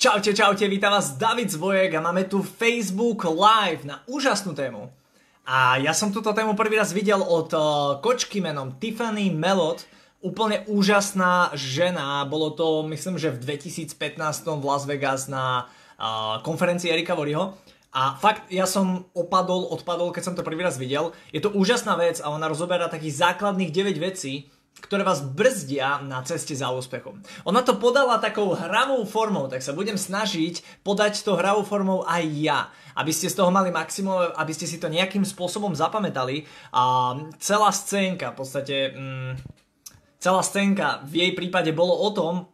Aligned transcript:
Čaute, 0.00 0.32
čaute, 0.32 0.64
vítam 0.64 0.96
vás 0.96 1.12
David 1.12 1.52
Zvojek 1.52 1.92
a 1.92 2.00
máme 2.00 2.24
tu 2.24 2.40
Facebook 2.40 3.20
Live 3.20 3.84
na 3.84 4.00
úžasnú 4.08 4.56
tému. 4.56 4.88
A 5.44 5.76
ja 5.76 5.92
som 5.92 6.08
túto 6.08 6.32
tému 6.32 6.56
prvý 6.56 6.80
raz 6.80 6.96
videl 6.96 7.20
od 7.20 7.52
uh, 7.52 7.60
kočky 8.00 8.40
menom 8.40 8.80
Tiffany 8.80 9.28
Melot, 9.28 9.84
úplne 10.24 10.64
úžasná 10.72 11.52
žena, 11.52 12.24
bolo 12.24 12.48
to 12.48 12.80
myslím, 12.88 13.20
že 13.20 13.28
v 13.28 13.60
2015 13.60 13.92
v 14.40 14.64
Las 14.64 14.88
Vegas 14.88 15.28
na 15.28 15.68
uh, 15.68 16.40
konferencii 16.48 16.88
Erika 16.88 17.12
Voriho. 17.12 17.60
A 17.92 18.16
fakt, 18.16 18.48
ja 18.48 18.64
som 18.64 19.04
opadol, 19.12 19.68
odpadol, 19.68 20.16
keď 20.16 20.32
som 20.32 20.32
to 20.32 20.40
prvý 20.40 20.64
raz 20.64 20.80
videl. 20.80 21.12
Je 21.28 21.44
to 21.44 21.52
úžasná 21.52 21.92
vec 22.00 22.24
a 22.24 22.32
ona 22.32 22.48
rozoberá 22.48 22.88
takých 22.88 23.20
základných 23.20 23.68
9 23.68 24.00
vecí, 24.00 24.48
ktoré 24.78 25.04
vás 25.04 25.20
brzdia 25.20 26.00
na 26.00 26.24
ceste 26.24 26.56
za 26.56 26.72
úspechom. 26.72 27.20
Ona 27.44 27.60
to 27.60 27.76
podala 27.76 28.16
takou 28.22 28.56
hravou 28.56 29.04
formou, 29.04 29.46
tak 29.46 29.60
sa 29.60 29.76
budem 29.76 29.98
snažiť 29.98 30.82
podať 30.86 31.20
to 31.26 31.36
hravou 31.36 31.62
formou 31.62 32.06
aj 32.08 32.24
ja, 32.40 32.60
aby 32.96 33.12
ste 33.12 33.28
z 33.28 33.38
toho 33.38 33.52
mali 33.52 33.68
maximum, 33.68 34.32
aby 34.34 34.52
ste 34.56 34.64
si 34.64 34.80
to 34.80 34.88
nejakým 34.88 35.22
spôsobom 35.22 35.76
zapamätali. 35.76 36.48
A 36.72 37.14
celá 37.38 37.70
scénka, 37.70 38.32
v 38.32 38.36
podstate, 38.40 38.76
mm, 38.96 39.32
celá 40.18 40.40
scénka 40.40 41.04
v 41.04 41.28
jej 41.28 41.30
prípade 41.36 41.70
bolo 41.76 41.94
o 41.94 42.08
tom, 42.10 42.48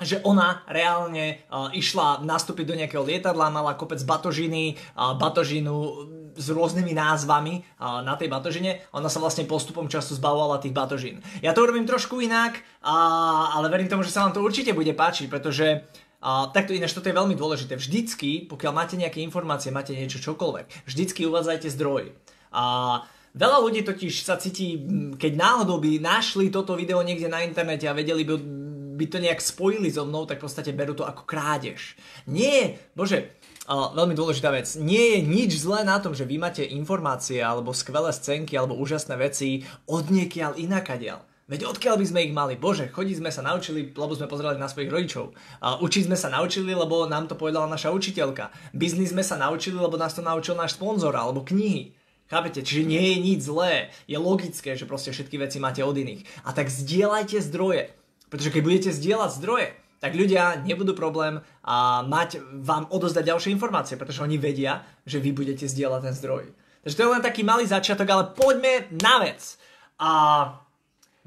že 0.00 0.20
ona 0.24 0.64
reálne 0.66 1.44
uh, 1.46 1.68
išla 1.70 2.24
nastúpiť 2.24 2.64
do 2.66 2.74
nejakého 2.76 3.04
lietadla, 3.04 3.52
mala 3.52 3.76
kopec 3.76 4.00
batožiny, 4.02 4.76
uh, 4.96 5.14
batožinu 5.16 6.08
s 6.34 6.46
rôznymi 6.50 6.92
názvami 6.96 7.60
uh, 7.60 8.00
na 8.00 8.16
tej 8.16 8.32
batožine. 8.32 8.80
Ona 8.96 9.12
sa 9.12 9.20
vlastne 9.20 9.44
postupom 9.44 9.86
času 9.86 10.16
zbavovala 10.16 10.62
tých 10.62 10.74
batožín. 10.74 11.20
Ja 11.44 11.52
to 11.52 11.62
urobím 11.62 11.84
trošku 11.84 12.18
inak, 12.24 12.60
uh, 12.80 13.54
ale 13.54 13.68
verím 13.68 13.92
tomu, 13.92 14.02
že 14.02 14.12
sa 14.12 14.24
vám 14.24 14.32
to 14.32 14.44
určite 14.44 14.72
bude 14.72 14.92
páčiť, 14.92 15.26
pretože 15.28 15.84
Uh, 16.20 16.52
takto 16.52 16.76
ináč 16.76 16.92
toto 16.92 17.08
je 17.08 17.16
veľmi 17.16 17.32
dôležité. 17.32 17.80
Vždycky, 17.80 18.44
pokiaľ 18.44 18.72
máte 18.76 18.92
nejaké 18.92 19.24
informácie, 19.24 19.72
máte 19.72 19.96
niečo 19.96 20.20
čokoľvek, 20.20 20.84
vždycky 20.84 21.24
uvádzajte 21.24 21.72
zdroj. 21.72 22.12
A 22.52 22.64
Veľa 23.30 23.62
ľudí 23.62 23.86
totiž 23.86 24.26
sa 24.26 24.34
cíti, 24.34 24.74
keď 25.14 25.32
náhodou 25.38 25.78
by 25.78 26.02
našli 26.02 26.50
toto 26.50 26.74
video 26.74 26.98
niekde 26.98 27.30
na 27.30 27.46
internete 27.46 27.86
a 27.86 27.94
vedeli 27.94 28.26
by 28.26 28.34
by 29.00 29.06
to 29.08 29.16
nejak 29.16 29.40
spojili 29.40 29.88
so 29.88 30.04
mnou, 30.04 30.28
tak 30.28 30.44
v 30.44 30.44
podstate 30.44 30.76
berú 30.76 30.92
to 30.92 31.08
ako 31.08 31.24
krádež. 31.24 31.96
Nie, 32.28 32.76
bože, 32.92 33.32
uh, 33.64 33.96
veľmi 33.96 34.12
dôležitá 34.12 34.52
vec, 34.52 34.68
nie 34.76 35.16
je 35.16 35.18
nič 35.24 35.56
zlé 35.64 35.88
na 35.88 35.96
tom, 36.04 36.12
že 36.12 36.28
vy 36.28 36.36
máte 36.36 36.60
informácie 36.60 37.40
alebo 37.40 37.72
skvelé 37.72 38.12
scénky 38.12 38.60
alebo 38.60 38.76
úžasné 38.76 39.16
veci 39.16 39.64
od 39.88 40.12
niekiaľ 40.12 40.60
inakadiaľ. 40.60 41.24
Veď 41.50 41.66
odkiaľ 41.66 41.98
by 41.98 42.06
sme 42.06 42.20
ich 42.30 42.36
mali? 42.36 42.54
Bože, 42.54 42.94
chodiť 42.94 43.18
sme 43.18 43.34
sa 43.34 43.42
naučili, 43.42 43.90
lebo 43.90 44.14
sme 44.14 44.30
pozerali 44.30 44.54
na 44.54 44.70
svojich 44.70 44.92
rodičov. 44.92 45.34
Uh, 45.58 45.82
učiť 45.82 46.06
sme 46.06 46.14
sa 46.14 46.30
naučili, 46.30 46.70
lebo 46.70 47.10
nám 47.10 47.26
to 47.26 47.34
povedala 47.34 47.66
naša 47.66 47.90
učiteľka. 47.90 48.54
Biznis 48.70 49.10
sme 49.10 49.26
sa 49.26 49.34
naučili, 49.34 49.74
lebo 49.74 49.98
nás 49.98 50.14
to 50.14 50.22
naučil 50.22 50.54
náš 50.54 50.78
sponzor 50.78 51.16
alebo 51.16 51.42
knihy. 51.42 51.98
Chápete? 52.30 52.62
Čiže 52.62 52.86
nie 52.86 53.02
je 53.02 53.16
nič 53.18 53.40
zlé. 53.42 53.90
Je 54.06 54.14
logické, 54.14 54.78
že 54.78 54.86
proste 54.86 55.10
všetky 55.10 55.42
veci 55.42 55.58
máte 55.58 55.82
od 55.82 55.98
iných. 55.98 56.22
A 56.46 56.54
tak 56.54 56.70
zdieľajte 56.70 57.42
zdroje. 57.42 57.90
Pretože 58.30 58.54
keď 58.54 58.62
budete 58.62 58.90
zdieľať 58.94 59.30
zdroje, 59.42 59.68
tak 60.00 60.16
ľudia 60.16 60.64
nebudú 60.64 60.96
problém 60.96 61.44
a 61.60 62.00
mať 62.06 62.40
vám 62.64 62.88
odozdať 62.88 63.36
ďalšie 63.36 63.52
informácie, 63.52 64.00
pretože 64.00 64.24
oni 64.24 64.40
vedia, 64.40 64.80
že 65.04 65.20
vy 65.20 65.36
budete 65.36 65.68
zdieľať 65.68 66.00
ten 66.08 66.14
zdroj. 66.16 66.44
Takže 66.80 66.96
to 66.96 67.04
je 67.04 67.12
len 67.12 67.20
taký 67.20 67.44
malý 67.44 67.68
začiatok, 67.68 68.08
ale 68.08 68.32
poďme 68.32 68.88
na 68.96 69.20
vec. 69.20 69.60
A 70.00 70.10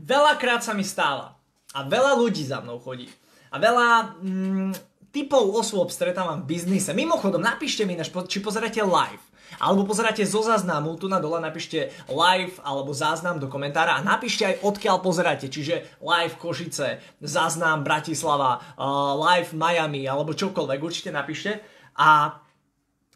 veľakrát 0.01 0.65
sa 0.65 0.73
mi 0.73 0.81
stáva 0.81 1.37
a 1.77 1.79
veľa 1.85 2.17
ľudí 2.17 2.41
za 2.41 2.65
mnou 2.65 2.81
chodí 2.81 3.05
a 3.53 3.61
veľa 3.61 4.17
mm, 4.17 4.73
typov 5.13 5.53
osôb 5.53 5.93
stretávam 5.93 6.41
v 6.41 6.57
biznise. 6.57 6.89
Mimochodom, 6.97 7.37
napíšte 7.37 7.85
mi, 7.85 7.93
či 8.01 8.41
pozeráte 8.41 8.81
live 8.81 9.21
alebo 9.59 9.85
pozeráte 9.89 10.23
zo 10.23 10.41
záznamu, 10.45 10.95
tu 10.97 11.09
na 11.09 11.17
dole 11.17 11.41
napíšte 11.41 11.91
live 12.09 12.57
alebo 12.63 12.93
záznam 12.93 13.37
do 13.37 13.49
komentára 13.49 13.97
a 13.97 14.05
napíšte 14.05 14.45
aj 14.45 14.55
odkiaľ 14.61 14.97
pozeráte, 15.01 15.49
čiže 15.49 15.99
live 16.01 16.35
Košice, 16.37 17.01
záznam 17.21 17.81
Bratislava, 17.81 18.61
uh, 18.77 19.17
live 19.31 19.51
Miami 19.53 20.05
alebo 20.05 20.37
čokoľvek, 20.37 20.79
určite 20.81 21.11
napíšte 21.13 21.59
a 21.97 22.39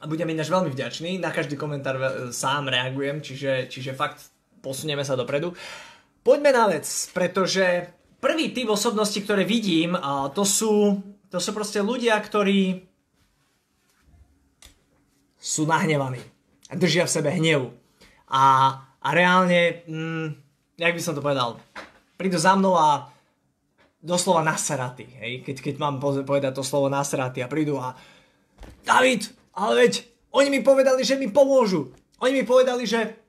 budem 0.05 0.29
ináč 0.29 0.53
veľmi 0.53 0.69
vďačný, 0.69 1.17
na 1.17 1.33
každý 1.33 1.57
komentár 1.57 2.29
sám 2.29 2.69
reagujem, 2.69 3.17
čiže, 3.25 3.65
čiže 3.65 3.97
fakt 3.97 4.29
posunieme 4.61 5.01
sa 5.01 5.17
dopredu. 5.17 5.57
Poďme 6.21 6.53
na 6.53 6.69
vec, 6.69 6.85
pretože 7.17 7.89
prvý 8.21 8.53
typ 8.53 8.69
osobnosti, 8.69 9.17
ktoré 9.17 9.41
vidím, 9.41 9.97
to 10.37 10.43
sú, 10.45 11.01
to 11.33 11.41
sú 11.41 11.49
proste 11.49 11.81
ľudia, 11.81 12.13
ktorí 12.19 12.86
sú 15.37 15.69
nahnevaní. 15.69 16.21
Držia 16.73 17.07
v 17.07 17.13
sebe 17.13 17.29
hnev. 17.31 17.71
A, 18.27 18.75
a 18.99 19.07
reálne, 19.15 19.85
mm, 19.87 20.27
jak 20.75 20.93
by 20.93 21.01
som 21.01 21.15
to 21.15 21.23
povedal, 21.23 21.61
prídu 22.19 22.35
za 22.35 22.57
mnou 22.57 22.75
a 22.75 23.07
doslova 24.01 24.45
nasratí, 24.45 25.09
hej, 25.19 25.41
keď, 25.41 25.55
keď 25.63 25.75
mám 25.81 25.95
povedať 25.99 26.53
to 26.53 26.63
slovo 26.63 26.87
nasratí 26.87 27.41
a 27.41 27.49
prídu 27.49 27.81
a 27.81 27.97
David, 28.85 29.31
ale 29.57 29.87
veď, 29.87 29.93
oni 30.31 30.49
mi 30.53 30.61
povedali, 30.61 31.01
že 31.01 31.17
mi 31.17 31.31
pomôžu. 31.33 31.89
Oni 32.21 32.41
mi 32.41 32.43
povedali, 32.45 32.85
že 32.85 33.26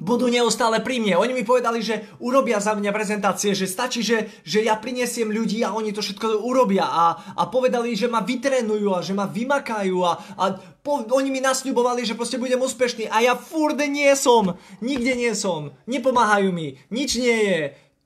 budú 0.00 0.32
neustále 0.32 0.80
pri 0.80 0.98
mne. 0.98 1.20
Oni 1.20 1.36
mi 1.36 1.44
povedali, 1.44 1.84
že 1.84 2.08
urobia 2.24 2.56
za 2.58 2.72
mňa 2.72 2.90
prezentácie, 2.90 3.52
že 3.52 3.68
stačí, 3.68 4.00
že, 4.00 4.32
že 4.42 4.64
ja 4.64 4.74
prinesiem 4.80 5.28
ľudí 5.28 5.60
a 5.60 5.76
oni 5.76 5.92
to 5.92 6.00
všetko 6.00 6.40
urobia 6.40 6.88
a, 6.88 7.36
a 7.36 7.42
povedali, 7.52 7.92
že 7.92 8.08
ma 8.08 8.24
vytrenujú 8.24 8.96
a 8.96 9.04
že 9.04 9.12
ma 9.12 9.28
vymakajú 9.28 9.96
a, 10.02 10.12
a 10.40 10.44
po, 10.80 11.04
oni 11.04 11.28
mi 11.28 11.44
nasľubovali, 11.44 12.08
že 12.08 12.16
proste 12.16 12.40
budem 12.40 12.58
úspešný 12.58 13.12
a 13.12 13.20
ja 13.20 13.36
furt 13.36 13.76
nie 13.76 14.08
som. 14.16 14.56
Nikde 14.80 15.12
nie 15.12 15.32
som. 15.36 15.76
Nepomáhajú 15.84 16.48
mi. 16.50 16.80
Nič 16.88 17.20
nie 17.20 17.36
je. 17.36 17.60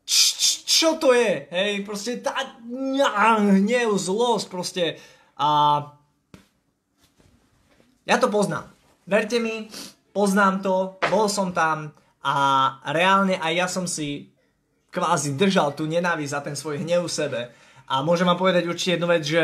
Č, 0.05 0.17
č, 0.37 0.49
čo 0.67 0.89
to 0.99 1.15
je? 1.15 1.47
Hej, 1.49 1.87
proste 1.87 2.19
tá 2.19 2.35
hnev, 2.67 3.95
zlosť 3.95 4.47
proste. 4.51 4.85
A 5.39 5.81
ja 8.05 8.17
to 8.19 8.29
poznám. 8.29 8.69
Verte 9.07 9.39
mi, 9.39 9.71
poznám 10.15 10.63
to, 10.63 10.97
bol 11.11 11.27
som 11.27 11.51
tam 11.51 11.91
a 12.23 12.35
reálne 12.95 13.37
aj 13.43 13.53
ja 13.53 13.67
som 13.67 13.85
si 13.91 14.31
kvázi 14.95 15.35
držal 15.35 15.75
tú 15.75 15.91
nenávisť 15.91 16.33
za 16.33 16.41
ten 16.41 16.55
svoj 16.55 16.87
hnev 16.87 17.11
sebe. 17.11 17.51
A 17.91 18.01
môžem 18.01 18.25
vám 18.25 18.39
povedať 18.39 18.65
určite 18.71 18.97
jednu 18.97 19.11
vec, 19.11 19.27
že 19.27 19.43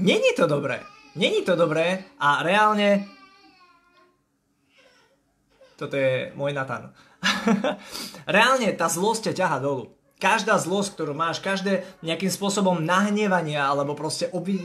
není 0.00 0.32
to 0.32 0.48
dobré. 0.48 0.80
Není 1.14 1.44
to 1.44 1.54
dobré 1.54 2.16
a 2.16 2.40
reálne 2.40 3.04
toto 5.76 5.92
je 5.92 6.32
môj 6.32 6.56
Natan. 6.56 6.96
reálne 8.36 8.72
tá 8.72 8.88
zlosť 8.88 9.30
ťa 9.30 9.44
ťaha 9.44 9.58
dolu 9.60 9.92
každá 10.16 10.56
zlosť, 10.56 10.96
ktorú 10.96 11.12
máš, 11.12 11.44
každé 11.44 11.84
nejakým 12.00 12.32
spôsobom 12.32 12.80
nahnevanie 12.80 13.60
alebo 13.60 13.92
proste 13.92 14.32
obi... 14.32 14.60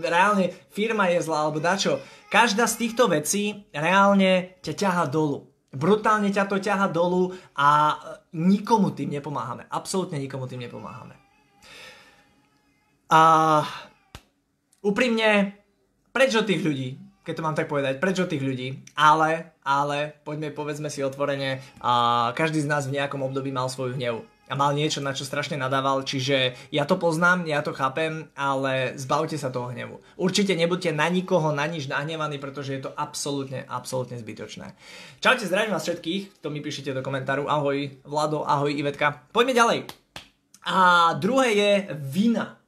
reálne 0.00 0.52
firma 0.72 1.08
je 1.08 1.24
zlá 1.24 1.48
alebo 1.48 1.60
dačo, 1.60 2.00
každá 2.28 2.68
z 2.68 2.78
týchto 2.84 3.08
vecí 3.08 3.64
reálne 3.72 4.60
ťa 4.60 4.74
ťaha 4.76 5.04
dolu. 5.08 5.48
Brutálne 5.74 6.30
ťa 6.30 6.46
to 6.46 6.62
ťaha 6.62 6.86
dolu 6.86 7.34
a 7.58 7.98
nikomu 8.30 8.94
tým 8.94 9.10
nepomáhame. 9.10 9.66
Absolútne 9.66 10.22
nikomu 10.22 10.46
tým 10.46 10.62
nepomáhame. 10.62 11.18
A 13.10 13.20
úprimne, 14.86 15.58
prečo 16.14 16.46
tých 16.46 16.62
ľudí? 16.62 16.94
Keď 17.26 17.34
to 17.34 17.42
mám 17.42 17.58
tak 17.58 17.66
povedať, 17.66 17.98
prečo 17.98 18.28
tých 18.30 18.44
ľudí? 18.44 18.86
Ale, 18.94 19.56
ale, 19.66 20.14
poďme, 20.22 20.54
povedzme 20.54 20.92
si 20.92 21.02
otvorene, 21.02 21.58
a 21.82 22.30
každý 22.38 22.62
z 22.62 22.70
nás 22.70 22.86
v 22.86 23.00
nejakom 23.00 23.24
období 23.26 23.50
mal 23.50 23.66
svoju 23.66 23.98
hnevu 23.98 24.22
a 24.44 24.52
mal 24.52 24.76
niečo, 24.76 25.00
na 25.00 25.16
čo 25.16 25.24
strašne 25.24 25.56
nadával, 25.56 26.04
čiže 26.04 26.52
ja 26.68 26.84
to 26.84 27.00
poznám, 27.00 27.48
ja 27.48 27.64
to 27.64 27.72
chápem, 27.72 28.28
ale 28.36 28.92
zbavte 29.00 29.40
sa 29.40 29.48
toho 29.48 29.72
hnevu. 29.72 30.04
Určite 30.20 30.52
nebuďte 30.52 30.92
na 30.92 31.08
nikoho, 31.08 31.48
na 31.56 31.64
nič 31.64 31.88
nahnevaní, 31.88 32.36
pretože 32.36 32.76
je 32.76 32.84
to 32.84 32.92
absolútne, 32.92 33.64
absolútne 33.64 34.20
zbytočné. 34.20 34.76
Čaute, 35.24 35.48
zdravím 35.48 35.72
vás 35.72 35.88
všetkých, 35.88 36.44
to 36.44 36.52
mi 36.52 36.60
píšete 36.60 36.92
do 36.92 37.00
komentáru. 37.00 37.48
Ahoj 37.48 38.04
Vlado, 38.04 38.44
ahoj 38.44 38.68
Ivetka. 38.68 39.24
Poďme 39.32 39.56
ďalej. 39.56 39.78
A 40.68 41.12
druhé 41.16 41.48
je 41.56 41.72
vina. 41.96 42.60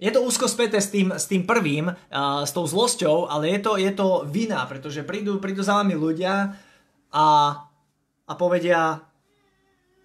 Je 0.00 0.08
to 0.08 0.24
úzko 0.24 0.48
späté 0.48 0.80
s 0.80 0.88
tým, 0.88 1.12
s 1.12 1.28
tým 1.28 1.44
prvým, 1.44 1.92
uh, 1.92 2.40
s 2.40 2.56
tou 2.56 2.64
zlosťou, 2.64 3.28
ale 3.28 3.52
je 3.52 3.60
to, 3.60 3.72
je 3.76 3.92
to 3.92 4.24
vina, 4.24 4.64
pretože 4.64 5.04
prídu, 5.04 5.36
prídu 5.36 5.60
za 5.60 5.76
vami 5.76 5.92
ľudia 5.92 6.56
a, 7.12 7.26
a 8.24 8.32
povedia 8.32 9.04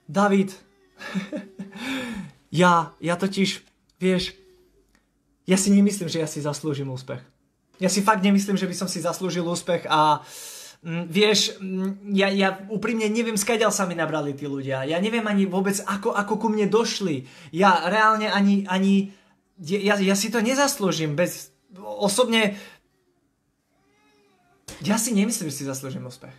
David, 0.04 0.65
ja, 2.62 2.96
ja 3.00 3.16
totiž, 3.16 3.62
vieš, 4.00 4.36
ja 5.46 5.58
si 5.60 5.70
nemyslím, 5.70 6.10
že 6.10 6.22
ja 6.22 6.28
si 6.28 6.42
zaslúžim 6.42 6.90
úspech. 6.90 7.22
Ja 7.78 7.92
si 7.92 8.02
fakt 8.02 8.24
nemyslím, 8.24 8.56
že 8.56 8.66
by 8.66 8.76
som 8.76 8.90
si 8.90 9.04
zaslúžil 9.04 9.44
úspech 9.44 9.86
a 9.92 10.24
mm, 10.82 11.06
vieš, 11.12 11.60
mm, 11.60 12.16
ja, 12.16 12.32
ja 12.32 12.50
úprimne 12.72 13.06
neviem, 13.12 13.36
skadiaľ 13.36 13.70
sa 13.70 13.86
mi 13.86 13.94
nabrali 13.94 14.34
tí 14.34 14.48
ľudia. 14.48 14.88
Ja 14.88 14.98
neviem 15.04 15.28
ani 15.28 15.46
vôbec, 15.46 15.78
ako, 15.84 16.16
ako 16.16 16.34
ku 16.40 16.48
mne 16.50 16.72
došli. 16.72 17.28
Ja 17.52 17.86
reálne 17.92 18.32
ani, 18.32 18.64
ani 18.66 19.12
ja, 19.60 19.96
ja 20.00 20.16
si 20.16 20.28
to 20.32 20.44
nezaslúžim 20.44 21.16
bez... 21.16 21.52
Osobne... 21.80 22.56
Ja 24.84 25.00
si 25.00 25.16
nemyslím, 25.16 25.52
že 25.52 25.64
si 25.64 25.68
zaslúžim 25.68 26.04
úspech. 26.04 26.34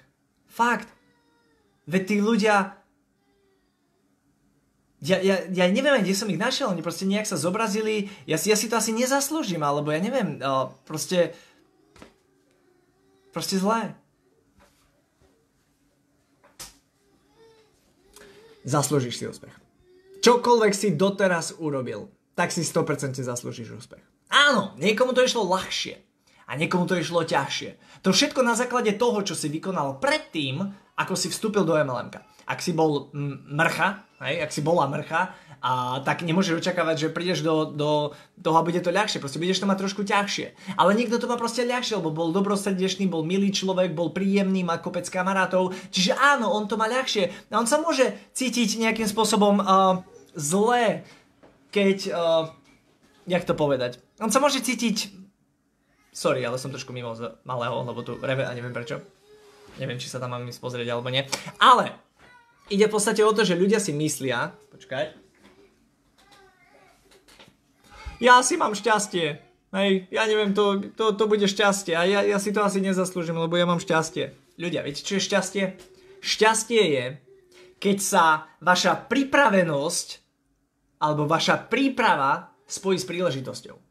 Fakt. 0.49 0.89
Veď 1.89 2.03
tí 2.05 2.17
ľudia... 2.21 2.77
Ja, 5.05 5.21
ja, 5.21 5.45
ja 5.53 5.69
neviem, 5.69 6.01
kde 6.01 6.17
som 6.17 6.33
ich 6.33 6.41
našiel, 6.41 6.73
oni 6.73 6.81
proste 6.81 7.05
nejak 7.05 7.29
sa 7.29 7.37
zobrazili, 7.37 8.09
ja 8.25 8.41
si, 8.41 8.49
ja 8.49 8.57
si 8.57 8.73
to 8.73 8.81
asi 8.81 8.97
nezaslúžim, 8.97 9.61
alebo 9.61 9.93
ja 9.93 10.01
neviem, 10.01 10.41
proste... 10.89 11.37
Proste 13.37 13.61
zlé. 13.61 13.93
Zaslúžiš 18.65 19.21
si 19.21 19.29
úspech. 19.29 19.53
Čokoľvek 20.25 20.73
si 20.73 20.97
doteraz 20.97 21.55
urobil, 21.61 22.09
tak 22.33 22.49
si 22.49 22.65
100% 22.65 23.21
zaslúžiš 23.21 23.77
úspech. 23.77 24.03
Áno, 24.33 24.75
niekomu 24.81 25.13
to 25.13 25.23
išlo 25.23 25.45
ľahšie 25.45 26.01
a 26.49 26.57
niekomu 26.57 26.89
to 26.89 26.97
išlo 26.99 27.23
ťažšie. 27.23 27.79
To 28.05 28.11
všetko 28.13 28.41
na 28.45 28.59
základe 28.59 28.93
toho, 28.97 29.23
čo 29.23 29.33
si 29.33 29.49
vykonal 29.49 30.03
predtým, 30.03 30.61
ako 30.97 31.15
si 31.15 31.29
vstúpil 31.29 31.65
do 31.65 31.77
MLM. 31.77 32.13
Ak 32.47 32.63
si 32.63 32.73
bol 32.73 33.11
mrcha, 33.51 34.07
hej, 34.23 34.43
ak 34.43 34.51
si 34.55 34.63
bola 34.63 34.87
mrcha, 34.87 35.35
a 35.67 35.99
tak 36.05 36.23
nemôžeš 36.23 36.63
očakávať, 36.63 36.97
že 37.09 37.09
prídeš 37.11 37.41
do, 37.43 37.73
do 37.73 38.15
toho 38.39 38.57
a 38.61 38.63
bude 38.63 38.79
to 38.79 38.95
ľahšie. 38.95 39.19
Proste 39.19 39.41
budeš 39.41 39.65
to 39.65 39.67
mať 39.67 39.83
trošku 39.83 40.07
ťažšie. 40.07 40.79
Ale 40.79 40.95
niekto 40.95 41.19
to 41.19 41.27
má 41.27 41.35
proste 41.35 41.67
ľahšie, 41.67 41.99
lebo 41.99 42.15
bol 42.15 42.31
dobrosrdečný, 42.31 43.11
bol 43.11 43.27
milý 43.27 43.51
človek, 43.51 43.97
bol 43.97 44.15
príjemný, 44.15 44.63
má 44.63 44.79
kopec 44.79 45.09
kamarátov. 45.09 45.75
Čiže 45.91 46.15
áno, 46.15 46.55
on 46.55 46.71
to 46.71 46.79
má 46.79 46.87
ľahšie. 46.87 47.51
A 47.51 47.59
on 47.59 47.67
sa 47.67 47.83
môže 47.83 48.15
cítiť 48.37 48.79
nejakým 48.79 49.09
spôsobom 49.11 49.59
uh, 49.59 50.07
zle, 50.39 51.03
keď, 51.75 51.99
uh, 52.15 52.53
jak 53.27 53.43
to 53.43 53.57
povedať, 53.57 53.99
on 54.23 54.31
sa 54.31 54.39
môže 54.39 54.63
cítiť, 54.63 55.26
sorry, 56.17 56.41
ale 56.49 56.57
som 56.57 56.73
trošku 56.73 56.97
mimo 56.97 57.13
z 57.13 57.29
malého, 57.45 57.85
lebo 57.85 58.01
tu 58.01 58.17
reve 58.17 58.49
a 58.49 58.57
neviem 58.57 58.73
prečo. 58.73 59.05
Neviem, 59.77 60.01
či 60.01 60.09
sa 60.09 60.17
tam 60.17 60.33
mám 60.33 60.49
ísť 60.49 60.65
pozrieť 60.65 60.89
alebo 60.89 61.13
nie. 61.13 61.29
Ale 61.61 61.93
ide 62.73 62.89
v 62.89 62.95
podstate 62.97 63.21
o 63.21 63.37
to, 63.37 63.45
že 63.45 63.61
ľudia 63.61 63.77
si 63.77 63.93
myslia, 63.93 64.57
počkaj, 64.73 65.13
ja 68.17 68.41
si 68.41 68.57
mám 68.57 68.73
šťastie. 68.73 69.45
Hej, 69.77 70.09
ja 70.09 70.25
neviem, 70.25 70.57
to, 70.57 70.81
to, 70.97 71.13
to 71.13 71.29
bude 71.29 71.45
šťastie 71.45 71.93
a 71.93 72.09
ja, 72.09 72.25
ja 72.25 72.41
si 72.41 72.49
to 72.49 72.65
asi 72.65 72.81
nezaslúžim, 72.81 73.37
lebo 73.37 73.61
ja 73.61 73.69
mám 73.69 73.77
šťastie. 73.77 74.33
Ľudia, 74.57 74.81
viete, 74.81 75.05
čo 75.05 75.21
je 75.21 75.27
šťastie? 75.29 75.65
Šťastie 76.25 76.83
je, 76.97 77.05
keď 77.77 77.97
sa 78.01 78.25
vaša 78.65 79.05
pripravenosť 79.05 80.09
alebo 80.97 81.29
vaša 81.29 81.69
príprava 81.69 82.57
spojí 82.65 82.97
s 82.97 83.05
príležitosťou. 83.05 83.86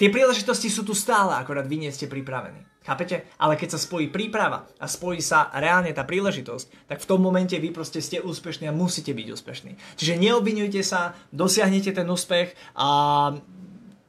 Tie 0.00 0.08
príležitosti 0.08 0.72
sú 0.72 0.82
tu 0.82 0.96
stále, 0.96 1.36
akorát 1.36 1.68
vy 1.68 1.86
nie 1.86 1.92
ste 1.92 2.08
pripravení. 2.10 2.64
Chápete? 2.82 3.30
Ale 3.38 3.54
keď 3.54 3.78
sa 3.78 3.80
spojí 3.80 4.10
príprava 4.10 4.66
a 4.82 4.90
spojí 4.90 5.22
sa 5.22 5.46
reálne 5.54 5.94
tá 5.94 6.02
príležitosť, 6.02 6.90
tak 6.90 6.98
v 6.98 7.08
tom 7.08 7.22
momente 7.22 7.54
vy 7.54 7.70
proste 7.70 8.02
ste 8.02 8.18
úspešní 8.18 8.66
a 8.66 8.74
musíte 8.74 9.14
byť 9.14 9.28
úspešní. 9.30 9.72
Čiže 9.94 10.18
neobvinujte 10.18 10.82
sa, 10.82 11.14
dosiahnete 11.30 11.94
ten 11.94 12.10
úspech 12.10 12.58
a 12.74 12.88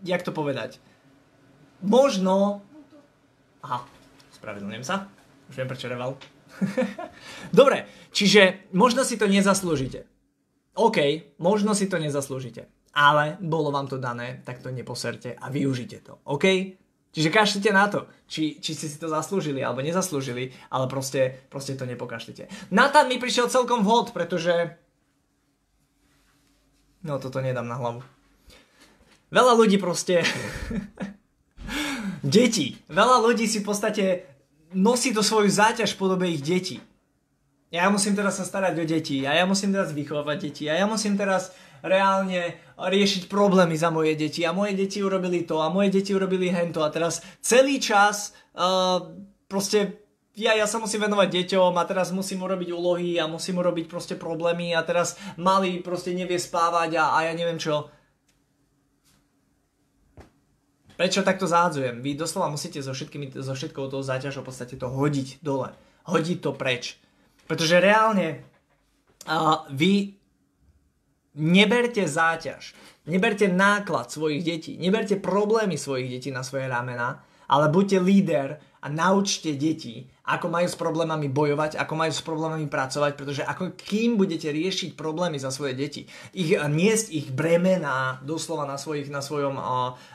jak 0.01 0.25
to 0.25 0.33
povedať? 0.33 0.81
Možno... 1.86 2.65
Aha, 3.62 3.86
spravedlňujem 4.41 4.86
sa. 4.88 5.06
Už 5.53 5.62
viem, 5.62 5.69
prečo 5.69 5.91
reval. 5.91 6.18
Dobre, 7.53 7.86
čiže 8.09 8.65
možno 8.74 9.06
si 9.06 9.21
to 9.21 9.29
nezaslúžite. 9.29 10.09
OK, 10.74 11.29
možno 11.38 11.77
si 11.77 11.86
to 11.86 12.01
nezaslúžite, 12.01 12.65
ale 12.94 13.42
bolo 13.42 13.74
vám 13.74 13.90
to 13.90 13.98
dané, 13.98 14.42
tak 14.45 14.62
to 14.62 14.69
neposerte 14.69 15.34
a 15.34 15.45
využite 15.50 16.06
to, 16.06 16.22
OK? 16.30 16.45
Čiže 17.13 17.30
kašlite 17.30 17.69
na 17.69 17.86
to, 17.90 18.10
či, 18.25 18.57
či 18.57 18.74
ste 18.74 18.90
si 18.90 18.98
to 18.98 19.06
zaslúžili 19.06 19.62
alebo 19.62 19.86
nezaslúžili, 19.86 20.50
ale 20.74 20.90
proste, 20.90 21.45
proste 21.50 21.78
to 21.78 21.86
nepokašlite. 21.86 22.50
Nathan 22.74 23.06
mi 23.06 23.22
prišiel 23.22 23.54
celkom 23.54 23.86
vhod, 23.86 24.18
pretože... 24.18 24.78
No 27.06 27.22
toto 27.22 27.38
nedám 27.38 27.69
na 27.69 27.78
hlavu. 27.78 28.01
Veľa 29.30 29.54
ľudí 29.54 29.78
proste... 29.78 30.25
Deti. 32.24 32.80
Veľa 32.89 33.19
ľudí 33.22 33.46
si 33.46 33.62
v 33.62 33.68
podstate 33.68 34.04
nosí 34.74 35.13
to 35.13 35.22
svoju 35.22 35.54
záťaž 35.54 35.94
v 35.94 36.00
podobe 36.00 36.25
ich 36.34 36.42
detí 36.42 36.81
ja 37.74 37.89
musím 37.89 38.13
teraz 38.13 38.38
sa 38.38 38.46
starať 38.46 38.78
o 38.78 38.86
deti 38.86 39.25
a 39.25 39.34
ja 39.34 39.50
musím 39.50 39.74
teraz 39.74 39.89
vychovávať 39.98 40.38
deti 40.46 40.69
a 40.69 40.78
ja 40.78 40.86
musím 40.86 41.18
teraz 41.18 41.57
reálne 41.83 42.56
riešiť 42.80 43.27
problémy 43.27 43.75
za 43.75 43.91
moje 43.91 44.15
deti 44.15 44.47
a 44.47 44.56
moje 44.56 44.74
deti 44.74 45.03
urobili 45.03 45.44
to 45.44 45.59
a 45.59 45.68
moje 45.68 45.91
deti 45.91 46.15
urobili 46.15 46.47
hento 46.50 46.80
a 46.81 46.89
teraz 46.89 47.19
celý 47.44 47.77
čas 47.83 48.31
uh, 48.56 49.12
proste 49.51 50.03
ja, 50.33 50.57
ja 50.57 50.65
sa 50.65 50.81
musím 50.81 51.06
venovať 51.06 51.30
deťom 51.30 51.77
a 51.77 51.83
teraz 51.85 52.09
musím 52.09 52.41
urobiť 52.41 52.74
úlohy 52.74 53.21
a 53.21 53.30
musím 53.30 53.62
urobiť 53.62 53.85
proste 53.85 54.15
problémy 54.18 54.74
a 54.74 54.81
teraz 54.81 55.13
malý 55.38 55.77
proste 55.85 56.09
nevie 56.18 56.41
spávať 56.41 56.97
a, 56.97 57.13
a 57.13 57.18
ja 57.30 57.33
neviem 57.38 57.62
čo. 57.62 57.94
Prečo 60.97 61.21
takto 61.21 61.45
zádzujem? 61.45 62.01
Vy 62.01 62.18
doslova 62.18 62.50
musíte 62.50 62.81
so, 62.81 62.97
všetkými, 62.97 63.33
so 63.45 63.53
všetkou 63.53 63.94
tou 63.94 64.01
záťažou 64.01 64.41
v 64.41 64.47
podstate 64.50 64.74
to 64.77 64.89
hodiť 64.89 65.41
dole. 65.45 65.69
Hodiť 66.09 66.38
to 66.41 66.51
preč. 66.53 66.97
Pretože 67.45 67.81
reálne 67.81 68.41
uh, 69.29 69.69
vy 69.69 70.18
neberte 71.33 72.06
záťaž, 72.06 72.74
neberte 73.09 73.50
náklad 73.50 74.09
svojich 74.09 74.41
detí, 74.45 74.71
neberte 74.77 75.18
problémy 75.18 75.77
svojich 75.77 76.09
detí 76.09 76.30
na 76.30 76.45
svoje 76.45 76.69
ramena, 76.69 77.25
ale 77.50 77.69
buďte 77.69 78.00
líder 78.00 78.50
a 78.80 78.88
naučte 78.89 79.53
deti, 79.53 80.07
ako 80.24 80.47
majú 80.47 80.68
s 80.68 80.80
problémami 80.80 81.27
bojovať, 81.27 81.75
ako 81.75 81.94
majú 81.95 82.12
s 82.12 82.24
problémami 82.24 82.68
pracovať, 82.71 83.12
pretože 83.19 83.44
ako 83.44 83.75
kým 83.75 84.15
budete 84.15 84.47
riešiť 84.47 84.95
problémy 84.95 85.35
za 85.35 85.51
svoje 85.51 85.75
deti, 85.75 86.07
ich 86.31 86.56
niesť 86.56 87.12
ich 87.12 87.27
bremená 87.31 88.24
doslova 88.24 88.63
na 88.63 88.79
svojich, 88.79 89.12
na, 89.12 89.19
svojom, 89.19 89.59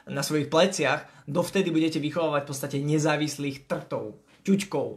na 0.09 0.23
svojich 0.25 0.49
pleciach, 0.49 1.05
dovtedy 1.29 1.69
budete 1.69 2.01
vychovávať 2.01 2.43
v 2.45 2.51
podstate 2.51 2.77
nezávislých 2.81 3.69
trtov, 3.69 4.17
ťuťkov, 4.49 4.89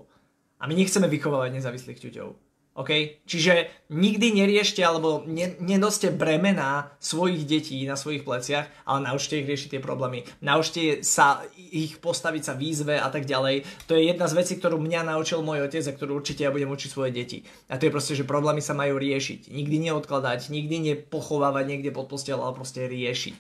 a 0.62 0.70
my 0.70 0.78
nechceme 0.78 1.10
vychovávať 1.10 1.58
nezávislých 1.58 2.00
ťuťov. 2.00 2.51
OK? 2.72 3.20
Čiže 3.28 3.68
nikdy 3.92 4.32
neriešte 4.32 4.80
alebo 4.80 5.28
ne, 5.28 5.60
nenoste 5.60 6.08
bremená 6.08 6.96
svojich 7.04 7.44
detí 7.44 7.84
na 7.84 8.00
svojich 8.00 8.24
pleciach, 8.24 8.72
ale 8.88 9.00
naučte 9.04 9.36
ich 9.36 9.48
riešiť 9.48 9.76
tie 9.76 9.82
problémy. 9.84 10.24
Naučte 10.40 11.04
sa 11.04 11.44
ich 11.60 12.00
postaviť 12.00 12.44
sa 12.48 12.54
výzve 12.56 12.96
a 12.96 13.12
tak 13.12 13.28
ďalej. 13.28 13.68
To 13.92 14.00
je 14.00 14.08
jedna 14.08 14.32
z 14.32 14.38
vecí, 14.40 14.54
ktorú 14.56 14.80
mňa 14.80 15.04
naučil 15.04 15.44
môj 15.44 15.68
otec 15.68 15.84
a 15.84 15.96
ktorú 16.00 16.24
určite 16.24 16.48
ja 16.48 16.54
budem 16.56 16.72
učiť 16.72 16.90
svoje 16.90 17.12
deti. 17.12 17.44
A 17.68 17.76
to 17.76 17.92
je 17.92 17.96
proste, 17.96 18.16
že 18.16 18.24
problémy 18.24 18.64
sa 18.64 18.72
majú 18.72 18.96
riešiť. 18.96 19.52
Nikdy 19.52 19.92
neodkladať, 19.92 20.48
nikdy 20.48 20.76
nepochovávať 20.96 21.66
niekde 21.68 21.92
pod 21.92 22.08
postel, 22.08 22.40
ale 22.40 22.56
proste 22.56 22.88
riešiť. 22.88 23.36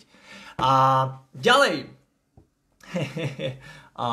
A 0.59 0.71
ďalej. 1.31 1.87
a 3.95 4.07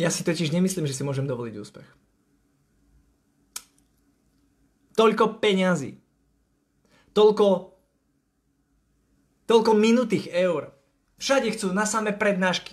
Ja 0.00 0.08
si 0.08 0.24
totiž 0.24 0.52
nemyslím, 0.52 0.88
že 0.88 0.96
si 0.96 1.04
môžem 1.04 1.28
dovoliť 1.28 1.54
úspech. 1.60 1.88
Toľko 4.96 5.40
peňazí. 5.40 6.00
Toľko 7.12 7.72
toľko 9.52 9.72
minutých 9.76 10.32
eur. 10.32 10.72
Všade 11.20 11.52
chcú 11.52 11.76
na 11.76 11.84
samé 11.84 12.16
prednášky. 12.16 12.72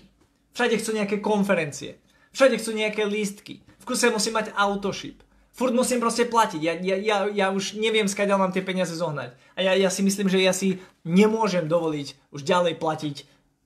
Všade 0.56 0.80
chcú 0.80 0.96
nejaké 0.96 1.18
konferencie. 1.20 2.00
Všade 2.32 2.56
chcú 2.56 2.72
nejaké 2.72 3.04
lístky. 3.04 3.68
V 3.84 3.84
kuse 3.84 4.08
musím 4.08 4.40
mať 4.40 4.56
autoship. 4.56 5.20
Furt 5.52 5.76
musím 5.76 6.00
proste 6.00 6.24
platiť. 6.24 6.62
Ja, 6.64 6.74
ja, 6.80 6.96
ja, 6.96 7.18
ja 7.28 7.48
už 7.52 7.76
neviem, 7.76 8.08
skáďal 8.08 8.40
mám 8.40 8.56
tie 8.56 8.64
peniaze 8.64 8.96
zohnať. 8.96 9.36
A 9.58 9.60
ja, 9.60 9.76
ja 9.76 9.92
si 9.92 10.00
myslím, 10.08 10.32
že 10.32 10.40
ja 10.40 10.56
si 10.56 10.80
nemôžem 11.04 11.68
dovoliť 11.68 12.32
už 12.32 12.48
ďalej 12.48 12.80
platiť 12.80 13.16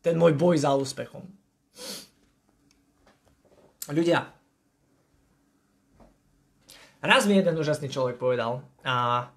ten 0.02 0.18
môj 0.18 0.34
boj 0.34 0.58
za 0.58 0.74
úspechom. 0.74 1.30
Ľudia, 3.92 4.24
raz 7.04 7.28
mi 7.28 7.36
jeden 7.36 7.60
úžasný 7.60 7.92
človek 7.92 8.16
povedal, 8.16 8.64
a 8.88 9.28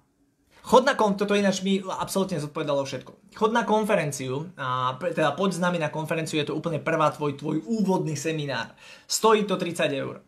chod 0.63 0.87
na 0.87 0.95
kon- 0.95 1.19
toto 1.19 1.35
ináč 1.35 1.67
mi 1.67 1.83
absolútne 1.83 2.39
zodpovedalo 2.39 2.87
všetko. 2.87 3.35
Chod 3.35 3.51
na 3.51 3.67
konferenciu, 3.67 4.47
a 4.55 4.95
teda 4.95 5.35
poď 5.35 5.59
s 5.59 5.63
nami 5.63 5.83
na 5.83 5.91
konferenciu, 5.91 6.39
je 6.39 6.47
to 6.47 6.55
úplne 6.55 6.79
prvá 6.79 7.11
tvoj, 7.11 7.35
tvoj 7.35 7.59
úvodný 7.67 8.15
seminár. 8.15 8.71
Stojí 9.03 9.43
to 9.43 9.59
30 9.59 9.91
eur. 9.91 10.23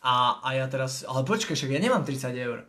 A, 0.00 0.40
a 0.40 0.56
ja 0.56 0.64
teraz, 0.64 1.04
ale 1.04 1.28
počkaj, 1.28 1.52
však 1.52 1.76
ja 1.76 1.80
nemám 1.84 2.08
30 2.08 2.32
eur. 2.32 2.64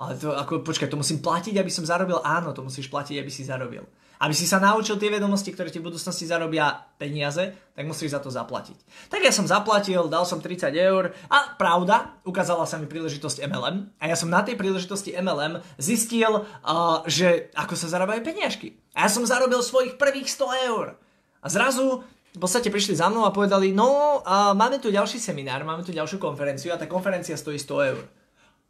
Ale 0.00 0.16
to, 0.16 0.32
ako, 0.32 0.64
počkaj, 0.64 0.88
to 0.88 0.96
musím 0.96 1.20
platiť, 1.20 1.60
aby 1.60 1.68
som 1.68 1.84
zarobil? 1.84 2.24
Áno, 2.24 2.56
to 2.56 2.64
musíš 2.64 2.88
platiť, 2.88 3.20
aby 3.20 3.28
si 3.28 3.44
zarobil. 3.44 3.84
Aby 4.20 4.36
si 4.36 4.44
sa 4.44 4.60
naučil 4.60 5.00
tie 5.00 5.08
vedomosti, 5.08 5.48
ktoré 5.48 5.72
ti 5.72 5.80
v 5.80 5.88
budúcnosti 5.88 6.28
zarobia 6.28 6.92
peniaze, 7.00 7.56
tak 7.72 7.88
musíš 7.88 8.12
za 8.12 8.20
to 8.20 8.28
zaplatiť. 8.28 8.76
Tak 9.08 9.24
ja 9.24 9.32
som 9.32 9.48
zaplatil, 9.48 10.12
dal 10.12 10.28
som 10.28 10.44
30 10.44 10.76
eur 10.76 11.16
a 11.32 11.56
pravda, 11.56 12.20
ukázala 12.28 12.68
sa 12.68 12.76
mi 12.76 12.84
príležitosť 12.84 13.48
MLM 13.48 13.96
a 13.96 14.04
ja 14.04 14.16
som 14.20 14.28
na 14.28 14.44
tej 14.44 14.60
príležitosti 14.60 15.16
MLM 15.16 15.64
zistil, 15.80 16.44
uh, 16.44 17.00
že 17.08 17.48
ako 17.56 17.72
sa 17.72 17.88
zarábajú 17.88 18.20
peniažky. 18.20 18.76
A 18.92 19.08
ja 19.08 19.10
som 19.10 19.24
zarobil 19.24 19.64
svojich 19.64 19.96
prvých 19.96 20.28
100 20.28 20.68
eur. 20.68 21.00
A 21.40 21.48
zrazu 21.48 22.04
v 22.36 22.38
podstate 22.38 22.68
prišli 22.68 23.00
za 23.00 23.08
mnou 23.08 23.24
a 23.24 23.32
povedali, 23.32 23.72
no 23.72 24.20
uh, 24.20 24.52
máme 24.52 24.84
tu 24.84 24.92
ďalší 24.92 25.16
seminár, 25.16 25.64
máme 25.64 25.80
tu 25.80 25.96
ďalšiu 25.96 26.20
konferenciu 26.20 26.76
a 26.76 26.78
tá 26.78 26.84
konferencia 26.84 27.40
stojí 27.40 27.56
100 27.56 27.88
eur. 27.96 28.04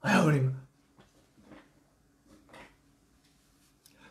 A 0.07 0.15
ja 0.15 0.17
hovorím, 0.23 0.55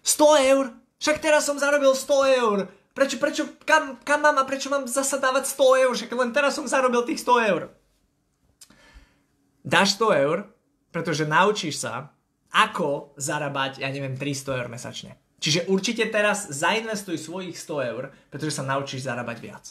100 0.03 0.51
eur? 0.51 0.78
Však 1.00 1.24
teraz 1.24 1.48
som 1.48 1.56
zarobil 1.56 1.96
100 1.96 2.39
eur. 2.44 2.58
Prečo, 2.91 3.15
prečo, 3.15 3.44
kam, 3.63 3.96
kam 4.03 4.20
mám 4.20 4.38
a 4.39 4.44
prečo 4.44 4.68
mám 4.68 4.84
zasa 4.84 5.15
dávať 5.15 5.48
100 5.48 5.84
eur? 5.88 5.91
Však 5.96 6.12
len 6.12 6.36
teraz 6.36 6.60
som 6.60 6.68
zarobil 6.68 7.08
tých 7.08 7.24
100 7.24 7.50
eur. 7.50 7.62
Dáš 9.63 9.96
100 9.96 10.24
eur, 10.27 10.38
pretože 10.91 11.24
naučíš 11.24 11.79
sa, 11.79 12.12
ako 12.51 13.15
zarábať, 13.15 13.79
ja 13.79 13.88
neviem, 13.88 14.18
300 14.18 14.60
eur 14.60 14.68
mesačne. 14.68 15.15
Čiže 15.39 15.72
určite 15.72 16.03
teraz 16.12 16.51
zainvestuj 16.51 17.15
svojich 17.15 17.56
100 17.56 17.91
eur, 17.96 18.12
pretože 18.27 18.60
sa 18.60 18.68
naučíš 18.68 19.08
zarábať 19.08 19.38
viac. 19.39 19.65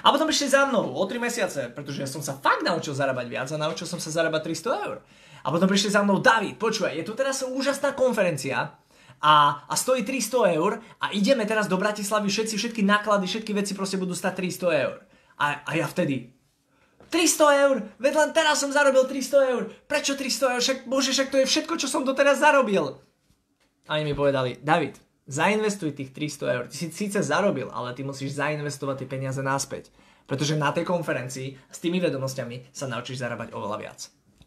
A 0.00 0.08
potom 0.08 0.24
prišli 0.24 0.48
za 0.48 0.64
mnou 0.64 0.96
o 0.96 1.04
3 1.04 1.20
mesiace, 1.20 1.68
pretože 1.68 2.00
ja 2.00 2.08
som 2.08 2.24
sa 2.24 2.40
fakt 2.40 2.64
naučil 2.64 2.96
zarábať 2.96 3.26
viac 3.28 3.48
a 3.52 3.60
naučil 3.60 3.84
som 3.84 4.00
sa 4.00 4.08
zarábať 4.08 4.48
300 4.48 4.84
eur. 4.88 5.04
A 5.44 5.52
potom 5.52 5.68
prišli 5.68 5.92
za 5.92 6.00
mnou, 6.00 6.24
David, 6.24 6.56
počúvaj, 6.56 6.96
je 6.96 7.04
tu 7.04 7.12
teraz 7.12 7.44
úžasná 7.44 7.92
konferencia, 7.92 8.80
a, 9.24 9.64
a 9.64 9.74
stojí 9.74 10.04
300 10.04 10.60
eur 10.60 10.84
a 11.00 11.08
ideme 11.16 11.48
teraz 11.48 11.64
do 11.64 11.80
Bratislavy, 11.80 12.28
všetci, 12.28 12.60
všetky 12.60 12.82
náklady, 12.84 13.24
všetky 13.24 13.56
veci 13.56 13.72
proste 13.72 13.96
budú 13.96 14.12
stať 14.12 14.36
300 14.60 14.84
eur. 14.84 15.00
A, 15.40 15.64
a 15.64 15.70
ja 15.72 15.88
vtedy, 15.88 16.28
300 17.08 17.64
eur, 17.64 17.76
veď 17.96 18.12
len 18.20 18.30
teraz 18.36 18.60
som 18.60 18.68
zarobil 18.68 19.08
300 19.08 19.52
eur, 19.56 19.62
prečo 19.88 20.12
300 20.12 20.52
eur, 20.52 20.60
však, 20.60 20.78
bože, 20.84 21.16
však 21.16 21.28
to 21.32 21.40
je 21.40 21.46
všetko, 21.48 21.74
čo 21.80 21.88
som 21.88 22.04
doteraz 22.04 22.44
zarobil. 22.44 23.00
A 23.88 23.96
oni 23.96 24.12
mi 24.12 24.14
povedali, 24.16 24.60
David, 24.60 25.00
zainvestuj 25.24 25.96
tých 25.96 26.12
300 26.12 26.54
eur, 26.60 26.64
ty 26.68 26.76
si 26.76 26.86
síce 26.92 27.24
zarobil, 27.24 27.72
ale 27.72 27.96
ty 27.96 28.04
musíš 28.04 28.36
zainvestovať 28.36 29.04
tie 29.04 29.08
peniaze 29.08 29.40
naspäť. 29.40 29.88
Pretože 30.28 30.56
na 30.56 30.72
tej 30.72 30.84
konferencii 30.88 31.56
s 31.68 31.78
tými 31.80 32.00
vedomosťami 32.00 32.72
sa 32.72 32.88
naučíš 32.88 33.20
zarábať 33.20 33.52
oveľa 33.52 33.76
viac. 33.80 34.00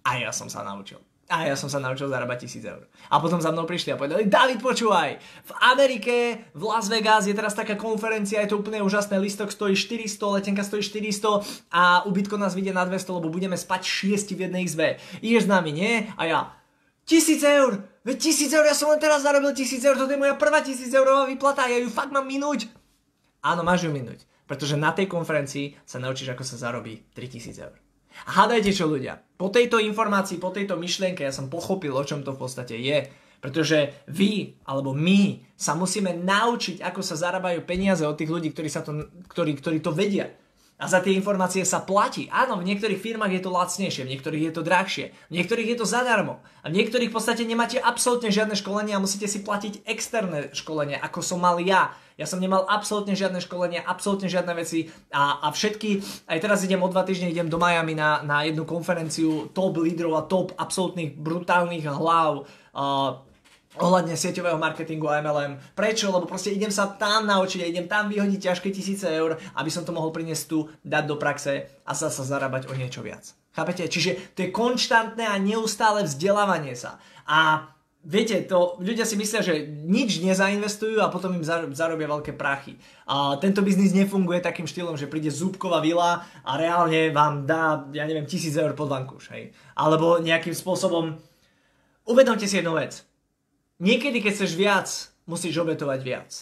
A 0.05 0.21
ja 0.21 0.33
som 0.33 0.49
sa 0.49 0.65
naučil. 0.65 0.97
A 1.27 1.43
ja 1.43 1.59
som 1.59 1.67
sa 1.67 1.83
naučil 1.83 2.07
zarábať 2.07 2.47
1000 2.47 2.71
eur. 2.71 2.87
A 3.11 3.19
potom 3.19 3.43
za 3.43 3.51
mnou 3.51 3.67
prišli 3.67 3.91
a 3.91 3.99
povedali, 3.99 4.31
David, 4.31 4.63
počúvaj, 4.63 5.19
v 5.19 5.51
Amerike, 5.59 6.47
v 6.55 6.63
Las 6.63 6.87
Vegas 6.87 7.27
je 7.27 7.35
teraz 7.35 7.51
taká 7.51 7.75
konferencia, 7.75 8.39
je 8.39 8.55
to 8.55 8.63
úplne 8.63 8.79
úžasné, 8.79 9.19
listok 9.19 9.51
stojí 9.51 9.75
400, 9.75 10.07
letenka 10.23 10.63
stojí 10.63 10.79
400 10.79 11.67
a 11.67 12.07
ubytko 12.07 12.39
nás 12.39 12.55
vidie 12.55 12.71
na 12.71 12.87
200, 12.87 13.19
lebo 13.19 13.27
budeme 13.27 13.59
spať 13.59 13.83
6 13.83 14.39
v 14.39 14.47
jednej 14.47 14.63
izbe. 14.63 15.03
Ideš 15.19 15.45
s 15.45 15.51
nami, 15.51 15.75
nie? 15.75 16.07
A 16.15 16.23
ja, 16.31 16.39
1000 17.11 17.43
eur, 17.43 17.71
veď 18.07 18.17
1000 18.23 18.55
eur, 18.55 18.65
ja 18.67 18.75
som 18.75 18.87
len 18.87 18.99
teraz 19.03 19.27
zarobil 19.27 19.51
1000 19.51 19.83
eur, 19.83 19.99
toto 19.99 20.15
je 20.15 20.19
moja 20.19 20.39
prvá 20.39 20.63
1000 20.63 20.91
eurová 20.95 21.27
výplata, 21.27 21.67
ja 21.67 21.75
ju 21.83 21.91
fakt 21.91 22.15
mám 22.15 22.23
minúť. 22.23 22.71
Áno, 23.43 23.67
máš 23.67 23.83
ju 23.83 23.91
minúť, 23.91 24.23
pretože 24.47 24.79
na 24.79 24.95
tej 24.95 25.11
konferencii 25.11 25.75
sa 25.83 25.99
naučíš, 25.99 26.31
ako 26.31 26.43
sa 26.47 26.55
zarobí 26.55 27.03
3000 27.11 27.63
eur. 27.67 27.75
Hádajte 28.25 28.73
čo 28.73 28.89
ľudia, 28.89 29.21
po 29.37 29.53
tejto 29.53 29.77
informácii, 29.77 30.41
po 30.41 30.49
tejto 30.49 30.79
myšlienke 30.81 31.21
ja 31.21 31.29
som 31.29 31.51
pochopil, 31.51 31.93
o 31.93 32.01
čom 32.01 32.25
to 32.25 32.33
v 32.33 32.41
podstate 32.41 32.73
je. 32.81 33.05
Pretože 33.37 34.01
vy, 34.09 34.57
alebo 34.65 34.97
my, 34.97 35.53
sa 35.53 35.77
musíme 35.77 36.09
naučiť, 36.09 36.81
ako 36.81 37.05
sa 37.05 37.13
zarábajú 37.13 37.61
peniaze 37.69 38.01
od 38.01 38.17
tých 38.17 38.33
ľudí, 38.33 38.49
ktorí, 38.49 38.65
sa 38.65 38.81
to, 38.81 39.13
ktorí, 39.29 39.61
ktorí 39.61 39.77
to 39.77 39.93
vedia. 39.93 40.33
A 40.77 40.85
za 40.85 41.01
tie 41.01 41.17
informácie 41.17 41.65
sa 41.65 41.81
platí. 41.81 42.29
Áno, 42.29 42.61
v 42.61 42.67
niektorých 42.69 43.01
firmách 43.01 43.33
je 43.33 43.41
to 43.41 43.49
lacnejšie, 43.49 44.05
v 44.05 44.13
niektorých 44.13 44.43
je 44.45 44.53
to 44.53 44.61
drahšie, 44.61 45.05
v 45.09 45.33
niektorých 45.41 45.73
je 45.73 45.77
to 45.81 45.89
zadarmo. 45.89 46.37
A 46.61 46.69
v 46.69 46.77
niektorých 46.77 47.09
v 47.09 47.15
podstate 47.17 47.49
nemáte 47.49 47.81
absolútne 47.81 48.29
žiadne 48.29 48.53
školenie 48.53 48.93
a 48.93 49.01
musíte 49.01 49.25
si 49.25 49.41
platiť 49.41 49.89
externé 49.89 50.53
školenie, 50.53 51.01
ako 51.01 51.25
som 51.25 51.41
mal 51.41 51.57
ja. 51.65 51.97
Ja 52.13 52.29
som 52.29 52.37
nemal 52.37 52.65
absolútne 52.69 53.17
žiadne 53.17 53.41
školenie, 53.41 53.81
absolútne 53.81 54.29
žiadne 54.29 54.53
veci 54.53 54.89
a, 55.09 55.41
a 55.41 55.53
všetky, 55.53 56.01
aj 56.29 56.45
teraz 56.45 56.61
idem 56.61 56.81
o 56.81 56.89
dva 56.89 57.01
týždne, 57.01 57.33
idem 57.33 57.49
do 57.49 57.57
Miami 57.57 57.97
na, 57.97 58.21
na 58.21 58.45
jednu 58.45 58.61
konferenciu 58.65 59.49
top 59.57 59.81
lídrov 59.81 60.13
a 60.13 60.25
top 60.29 60.53
absolútnych 60.57 61.17
brutálnych 61.17 61.89
hlav 61.89 62.45
uh, 62.45 63.26
ohľadne 63.79 64.17
sieťového 64.17 64.59
marketingu 64.59 65.07
a 65.07 65.21
MLM. 65.21 65.57
Prečo? 65.73 66.09
Lebo 66.09 66.29
proste 66.29 66.53
idem 66.53 66.73
sa 66.73 66.91
tam 66.93 67.25
naučiť 67.29 67.63
a 67.63 67.69
idem 67.69 67.85
tam 67.85 68.09
vyhodiť 68.11 68.51
ťažké 68.51 68.69
tisíce 68.73 69.07
eur, 69.07 69.37
aby 69.55 69.69
som 69.69 69.85
to 69.85 69.95
mohol 69.95 70.11
priniesť 70.11 70.43
tu, 70.49 70.67
dať 70.83 71.03
do 71.05 71.15
praxe 71.15 71.69
a 71.85 71.91
sa 71.95 72.11
sa 72.11 72.23
zarábať 72.25 72.69
o 72.69 72.73
niečo 72.75 73.05
viac. 73.05 73.33
Chápete? 73.57 73.89
Čiže 73.89 74.37
to 74.37 74.45
je 74.45 74.53
konštantné 74.53 75.25
a 75.25 75.41
neustále 75.41 76.05
vzdelávanie 76.05 76.77
sa. 76.77 77.01
A 77.25 77.73
viete, 78.05 78.45
to, 78.45 78.77
ľudia 78.77 79.03
si 79.03 79.17
myslia, 79.17 79.41
že 79.41 79.65
nič 79.65 80.21
nezainvestujú 80.21 81.01
a 81.01 81.09
potom 81.09 81.33
im 81.33 81.43
zarobia 81.73 82.07
veľké 82.07 82.37
prachy. 82.37 82.77
A 83.09 83.35
tento 83.41 83.65
biznis 83.65 83.97
nefunguje 83.97 84.45
takým 84.45 84.69
štýlom, 84.69 84.95
že 84.95 85.09
príde 85.09 85.33
zúbková 85.33 85.81
vila 85.81 86.21
a 86.45 86.51
reálne 86.55 87.09
vám 87.09 87.49
dá, 87.49 87.83
ja 87.91 88.05
neviem, 88.05 88.29
tisíc 88.29 88.53
eur 88.53 88.77
pod 88.77 88.93
vankúš, 88.93 89.33
hej. 89.33 89.51
Alebo 89.73 90.21
nejakým 90.21 90.53
spôsobom, 90.53 91.17
uvedomte 92.05 92.45
si 92.45 92.61
jednu 92.61 92.77
vec 92.77 93.03
Niekedy, 93.77 94.25
keď 94.25 94.33
chceš 94.33 94.57
viac, 94.57 94.89
musíš 95.29 95.61
obetovať 95.61 95.99
viac. 96.01 96.33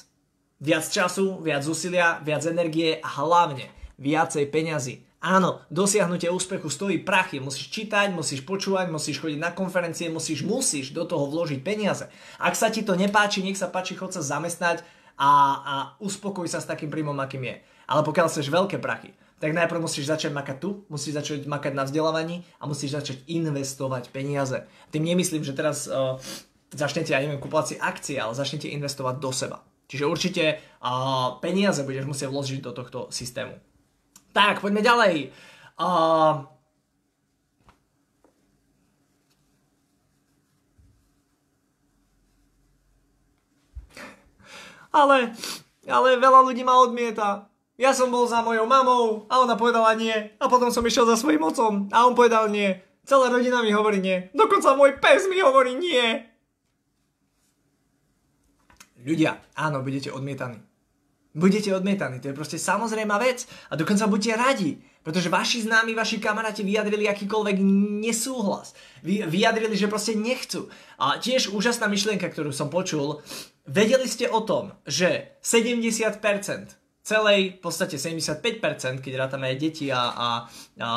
Viac 0.63 0.87
času, 0.87 1.43
viac 1.43 1.67
úsilia, 1.67 2.23
viac 2.23 2.47
energie 2.47 2.95
a 3.03 3.09
hlavne 3.19 3.67
viacej 3.99 4.47
peňazí. 4.47 5.03
Áno, 5.19 5.59
dosiahnutie 5.67 6.31
úspechu 6.31 6.71
stojí 6.71 7.03
prachy, 7.03 7.43
musíš 7.43 7.67
čítať, 7.75 8.15
musíš 8.15 8.39
počúvať, 8.47 8.87
musíš 8.87 9.19
chodiť 9.19 9.39
na 9.41 9.51
konferencie, 9.51 10.07
musíš, 10.07 10.47
musíš 10.47 10.95
do 10.95 11.03
toho 11.03 11.27
vložiť 11.27 11.59
peniaze. 11.59 12.07
Ak 12.39 12.55
sa 12.55 12.71
ti 12.71 12.87
to 12.87 12.95
nepáči, 12.95 13.43
nech 13.43 13.59
sa 13.59 13.67
páči, 13.67 13.99
chod 13.99 14.15
sa 14.15 14.23
zamestnať 14.23 14.87
a, 15.19 15.31
a 15.59 15.75
uspokoj 15.99 16.47
sa 16.47 16.63
s 16.63 16.69
takým 16.71 16.87
príjmom, 16.87 17.19
akým 17.19 17.51
je. 17.51 17.59
Ale 17.83 18.07
pokiaľ 18.07 18.31
chceš 18.31 18.47
veľké 18.47 18.79
prachy, 18.79 19.11
tak 19.43 19.51
najprv 19.51 19.83
musíš 19.83 20.07
začať 20.07 20.31
makať 20.31 20.57
tu, 20.63 20.87
musíš 20.87 21.19
začať 21.19 21.43
makať 21.51 21.75
na 21.75 21.83
vzdelávaní 21.83 22.47
a 22.61 22.69
musíš 22.69 22.95
začať 22.95 23.27
investovať 23.27 24.13
peniaze. 24.15 24.63
Tým 24.95 25.03
nemyslím, 25.03 25.43
že 25.43 25.57
teraz 25.57 25.91
uh, 25.91 26.21
začnete, 26.73 27.13
ja 27.13 27.21
neviem, 27.21 27.41
kúpovať 27.41 27.65
si 27.65 27.75
akcie, 27.77 28.17
ale 28.17 28.33
začnete 28.33 28.71
investovať 28.71 29.15
do 29.21 29.31
seba. 29.35 29.61
Čiže 29.85 30.09
určite 30.09 30.43
uh, 30.81 31.37
peniaze 31.37 31.85
budeš 31.85 32.09
musieť 32.09 32.33
vložiť 32.33 32.59
do 32.65 32.71
tohto 32.73 32.99
systému. 33.13 33.53
Tak, 34.33 34.59
poďme 34.59 34.81
ďalej. 34.81 35.29
Uh, 35.77 36.49
ale, 44.89 45.35
ale 45.85 46.09
veľa 46.17 46.39
ľudí 46.43 46.65
ma 46.65 46.81
odmieta. 46.81 47.47
Ja 47.75 47.91
som 47.91 48.07
bol 48.07 48.23
za 48.23 48.39
mojou 48.39 48.63
mamou 48.63 49.27
a 49.27 49.43
ona 49.43 49.59
povedala 49.59 49.93
nie. 49.99 50.15
A 50.39 50.47
potom 50.47 50.71
som 50.71 50.83
išiel 50.87 51.03
za 51.05 51.19
svojím 51.19 51.43
otcom 51.43 51.91
a 51.91 52.07
on 52.07 52.15
povedal 52.15 52.47
nie. 52.47 52.79
Celá 53.05 53.29
rodina 53.29 53.61
mi 53.61 53.69
hovorí 53.75 54.01
nie. 54.01 54.31
Dokonca 54.33 54.73
môj 54.73 54.97
pes 54.97 55.27
mi 55.29 55.37
hovorí 55.43 55.75
nie. 55.77 56.25
Ľudia, 59.05 59.53
áno, 59.53 59.85
budete 59.85 60.09
odmietaní. 60.09 60.57
Budete 61.35 61.75
odmietaní, 61.75 62.23
to 62.23 62.31
je 62.31 62.39
proste 62.39 62.55
samozrejmá 62.55 63.19
vec 63.19 63.43
a 63.67 63.75
dokonca 63.75 64.07
buďte 64.07 64.33
radi, 64.39 64.79
pretože 65.03 65.27
vaši 65.27 65.67
známi, 65.67 65.91
vaši 65.91 66.17
kamaráti 66.17 66.63
vyjadrili 66.63 67.11
akýkoľvek 67.11 67.59
nesúhlas. 68.01 68.71
Vy, 69.03 69.27
vyjadrili, 69.27 69.75
že 69.75 69.91
proste 69.91 70.15
nechcú. 70.15 70.71
A 70.95 71.19
tiež 71.19 71.51
úžasná 71.51 71.91
myšlienka, 71.91 72.31
ktorú 72.31 72.55
som 72.55 72.71
počul, 72.71 73.19
vedeli 73.67 74.07
ste 74.07 74.31
o 74.31 74.41
tom, 74.47 74.73
že 74.87 75.37
70% 75.43 76.23
celej, 77.05 77.39
v 77.53 77.59
podstate 77.61 78.01
75%, 78.01 79.03
keď 79.03 79.13
rátame 79.13 79.53
deti 79.59 79.93
a, 79.93 80.01
a, 80.09 80.29
a 80.81 80.89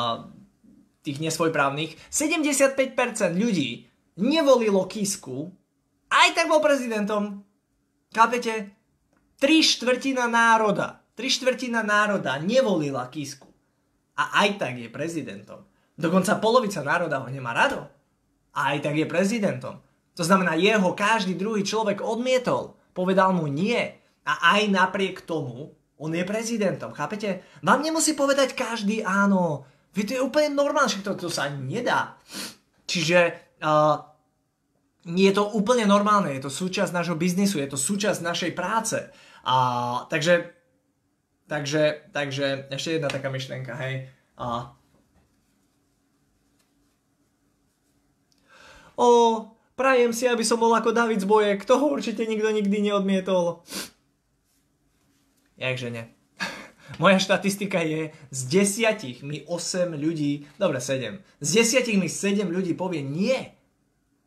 tých 1.05 1.21
nesvojprávnych, 1.21 1.99
75% 2.09 2.89
ľudí 3.37 3.85
nevolilo 4.17 4.87
Kisku, 4.89 5.53
aj 6.09 6.33
tak 6.33 6.49
bol 6.49 6.63
prezidentom, 6.63 7.45
Chápete? 8.09 8.73
Tri 9.39 9.63
štvrtina 9.63 10.27
národa, 10.27 10.99
tri 11.15 11.29
štvrtina 11.29 11.85
národa 11.85 12.41
nevolila 12.41 13.07
Kisku. 13.07 13.47
A 14.19 14.43
aj 14.43 14.59
tak 14.59 14.75
je 14.75 14.91
prezidentom. 14.91 15.63
Dokonca 15.95 16.41
polovica 16.43 16.83
národa 16.83 17.23
ho 17.23 17.29
nemá 17.31 17.55
rado. 17.55 17.87
A 18.51 18.75
aj 18.75 18.83
tak 18.83 18.95
je 18.99 19.07
prezidentom. 19.07 19.79
To 20.19 20.23
znamená, 20.27 20.59
jeho 20.59 20.91
každý 20.91 21.39
druhý 21.39 21.63
človek 21.63 22.03
odmietol. 22.03 22.75
Povedal 22.91 23.31
mu 23.31 23.47
nie. 23.47 23.79
A 24.27 24.59
aj 24.59 24.67
napriek 24.67 25.23
tomu, 25.23 25.71
on 25.95 26.11
je 26.11 26.23
prezidentom. 26.27 26.91
Chápete? 26.91 27.43
Vám 27.63 27.79
nemusí 27.79 28.11
povedať 28.11 28.55
každý 28.55 28.99
áno. 29.05 29.63
Vy 29.95 30.01
to 30.03 30.11
je 30.19 30.25
úplne 30.25 30.51
normálne, 30.51 30.91
že 30.91 30.99
to, 30.99 31.15
to 31.15 31.31
sa 31.31 31.47
nedá. 31.47 32.19
Čiže 32.83 33.19
uh, 33.63 34.08
je 35.17 35.31
to 35.33 35.49
úplne 35.57 35.89
normálne, 35.89 36.29
je 36.35 36.43
to 36.45 36.51
súčasť 36.53 36.93
nášho 36.93 37.17
biznisu, 37.17 37.57
je 37.57 37.69
to 37.69 37.79
súčasť 37.79 38.21
našej 38.21 38.51
práce. 38.53 38.97
A, 39.41 39.55
takže, 40.11 40.53
takže, 41.49 42.11
takže, 42.13 42.69
ešte 42.69 42.99
jedna 42.99 43.09
taká 43.09 43.33
myšlienka, 43.33 43.73
hej. 43.79 44.11
A, 44.37 44.75
o, 48.99 49.07
prajem 49.73 50.13
si, 50.13 50.29
aby 50.29 50.45
som 50.45 50.61
bol 50.61 50.75
ako 50.75 50.93
David 50.93 51.23
z 51.23 51.27
boje, 51.29 51.57
toho 51.65 51.89
určite 51.89 52.27
nikto 52.29 52.51
nikdy 52.51 52.91
neodmietol. 52.91 53.65
Jakže 55.59 55.89
ne. 55.89 56.03
Moja 57.01 57.19
štatistika 57.19 57.81
je, 57.81 58.13
z 58.31 58.41
desiatich 58.47 59.25
mi 59.25 59.43
8 59.47 59.95
ľudí, 59.95 60.47
dobre 60.59 60.83
7, 60.83 61.19
z 61.41 61.49
desiatich 61.49 61.97
mi 61.97 62.11
7 62.11 62.45
ľudí 62.47 62.75
povie 62.75 63.01
nie. 63.01 63.58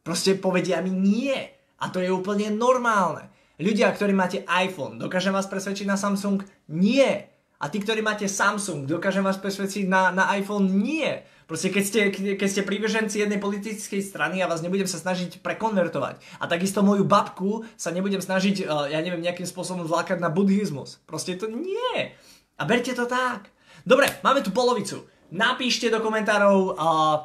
Proste 0.03 0.35
povedia 0.35 0.83
mi 0.83 0.91
nie. 0.91 1.35
A 1.83 1.91
to 1.91 1.99
je 1.99 2.11
úplne 2.11 2.51
normálne. 2.55 3.31
Ľudia, 3.63 3.91
ktorí 3.95 4.15
máte 4.15 4.43
iPhone, 4.47 4.99
dokážem 4.99 5.35
vás 5.35 5.47
presvedčiť 5.47 5.87
na 5.87 5.99
Samsung? 5.99 6.43
Nie. 6.71 7.31
A 7.63 7.71
tí, 7.71 7.79
ktorí 7.79 8.03
máte 8.03 8.27
Samsung, 8.27 8.91
dokážem 8.91 9.23
vás 9.23 9.39
presvedčiť 9.39 9.87
na, 9.87 10.11
na 10.11 10.35
iPhone? 10.35 10.67
Nie. 10.83 11.23
Proste 11.47 11.71
keď 11.71 11.85
ste, 11.87 12.01
keď 12.35 12.49
ste 12.49 12.67
prívrženci 12.67 13.23
jednej 13.23 13.39
politickej 13.39 14.03
strany, 14.03 14.43
ja 14.43 14.51
vás 14.51 14.67
nebudem 14.67 14.91
sa 14.91 14.99
snažiť 14.99 15.39
prekonvertovať. 15.47 16.19
A 16.43 16.51
takisto 16.51 16.83
moju 16.83 17.07
babku 17.07 17.63
sa 17.79 17.95
nebudem 17.95 18.19
snažiť, 18.19 18.67
uh, 18.67 18.91
ja 18.91 18.99
neviem, 18.99 19.23
nejakým 19.23 19.47
spôsobom 19.47 19.87
zlákať 19.87 20.19
na 20.19 20.33
buddhizmus. 20.33 20.99
Proste 21.07 21.39
to 21.39 21.47
nie. 21.47 22.11
A 22.59 22.63
berte 22.67 22.91
to 22.99 23.07
tak. 23.07 23.51
Dobre, 23.87 24.11
máme 24.27 24.43
tu 24.43 24.51
polovicu. 24.51 25.07
Napíšte 25.31 25.87
do 25.87 26.03
komentárov 26.03 26.59
uh, 26.75 27.17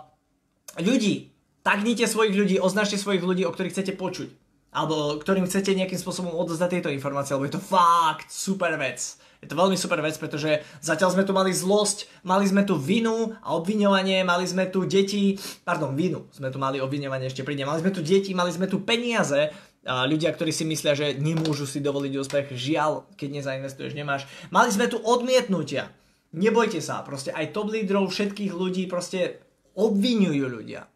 ľudí, 0.81 1.34
tagnite 1.67 2.07
svojich 2.07 2.31
ľudí, 2.31 2.55
označte 2.63 2.95
svojich 2.95 3.19
ľudí, 3.19 3.43
o 3.43 3.51
ktorých 3.51 3.75
chcete 3.75 4.00
počuť. 4.00 4.31
Alebo 4.71 5.19
ktorým 5.19 5.43
chcete 5.43 5.75
nejakým 5.75 6.00
spôsobom 6.00 6.31
odozdať 6.31 6.79
tieto 6.79 6.89
informácie, 6.95 7.36
lebo 7.36 7.43
je 7.43 7.59
to 7.59 7.63
fakt 7.63 8.31
super 8.31 8.79
vec. 8.79 9.19
Je 9.43 9.51
to 9.51 9.59
veľmi 9.59 9.75
super 9.75 10.00
vec, 10.01 10.15
pretože 10.17 10.63
zatiaľ 10.81 11.13
sme 11.13 11.27
tu 11.27 11.36
mali 11.36 11.51
zlosť, 11.51 12.24
mali 12.25 12.47
sme 12.47 12.63
tu 12.63 12.79
vinu 12.79 13.36
a 13.43 13.53
obviňovanie, 13.53 14.24
mali 14.24 14.47
sme 14.47 14.65
tu 14.71 14.88
deti, 14.88 15.38
pardon, 15.62 15.93
vinu 15.93 16.25
sme 16.33 16.50
tu 16.50 16.57
mali, 16.57 16.81
obviňovanie 16.81 17.29
ešte 17.29 17.45
príde, 17.45 17.67
mali 17.67 17.83
sme 17.83 17.93
tu 17.93 18.01
deti, 18.01 18.33
mali 18.33 18.50
sme 18.50 18.65
tu 18.65 18.81
peniaze, 18.81 19.53
ľudia, 19.88 20.33
ktorí 20.36 20.51
si 20.51 20.65
myslia, 20.67 20.97
že 20.97 21.15
nemôžu 21.15 21.63
si 21.69 21.79
dovoliť 21.79 22.13
úspech, 22.17 22.47
žiaľ, 22.55 23.07
keď 23.15 23.39
nezainvestuješ, 23.39 23.95
nemáš. 23.95 24.27
Mali 24.51 24.74
sme 24.74 24.91
tu 24.91 25.00
odmietnutia. 25.00 25.93
Nebojte 26.36 26.83
sa, 26.83 27.05
proste 27.07 27.31
aj 27.31 27.55
top 27.55 27.71
lídrov, 27.71 28.12
všetkých 28.12 28.51
ľudí 28.51 28.89
proste 28.91 29.39
obvinujú 29.79 30.43
ľudia. 30.50 30.91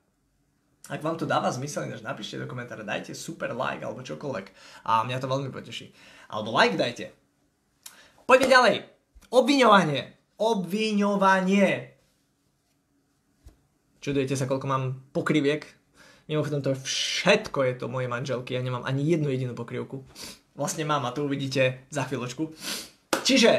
Ak 0.92 1.00
vám 1.00 1.16
to 1.16 1.24
dáva 1.24 1.48
zmysel, 1.48 1.88
než 1.88 2.04
napíšte 2.04 2.36
do 2.36 2.52
komentára, 2.52 2.84
dajte 2.84 3.16
super 3.16 3.56
like 3.56 3.80
alebo 3.80 4.04
čokoľvek. 4.04 4.46
A 4.84 5.08
mňa 5.08 5.24
to 5.24 5.32
veľmi 5.32 5.48
poteší. 5.48 5.96
Alebo 6.28 6.52
like 6.52 6.76
dajte. 6.76 7.16
Poďme 8.28 8.48
ďalej. 8.52 8.76
Obviňovanie. 9.32 10.02
Obviňovanie. 10.36 11.96
Čudujete 14.04 14.36
sa, 14.36 14.52
koľko 14.52 14.68
mám 14.68 14.84
pokriviek? 15.16 15.64
Mimochodom, 16.28 16.60
to 16.60 16.76
všetko 16.76 17.64
je 17.72 17.74
to 17.80 17.88
moje 17.88 18.12
manželky. 18.12 18.60
Ja 18.60 18.60
nemám 18.60 18.84
ani 18.84 19.08
jednu 19.08 19.32
jedinú 19.32 19.56
pokrivku. 19.56 20.04
Vlastne 20.60 20.84
mám 20.84 21.08
a 21.08 21.16
to 21.16 21.24
uvidíte 21.24 21.88
za 21.88 22.04
chvíľočku. 22.04 22.52
Čiže, 23.24 23.52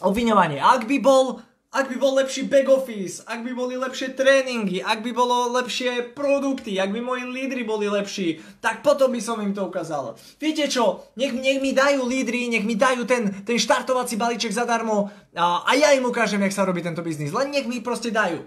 obviňovanie. 0.00 0.56
Ak 0.56 0.88
by 0.88 0.96
bol 0.96 1.44
ak 1.72 1.88
by 1.88 1.96
bol 1.96 2.20
lepší 2.20 2.52
back 2.52 2.68
office, 2.68 3.24
ak 3.24 3.40
by 3.40 3.56
boli 3.56 3.80
lepšie 3.80 4.12
tréningy, 4.12 4.84
ak 4.84 5.00
by 5.00 5.16
bolo 5.16 5.48
lepšie 5.56 6.12
produkty, 6.12 6.76
ak 6.76 6.92
by 6.92 7.00
moji 7.00 7.24
lídry 7.24 7.64
boli 7.64 7.88
lepší, 7.88 8.44
tak 8.60 8.84
potom 8.84 9.08
by 9.08 9.20
som 9.24 9.40
im 9.40 9.56
to 9.56 9.64
ukázal. 9.64 10.12
Viete 10.36 10.68
čo, 10.68 11.08
nech, 11.16 11.32
nech 11.32 11.64
mi 11.64 11.72
dajú 11.72 12.04
lídry, 12.04 12.52
nech 12.52 12.68
mi 12.68 12.76
dajú 12.76 13.08
ten, 13.08 13.32
ten 13.48 13.56
štartovací 13.56 14.20
balíček 14.20 14.52
zadarmo 14.52 15.08
a, 15.32 15.64
a 15.64 15.72
ja 15.72 15.96
im 15.96 16.04
ukážem, 16.04 16.44
jak 16.44 16.52
sa 16.52 16.68
robí 16.68 16.84
tento 16.84 17.00
biznis. 17.00 17.32
Len 17.32 17.48
nech 17.48 17.64
mi 17.64 17.80
proste 17.80 18.12
dajú. 18.12 18.44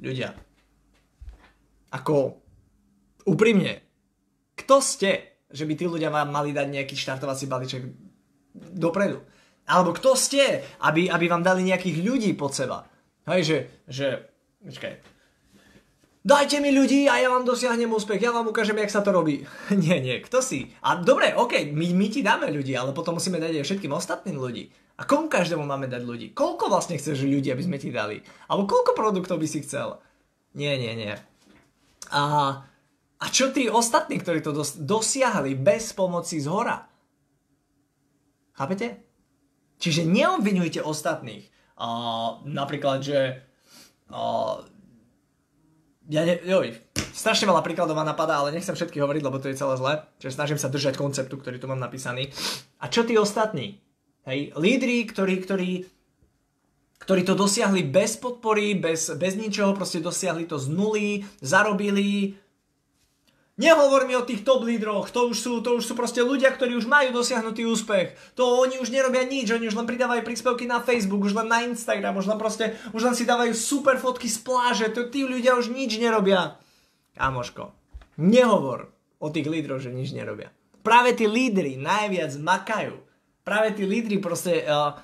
Ľudia. 0.00 0.32
Ako, 1.92 2.40
úprimne, 3.28 3.84
kto 4.56 4.80
ste, 4.80 5.36
že 5.52 5.68
by 5.68 5.72
tí 5.76 5.84
ľudia 5.84 6.08
vám 6.08 6.32
mali 6.32 6.56
dať 6.56 6.66
nejaký 6.72 6.96
štartovací 6.96 7.44
balíček 7.44 7.84
dopredu? 8.72 9.20
Alebo 9.64 9.96
kto 9.96 10.12
ste, 10.12 10.60
aby, 10.84 11.08
aby 11.08 11.24
vám 11.28 11.40
dali 11.40 11.64
nejakých 11.64 12.04
ľudí 12.04 12.32
pod 12.36 12.52
seba. 12.52 12.84
Hej, 13.24 13.40
že, 13.48 13.58
že, 13.88 14.08
počkaj, 14.60 15.00
dajte 16.20 16.60
mi 16.60 16.68
ľudí 16.72 17.08
a 17.08 17.20
ja 17.20 17.32
vám 17.32 17.48
dosiahnem 17.48 17.88
úspech, 17.88 18.20
ja 18.20 18.32
vám 18.32 18.52
ukážem, 18.52 18.76
jak 18.76 18.92
sa 18.92 19.00
to 19.00 19.16
robí. 19.16 19.44
nie, 19.84 19.96
nie, 20.04 20.20
kto 20.20 20.44
si? 20.44 20.68
A 20.84 21.00
dobre, 21.00 21.32
ok, 21.32 21.72
my, 21.72 21.86
my 21.96 22.06
ti 22.12 22.20
dáme 22.20 22.52
ľudí, 22.52 22.76
ale 22.76 22.92
potom 22.92 23.16
musíme 23.16 23.40
dať 23.40 23.60
aj 23.60 23.64
všetkým 23.64 23.92
ostatným 23.96 24.36
ľudí. 24.36 24.68
A 24.94 25.08
komu 25.08 25.26
každému 25.26 25.64
máme 25.66 25.90
dať 25.90 26.02
ľudí? 26.06 26.26
Koľko 26.36 26.70
vlastne 26.70 27.00
chceš 27.00 27.26
ľudí, 27.26 27.50
aby 27.50 27.64
sme 27.64 27.80
ti 27.82 27.90
dali? 27.90 28.22
Alebo 28.46 28.68
koľko 28.70 28.94
produktov 28.94 29.42
by 29.42 29.48
si 29.48 29.64
chcel? 29.64 29.98
Nie, 30.54 30.78
nie, 30.78 30.94
nie. 30.94 31.14
A, 32.14 32.22
a 33.18 33.26
čo 33.32 33.50
tí 33.50 33.66
ostatní, 33.66 34.22
ktorí 34.22 34.38
to 34.38 34.54
dos- 34.54 34.78
dosiahli 34.78 35.58
bez 35.58 35.90
pomoci 35.96 36.38
z 36.38 36.46
hora? 36.46 36.86
Chápete? 38.54 39.03
Čiže 39.78 40.06
neobvinujte 40.06 40.80
ostatných. 40.80 41.50
Uh, 41.74 42.40
napríklad, 42.46 43.02
že 43.02 43.42
uh, 44.08 44.62
ja 46.06 46.22
ne, 46.22 46.36
joj, 46.44 46.76
strašne 47.14 47.48
veľa 47.48 47.64
príkladov 47.64 47.96
ma 47.96 48.04
napadá, 48.04 48.42
ale 48.42 48.52
nechcem 48.52 48.76
všetky 48.76 49.00
hovoriť, 49.00 49.22
lebo 49.24 49.40
to 49.40 49.48
je 49.48 49.58
celé 49.58 49.74
zle. 49.80 49.94
Čiže 50.20 50.36
snažím 50.36 50.58
sa 50.60 50.68
držať 50.68 51.00
konceptu, 51.00 51.34
ktorý 51.40 51.56
tu 51.56 51.66
mám 51.66 51.80
napísaný. 51.80 52.28
A 52.82 52.90
čo 52.92 53.06
tí 53.06 53.16
ostatní? 53.16 53.80
Hej, 54.24 54.56
lídry, 54.56 55.04
ktorí, 55.08 55.34
ktorí, 55.44 55.70
ktorí 57.00 57.22
to 57.24 57.36
dosiahli 57.36 57.84
bez 57.84 58.16
podpory, 58.16 58.76
bez, 58.76 59.12
bez 59.16 59.36
ničoho, 59.36 59.76
proste 59.76 60.00
dosiahli 60.00 60.48
to 60.48 60.56
z 60.56 60.72
nuly, 60.72 61.24
zarobili, 61.44 62.36
Nehovor 63.54 64.10
mi 64.10 64.18
o 64.18 64.26
tých 64.26 64.42
top 64.42 64.66
lídroch, 64.66 65.14
to 65.14 65.30
už 65.30 65.38
sú, 65.38 65.52
to 65.62 65.78
už 65.78 65.86
sú 65.86 65.94
proste 65.94 66.18
ľudia, 66.18 66.50
ktorí 66.50 66.74
už 66.74 66.90
majú 66.90 67.14
dosiahnutý 67.14 67.62
úspech. 67.70 68.34
To 68.34 68.58
oni 68.66 68.82
už 68.82 68.90
nerobia 68.90 69.22
nič, 69.22 69.46
oni 69.54 69.70
už 69.70 69.78
len 69.78 69.86
pridávajú 69.86 70.26
príspevky 70.26 70.66
na 70.66 70.82
Facebook, 70.82 71.22
už 71.22 71.38
len 71.38 71.46
na 71.46 71.62
Instagram, 71.62 72.18
už 72.18 72.34
len 72.34 72.34
proste, 72.34 72.74
už 72.90 73.06
len 73.06 73.14
si 73.14 73.22
dávajú 73.22 73.54
super 73.54 73.94
fotky 74.02 74.26
z 74.26 74.42
pláže, 74.42 74.90
to 74.90 75.06
tí 75.06 75.22
ľudia 75.22 75.54
už 75.54 75.70
nič 75.70 76.02
nerobia. 76.02 76.58
Kamoško, 77.14 77.70
nehovor 78.18 78.90
o 79.22 79.30
tých 79.30 79.46
lídroch, 79.46 79.78
že 79.78 79.94
nič 79.94 80.10
nerobia. 80.10 80.50
Práve 80.82 81.14
tí 81.14 81.30
lídry 81.30 81.78
najviac 81.78 82.34
makajú. 82.34 82.98
Práve 83.46 83.78
tí 83.78 83.86
lídry 83.86 84.18
proste 84.18 84.66
uh, 84.66 84.98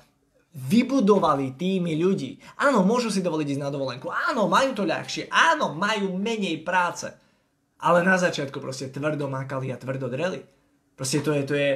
vybudovali 0.51 1.55
týmy 1.55 1.95
ľudí. 1.95 2.35
Áno, 2.59 2.83
môžu 2.83 3.07
si 3.07 3.23
dovoliť 3.23 3.55
ísť 3.55 3.63
na 3.63 3.71
dovolenku. 3.71 4.11
Áno, 4.11 4.51
majú 4.51 4.75
to 4.75 4.83
ľahšie. 4.83 5.31
Áno, 5.31 5.71
majú 5.71 6.19
menej 6.19 6.59
práce 6.67 7.20
ale 7.81 8.05
na 8.05 8.15
začiatku 8.15 8.61
proste 8.61 8.93
tvrdo 8.93 9.25
mákali 9.25 9.73
a 9.73 9.81
tvrdo 9.81 10.05
dreli. 10.05 10.45
Proste 10.93 11.25
to 11.25 11.33
je, 11.33 11.43
to 11.43 11.55
je, 11.57 11.71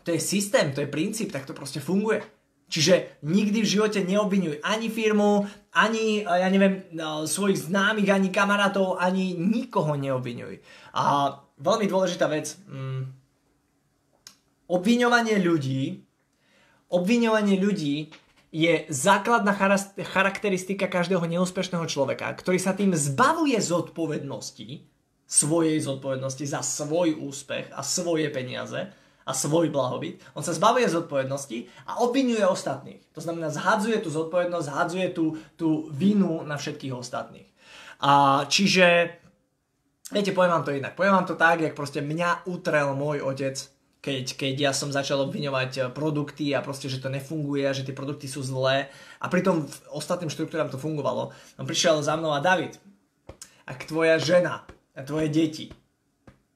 to 0.00 0.08
je 0.16 0.20
systém, 0.20 0.72
to 0.72 0.80
je 0.80 0.88
princíp, 0.88 1.28
tak 1.28 1.44
to 1.44 1.52
proste 1.52 1.84
funguje. 1.84 2.24
Čiže 2.72 3.20
nikdy 3.28 3.60
v 3.60 3.70
živote 3.76 4.00
neobvinuj 4.00 4.64
ani 4.64 4.88
firmu, 4.88 5.44
ani, 5.76 6.24
ja 6.24 6.48
neviem, 6.48 6.88
no, 6.96 7.28
svojich 7.28 7.68
známych, 7.68 8.08
ani 8.08 8.32
kamarátov, 8.32 8.96
ani 8.96 9.36
nikoho 9.36 9.92
neobvinuj. 10.00 10.64
A 10.96 11.36
veľmi 11.60 11.84
dôležitá 11.84 12.24
vec, 12.32 12.56
mm, 12.64 13.04
obviňovanie 14.72 15.36
ľudí, 15.44 16.00
obviňovanie 16.88 17.60
ľudí 17.60 18.08
je 18.54 18.86
základná 18.88 19.52
charakteristika 20.00 20.88
každého 20.88 21.26
neúspešného 21.26 21.84
človeka, 21.90 22.32
ktorý 22.32 22.56
sa 22.56 22.72
tým 22.72 22.96
zbavuje 22.96 23.58
zodpovednosti 23.60 24.93
svojej 25.24 25.80
zodpovednosti 25.80 26.44
za 26.44 26.60
svoj 26.60 27.16
úspech 27.16 27.72
a 27.72 27.80
svoje 27.80 28.28
peniaze 28.28 28.92
a 29.24 29.32
svoj 29.32 29.72
blahobyt. 29.72 30.20
On 30.36 30.44
sa 30.44 30.52
zbavuje 30.52 30.84
zodpovednosti 30.84 31.88
a 31.88 32.04
obvinuje 32.04 32.44
ostatných. 32.44 33.00
To 33.16 33.20
znamená, 33.24 33.48
zhadzuje 33.48 34.04
tú 34.04 34.12
zodpovednosť, 34.12 34.66
zhadzuje 34.68 35.08
tú, 35.16 35.40
tú 35.56 35.88
vinu 35.88 36.44
na 36.44 36.60
všetkých 36.60 36.92
ostatných. 36.92 37.48
A 38.04 38.44
čiže, 38.52 39.16
viete, 40.12 40.36
poviem 40.36 40.60
vám 40.60 40.66
to 40.68 40.76
inak. 40.76 40.92
Poviem 40.92 41.16
vám 41.16 41.28
to 41.28 41.40
tak, 41.40 41.64
jak 41.64 41.72
proste 41.72 42.04
mňa 42.04 42.44
utrel 42.52 42.92
môj 42.92 43.24
otec, 43.24 43.56
keď, 44.04 44.24
keď 44.36 44.54
ja 44.60 44.72
som 44.76 44.92
začal 44.92 45.24
obviňovať 45.24 45.70
eh, 45.80 45.82
produkty 45.88 46.52
a 46.52 46.60
proste, 46.60 46.92
že 46.92 47.00
to 47.00 47.08
nefunguje, 47.08 47.64
že 47.72 47.88
tie 47.88 47.96
produkty 47.96 48.28
sú 48.28 48.44
zlé 48.44 48.92
a 49.16 49.26
pritom 49.32 49.64
ostatným 49.88 50.28
štruktúram 50.28 50.68
to 50.68 50.76
fungovalo. 50.76 51.32
On 51.56 51.64
prišiel 51.64 52.04
za 52.04 52.12
mnou 52.20 52.36
a 52.36 52.44
David, 52.44 52.76
ak 53.64 53.88
tvoja 53.88 54.20
žena 54.20 54.68
a 54.94 55.02
tvoje 55.02 55.28
deti 55.30 55.66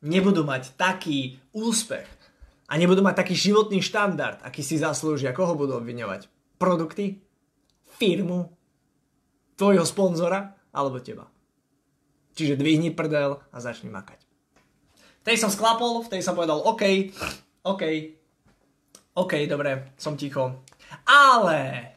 nebudú 0.02 0.46
mať 0.46 0.78
taký 0.78 1.42
úspech 1.50 2.06
a 2.70 2.72
nebudú 2.78 3.02
mať 3.02 3.26
taký 3.26 3.34
životný 3.34 3.82
štandard, 3.82 4.38
aký 4.46 4.62
si 4.62 4.78
zaslúžia, 4.78 5.34
koho 5.34 5.58
budú 5.58 5.78
obviňovať? 5.82 6.30
Produkty? 6.60 7.18
Firmu? 7.98 8.54
Tvojho 9.58 9.82
sponzora? 9.82 10.54
Alebo 10.70 11.02
teba? 11.02 11.26
Čiže 12.38 12.54
dvihni 12.54 12.94
prdel 12.94 13.42
a 13.50 13.56
začni 13.58 13.90
makať. 13.90 14.22
V 14.94 15.26
tej 15.26 15.36
som 15.42 15.50
sklapol, 15.50 16.06
v 16.06 16.12
tej 16.14 16.22
som 16.22 16.38
povedal 16.38 16.62
OK, 16.62 17.10
OK, 17.66 17.82
OK, 19.18 19.32
dobre, 19.50 19.90
som 19.98 20.14
ticho. 20.14 20.62
Ale... 21.02 21.90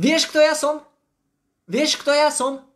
Vieš, 0.00 0.32
kto 0.32 0.40
ja 0.40 0.56
som? 0.56 0.80
Vieš, 1.70 2.02
kto 2.02 2.10
ja 2.10 2.34
som? 2.34 2.66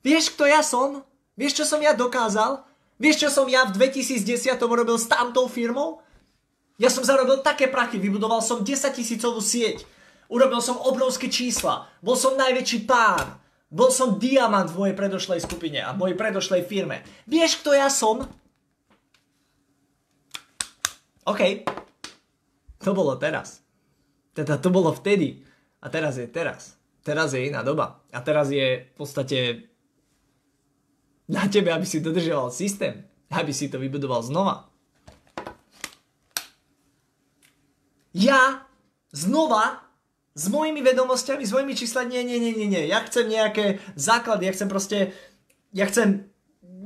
Vieš, 0.00 0.32
kto 0.32 0.48
ja 0.48 0.64
som? 0.64 1.04
Vieš, 1.36 1.60
čo 1.60 1.64
som 1.68 1.84
ja 1.84 1.92
dokázal? 1.92 2.64
Vieš, 2.96 3.26
čo 3.26 3.28
som 3.28 3.44
ja 3.44 3.68
v 3.68 3.76
2010 3.76 4.56
robil 4.56 4.96
s 4.96 5.04
tamtou 5.04 5.44
firmou? 5.52 6.00
Ja 6.80 6.88
som 6.88 7.04
zarobil 7.04 7.44
také 7.44 7.68
prachy, 7.68 8.00
vybudoval 8.00 8.40
som 8.40 8.64
10 8.64 8.96
tisícovú 8.96 9.44
sieť. 9.44 9.84
Urobil 10.32 10.64
som 10.64 10.80
obrovské 10.80 11.28
čísla. 11.28 11.92
Bol 12.00 12.16
som 12.16 12.40
najväčší 12.40 12.88
pán. 12.88 13.36
Bol 13.68 13.92
som 13.92 14.16
diamant 14.16 14.72
v 14.72 14.88
mojej 14.88 14.96
predošlej 14.96 15.44
skupine 15.44 15.84
a 15.84 15.92
mojej 15.92 16.16
predošlej 16.16 16.64
firme. 16.64 17.04
Vieš, 17.28 17.60
kto 17.60 17.76
ja 17.76 17.92
som? 17.92 18.24
OK. 21.28 21.68
To 22.80 22.96
bolo 22.96 23.12
teraz. 23.20 23.60
Teda 24.32 24.56
to 24.56 24.72
bolo 24.72 24.88
vtedy. 24.96 25.44
A 25.84 25.92
teraz 25.92 26.16
je 26.16 26.24
teraz. 26.24 26.80
Teraz 27.02 27.34
je 27.34 27.50
iná 27.50 27.66
doba. 27.66 27.98
A 28.14 28.22
teraz 28.22 28.54
je 28.54 28.86
v 28.86 28.92
podstate 28.94 29.66
na 31.26 31.50
tebe, 31.50 31.74
aby 31.74 31.82
si 31.82 31.98
dodržoval 31.98 32.54
systém. 32.54 33.02
Aby 33.30 33.50
si 33.50 33.66
to 33.66 33.82
vybudoval 33.82 34.22
znova. 34.22 34.70
Ja 38.14 38.68
znova 39.10 39.82
s 40.36 40.46
mojimi 40.48 40.84
vedomosťami, 40.84 41.42
s 41.42 41.52
mojimi 41.52 41.74
číslami, 41.74 42.12
nie, 42.12 42.22
nie, 42.24 42.38
nie, 42.38 42.52
nie, 42.54 42.68
nie. 42.68 42.82
Ja 42.86 43.02
chcem 43.04 43.28
nejaké 43.28 43.80
základy, 43.96 44.48
ja 44.48 44.52
chcem 44.54 44.68
proste, 44.68 44.98
ja 45.72 45.88
chcem 45.88 46.28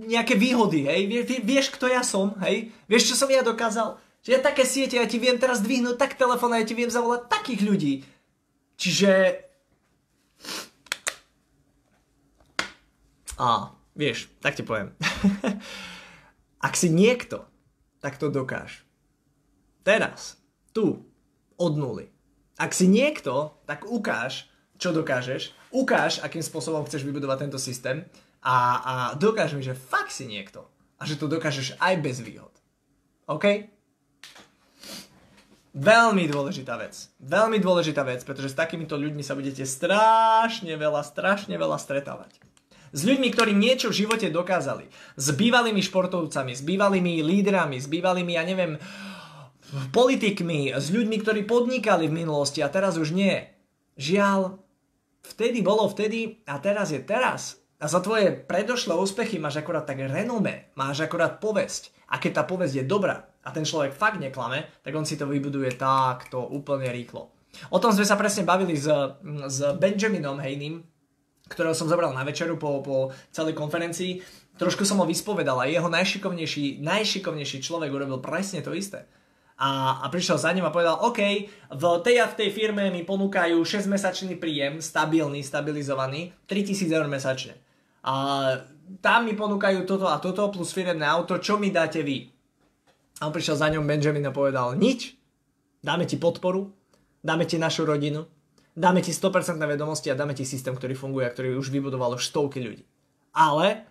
nejaké 0.07 0.39
výhody, 0.39 0.87
hej. 0.87 1.11
Vie, 1.11 1.21
vie, 1.27 1.39
vieš, 1.43 1.75
kto 1.75 1.91
ja 1.91 2.07
som, 2.07 2.39
hej. 2.47 2.71
Vieš, 2.87 3.13
čo 3.13 3.19
som 3.19 3.29
ja 3.31 3.43
dokázal? 3.43 3.99
Že 4.23 4.31
ja 4.39 4.41
také 4.43 4.63
siete, 4.67 4.99
ja 4.99 5.07
ti 5.07 5.19
viem 5.19 5.39
teraz 5.39 5.63
dvihnúť 5.63 5.99
tak 5.99 6.19
telefón 6.19 6.55
ja 6.55 6.67
ti 6.67 6.75
viem 6.75 6.91
zavolať 6.91 7.29
takých 7.29 7.61
ľudí. 7.63 7.95
Čiže... 8.79 9.46
A, 13.37 13.77
vieš, 13.93 14.33
tak 14.41 14.57
ti 14.57 14.65
poviem. 14.65 14.97
Ak 16.67 16.75
si 16.75 16.89
niekto, 16.89 17.45
tak 18.01 18.17
to 18.17 18.33
dokáž. 18.33 18.85
Teraz, 19.85 20.41
tu, 20.73 21.05
od 21.57 21.73
nuly. 21.77 22.09
Ak 22.57 22.73
si 22.73 22.89
niekto, 22.89 23.61
tak 23.69 23.85
ukáž, 23.85 24.49
čo 24.81 24.93
dokážeš, 24.93 25.53
ukáž, 25.73 26.21
akým 26.25 26.45
spôsobom 26.45 26.85
chceš 26.89 27.05
vybudovať 27.05 27.49
tento 27.49 27.61
systém 27.61 28.09
a, 28.41 28.57
a 28.81 28.95
dokáž 29.17 29.57
mi, 29.57 29.65
že 29.65 29.77
fakt 29.77 30.13
si 30.13 30.29
niekto 30.29 30.65
a 30.97 31.05
že 31.05 31.21
to 31.21 31.29
dokážeš 31.29 31.77
aj 31.77 31.95
bez 32.01 32.25
výhod. 32.25 32.53
OK? 33.29 33.69
Veľmi 35.77 36.25
dôležitá 36.25 36.81
vec. 36.81 37.13
Veľmi 37.21 37.61
dôležitá 37.61 38.01
vec, 38.01 38.25
pretože 38.25 38.57
s 38.57 38.57
takýmito 38.57 38.97
ľuďmi 38.97 39.21
sa 39.21 39.37
budete 39.37 39.69
strašne 39.69 40.73
veľa, 40.73 41.05
strašne 41.05 41.53
veľa 41.53 41.77
stretávať. 41.77 42.41
S 42.97 43.05
ľuďmi, 43.05 43.29
ktorí 43.29 43.53
niečo 43.53 43.93
v 43.93 44.09
živote 44.09 44.33
dokázali. 44.33 44.89
S 45.21 45.37
bývalými 45.37 45.85
športovcami, 45.85 46.57
s 46.57 46.65
bývalými 46.65 47.21
lídrami, 47.21 47.77
s 47.77 47.93
bývalými, 47.93 48.33
ja 48.33 48.45
neviem, 48.49 48.81
politikmi, 49.93 50.73
s 50.73 50.89
ľuďmi, 50.89 51.17
ktorí 51.21 51.45
podnikali 51.45 52.09
v 52.09 52.17
minulosti 52.25 52.65
a 52.65 52.73
teraz 52.73 52.97
už 52.97 53.13
nie. 53.13 53.37
Žiaľ, 54.01 54.57
vtedy 55.29 55.61
bolo 55.61 55.85
vtedy 55.93 56.41
a 56.49 56.57
teraz 56.57 56.89
je 56.89 57.05
teraz. 57.05 57.61
A 57.77 57.85
za 57.93 58.01
tvoje 58.01 58.33
predošlé 58.33 58.97
úspechy 58.97 59.37
máš 59.37 59.61
akorát 59.61 59.85
tak 59.85 60.01
renome, 60.01 60.73
máš 60.73 61.05
akorát 61.05 61.37
povesť. 61.37 61.93
A 62.09 62.17
keď 62.17 62.41
tá 62.41 62.43
povesť 62.49 62.81
je 62.81 62.85
dobrá 62.89 63.29
a 63.45 63.53
ten 63.53 63.69
človek 63.69 63.93
fakt 63.93 64.17
neklame, 64.17 64.73
tak 64.81 64.97
on 64.97 65.05
si 65.05 65.21
to 65.21 65.29
vybuduje 65.29 65.77
takto 65.77 66.41
úplne 66.41 66.89
rýchlo. 66.89 67.29
O 67.69 67.77
tom 67.77 67.93
sme 67.93 68.09
sa 68.09 68.17
presne 68.17 68.49
bavili 68.49 68.73
s, 68.73 68.89
s 69.49 69.59
Benjaminom 69.77 70.41
Hejným, 70.41 70.81
ktorého 71.47 71.75
som 71.75 71.87
zobral 71.91 72.11
na 72.13 72.27
večeru 72.27 72.59
po, 72.59 72.83
po 72.83 73.15
celej 73.31 73.55
konferencii. 73.55 74.23
Trošku 74.57 74.83
som 74.89 74.99
ho 74.99 75.07
vyspovedal 75.07 75.63
a 75.63 75.71
jeho 75.71 75.87
najšikovnejší, 75.87 76.81
najšikovnejší 76.81 77.59
človek 77.61 77.93
urobil 77.93 78.19
presne 78.19 78.65
to 78.65 78.73
isté 78.73 79.05
a, 79.57 80.01
a 80.05 80.07
prišiel 80.13 80.37
za 80.37 80.53
ním 80.53 80.69
a 80.69 80.75
povedal, 80.75 81.01
OK, 81.01 81.21
v 81.73 81.85
tej 82.05 82.17
a 82.21 82.29
v 82.29 82.37
tej 82.37 82.49
firme 82.53 82.93
mi 82.93 83.09
ponúkajú 83.09 83.57
6-mesačný 83.57 84.37
príjem, 84.37 84.85
stabilný, 84.85 85.41
stabilizovaný, 85.41 86.37
3000 86.45 86.93
eur 86.93 87.09
mesačne. 87.09 87.57
A 88.05 88.15
tam 89.01 89.25
mi 89.25 89.33
ponúkajú 89.33 89.89
toto 89.89 90.13
a 90.13 90.21
toto 90.21 90.53
plus 90.53 90.77
firemné 90.77 91.09
auto, 91.09 91.41
čo 91.41 91.57
mi 91.57 91.73
dáte 91.73 92.05
vy? 92.05 92.29
A 93.17 93.33
on 93.33 93.33
prišiel 93.33 93.57
za 93.57 93.73
ňom 93.73 93.89
Benjamin 93.89 94.29
a 94.29 94.33
povedal, 94.37 94.77
nič, 94.77 95.17
dáme 95.81 96.05
ti 96.05 96.21
podporu, 96.21 96.69
dáme 97.25 97.49
ti 97.49 97.57
našu 97.57 97.89
rodinu, 97.89 98.29
dáme 98.77 99.01
ti 99.01 99.11
100% 99.11 99.57
vedomosti 99.57 100.13
a 100.13 100.19
dáme 100.19 100.37
ti 100.37 100.45
systém, 100.45 100.77
ktorý 100.77 100.93
funguje 100.93 101.25
a 101.25 101.33
ktorý 101.33 101.57
už 101.57 101.73
vybudovalo 101.73 102.21
stovky 102.21 102.61
ľudí. 102.61 102.85
Ale 103.33 103.89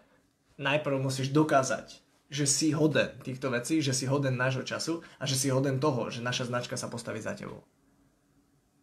najprv 0.62 1.02
musíš 1.02 1.34
dokázať, 1.34 2.06
že 2.30 2.46
si 2.46 2.72
hoden 2.72 3.18
týchto 3.26 3.50
vecí, 3.50 3.82
že 3.82 3.94
si 3.94 4.06
hoden 4.06 4.38
nášho 4.38 4.62
času 4.62 5.02
a 5.18 5.26
že 5.26 5.36
si 5.36 5.50
hoden 5.50 5.82
toho, 5.82 6.14
že 6.14 6.22
naša 6.22 6.50
značka 6.50 6.78
sa 6.78 6.88
postaví 6.88 7.20
za 7.22 7.34
tebou. 7.34 7.66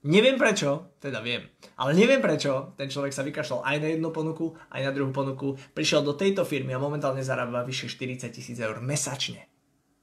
Neviem 0.02 0.34
prečo, 0.34 0.98
teda 0.98 1.22
viem, 1.22 1.46
ale 1.78 1.94
neviem 1.94 2.18
prečo 2.18 2.74
ten 2.74 2.90
človek 2.90 3.14
sa 3.14 3.22
vykašľal 3.22 3.62
aj 3.62 3.76
na 3.78 3.88
jednu 3.94 4.10
ponuku, 4.10 4.50
aj 4.74 4.82
na 4.82 4.90
druhú 4.90 5.14
ponuku, 5.14 5.54
prišiel 5.78 6.02
do 6.02 6.18
tejto 6.18 6.42
firmy 6.42 6.74
a 6.74 6.82
momentálne 6.82 7.22
zarába 7.22 7.62
vyše 7.62 7.86
40 7.86 8.26
tisíc 8.34 8.58
eur 8.58 8.82
mesačne. 8.82 9.46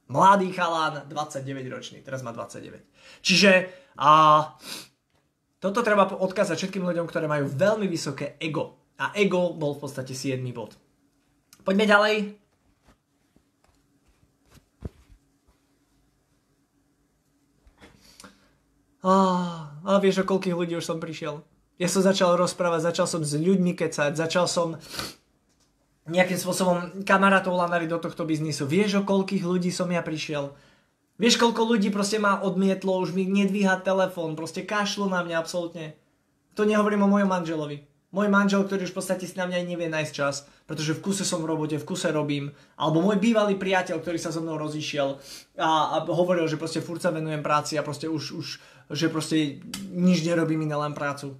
Mladý 0.08 0.56
chalán, 0.56 1.04
29 1.04 1.68
ročný, 1.68 2.00
teraz 2.00 2.24
má 2.24 2.32
29. 2.32 2.80
Čiže 3.20 3.68
a, 4.00 4.56
toto 5.60 5.84
treba 5.84 6.08
odkázať 6.08 6.56
všetkým 6.56 6.88
ľuďom, 6.88 7.04
ktoré 7.04 7.28
majú 7.28 7.44
veľmi 7.52 7.84
vysoké 7.84 8.40
ego. 8.40 8.80
A 8.96 9.12
ego 9.12 9.52
bol 9.52 9.76
v 9.76 9.84
podstate 9.84 10.16
7 10.16 10.40
bod. 10.56 10.76
Poďme 11.60 11.84
ďalej. 11.84 12.14
A, 19.00 19.12
a 19.80 19.92
vieš, 20.00 20.24
o 20.24 20.28
koľkých 20.28 20.56
ľudí 20.56 20.76
už 20.76 20.84
som 20.84 21.00
prišiel? 21.00 21.40
Ja 21.80 21.88
som 21.88 22.04
začal 22.04 22.36
rozprávať, 22.36 22.92
začal 22.92 23.08
som 23.08 23.24
s 23.24 23.32
ľuďmi 23.32 23.72
kecať, 23.72 24.12
začal 24.12 24.44
som 24.44 24.76
nejakým 26.04 26.36
spôsobom 26.36 27.04
kamarátov 27.08 27.56
lanari 27.56 27.88
do 27.88 27.96
tohto 27.96 28.28
biznisu. 28.28 28.68
Vieš, 28.68 29.00
o 29.00 29.06
koľkých 29.08 29.44
ľudí 29.44 29.72
som 29.72 29.88
ja 29.88 30.04
prišiel? 30.04 30.52
Vieš, 31.20 31.36
koľko 31.36 31.76
ľudí 31.76 31.92
proste 31.92 32.16
ma 32.16 32.40
odmietlo, 32.40 32.96
už 32.96 33.12
mi 33.12 33.28
nedvíha 33.28 33.84
telefón, 33.84 34.32
proste 34.32 34.64
kašlo 34.64 35.04
na 35.04 35.20
mňa 35.20 35.36
absolútne. 35.36 36.00
To 36.56 36.64
nehovorím 36.64 37.04
o 37.04 37.12
mojom 37.12 37.28
manželovi. 37.28 37.84
Môj 38.10 38.26
manžel, 38.26 38.66
ktorý 38.66 38.88
už 38.88 38.96
v 38.96 38.98
podstate 38.98 39.28
si 39.28 39.38
na 39.38 39.46
mňa 39.46 39.68
nevie 39.70 39.86
nájsť 39.86 40.12
čas, 40.16 40.48
pretože 40.66 40.96
v 40.98 41.04
kuse 41.04 41.22
som 41.22 41.44
v 41.44 41.52
robote, 41.52 41.78
v 41.78 41.86
kuse 41.86 42.10
robím, 42.10 42.50
alebo 42.74 43.04
môj 43.04 43.22
bývalý 43.22 43.54
priateľ, 43.54 44.02
ktorý 44.02 44.18
sa 44.18 44.34
so 44.34 44.42
mnou 44.42 44.58
rozišiel 44.58 45.20
a, 45.62 45.94
a 45.94 45.96
hovoril, 46.08 46.48
že 46.50 46.58
proste 46.58 46.82
furt 46.82 46.98
sa 46.98 47.14
venujem 47.14 47.44
práci 47.44 47.78
a 47.78 47.86
proste 47.86 48.10
už, 48.10 48.34
už 48.34 48.46
že 48.90 49.06
proste 49.06 49.62
nič 49.94 50.26
nerobím 50.26 50.66
iné 50.66 50.74
len 50.74 50.90
prácu. 50.90 51.38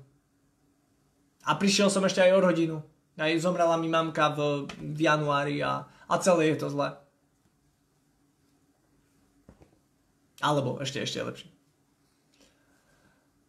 A 1.43 1.59
prišiel 1.59 1.91
som 1.91 2.07
ešte 2.07 2.23
aj 2.23 2.39
o 2.39 2.45
rodinu. 2.45 2.77
Aj 3.19 3.33
zomrela 3.43 3.75
mi 3.75 3.91
mamka 3.91 4.31
v, 4.31 4.71
v 4.79 4.99
januári 5.11 5.59
a, 5.67 5.91
a 6.07 6.15
celé 6.23 6.55
je 6.55 6.63
to 6.63 6.69
zle. 6.71 6.95
Alebo 10.41 10.81
ešte, 10.81 11.05
ešte 11.05 11.21
lepšie. 11.21 11.49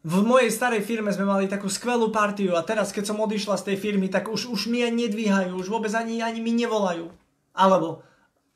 V 0.02 0.26
mojej 0.26 0.50
starej 0.50 0.82
firme 0.82 1.14
sme 1.14 1.30
mali 1.30 1.46
takú 1.46 1.70
skvelú 1.70 2.10
partiu 2.10 2.58
a 2.58 2.66
teraz, 2.66 2.90
keď 2.90 3.14
som 3.14 3.22
odišla 3.22 3.54
z 3.62 3.72
tej 3.72 3.78
firmy, 3.78 4.10
tak 4.10 4.34
už, 4.34 4.50
už 4.50 4.66
mi 4.66 4.82
aj 4.82 4.98
nedvíhajú, 4.98 5.54
už 5.54 5.70
vôbec 5.70 5.94
ani, 5.94 6.26
ani 6.26 6.42
mi 6.42 6.50
nevolajú. 6.58 7.14
Alebo, 7.54 8.02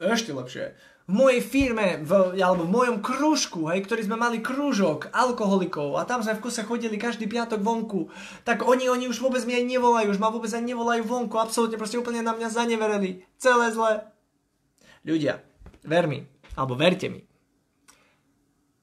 ešte 0.01 0.33
lepšie, 0.33 0.73
v 1.05 1.13
mojej 1.13 1.41
firme, 1.45 2.01
v, 2.01 2.41
alebo 2.41 2.65
v 2.65 2.73
mojom 2.73 2.97
krúžku, 2.97 3.69
hej, 3.69 3.85
ktorý 3.85 4.09
sme 4.09 4.17
mali 4.17 4.41
krúžok 4.41 5.13
alkoholikov 5.13 6.01
a 6.01 6.09
tam 6.09 6.25
sme 6.25 6.33
v 6.33 6.49
kuse 6.49 6.65
chodili 6.65 6.97
každý 6.97 7.29
piatok 7.29 7.61
vonku, 7.61 8.09
tak 8.41 8.65
oni, 8.65 8.89
oni 8.89 9.05
už 9.05 9.21
vôbec 9.21 9.45
mi 9.45 9.53
aj 9.53 9.69
nevolajú, 9.69 10.09
už 10.09 10.17
ma 10.17 10.33
vôbec 10.33 10.49
aj 10.49 10.65
nevolajú 10.65 11.05
vonku, 11.05 11.37
absolútne 11.37 11.77
proste 11.77 12.01
úplne 12.01 12.25
na 12.25 12.33
mňa 12.33 12.49
zanevereli. 12.49 13.21
Celé 13.37 13.69
zle. 13.69 14.09
Ľudia, 15.05 15.45
ver 15.85 16.09
mi, 16.09 16.25
alebo 16.57 16.73
verte 16.73 17.05
mi, 17.05 17.21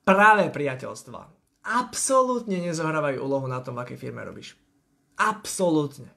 práve 0.02 0.48
priateľstva 0.50 1.20
absolútne 1.62 2.58
nezohrávajú 2.58 3.22
úlohu 3.22 3.46
na 3.46 3.62
tom, 3.62 3.78
v 3.78 3.86
akej 3.86 3.98
firme 3.98 4.26
robíš. 4.26 4.58
Absolútne. 5.14 6.10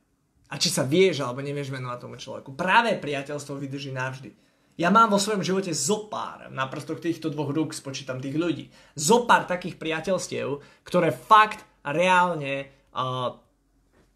A 0.49 0.57
či 0.57 0.73
sa 0.73 0.85
vieš 0.85 1.21
alebo 1.21 1.41
nevieš 1.41 1.73
venovať 1.73 1.99
tomu 2.01 2.17
človeku. 2.17 2.53
Práve 2.57 2.97
priateľstvo 2.97 3.57
vydrží 3.57 3.93
navždy. 3.93 4.33
Ja 4.75 4.91
mám 4.91 5.07
vo 5.07 5.21
svojom 5.21 5.39
živote 5.39 5.71
zopár, 5.71 6.51
na 6.51 6.67
prstoch 6.67 6.99
týchto 6.99 7.31
dvoch 7.31 7.55
rúk 7.55 7.71
spočítam 7.71 8.19
tých 8.19 8.35
ľudí, 8.35 8.67
zopár 8.99 9.47
takých 9.47 9.79
priateľstiev, 9.79 10.59
ktoré 10.83 11.15
fakt 11.15 11.63
reálne 11.85 12.67
uh, 12.91 13.39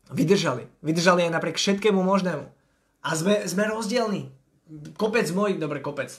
Vydržali. 0.09 0.65
Vydržali 0.81 1.29
aj 1.29 1.33
napriek 1.37 1.61
všetkému 1.61 2.01
možnému. 2.01 2.45
A 3.05 3.09
sme, 3.13 3.45
sme 3.45 3.69
rozdielni. 3.69 4.33
Kopec 4.97 5.29
môj, 5.29 5.61
dobre, 5.61 5.85
kopec. 5.85 6.09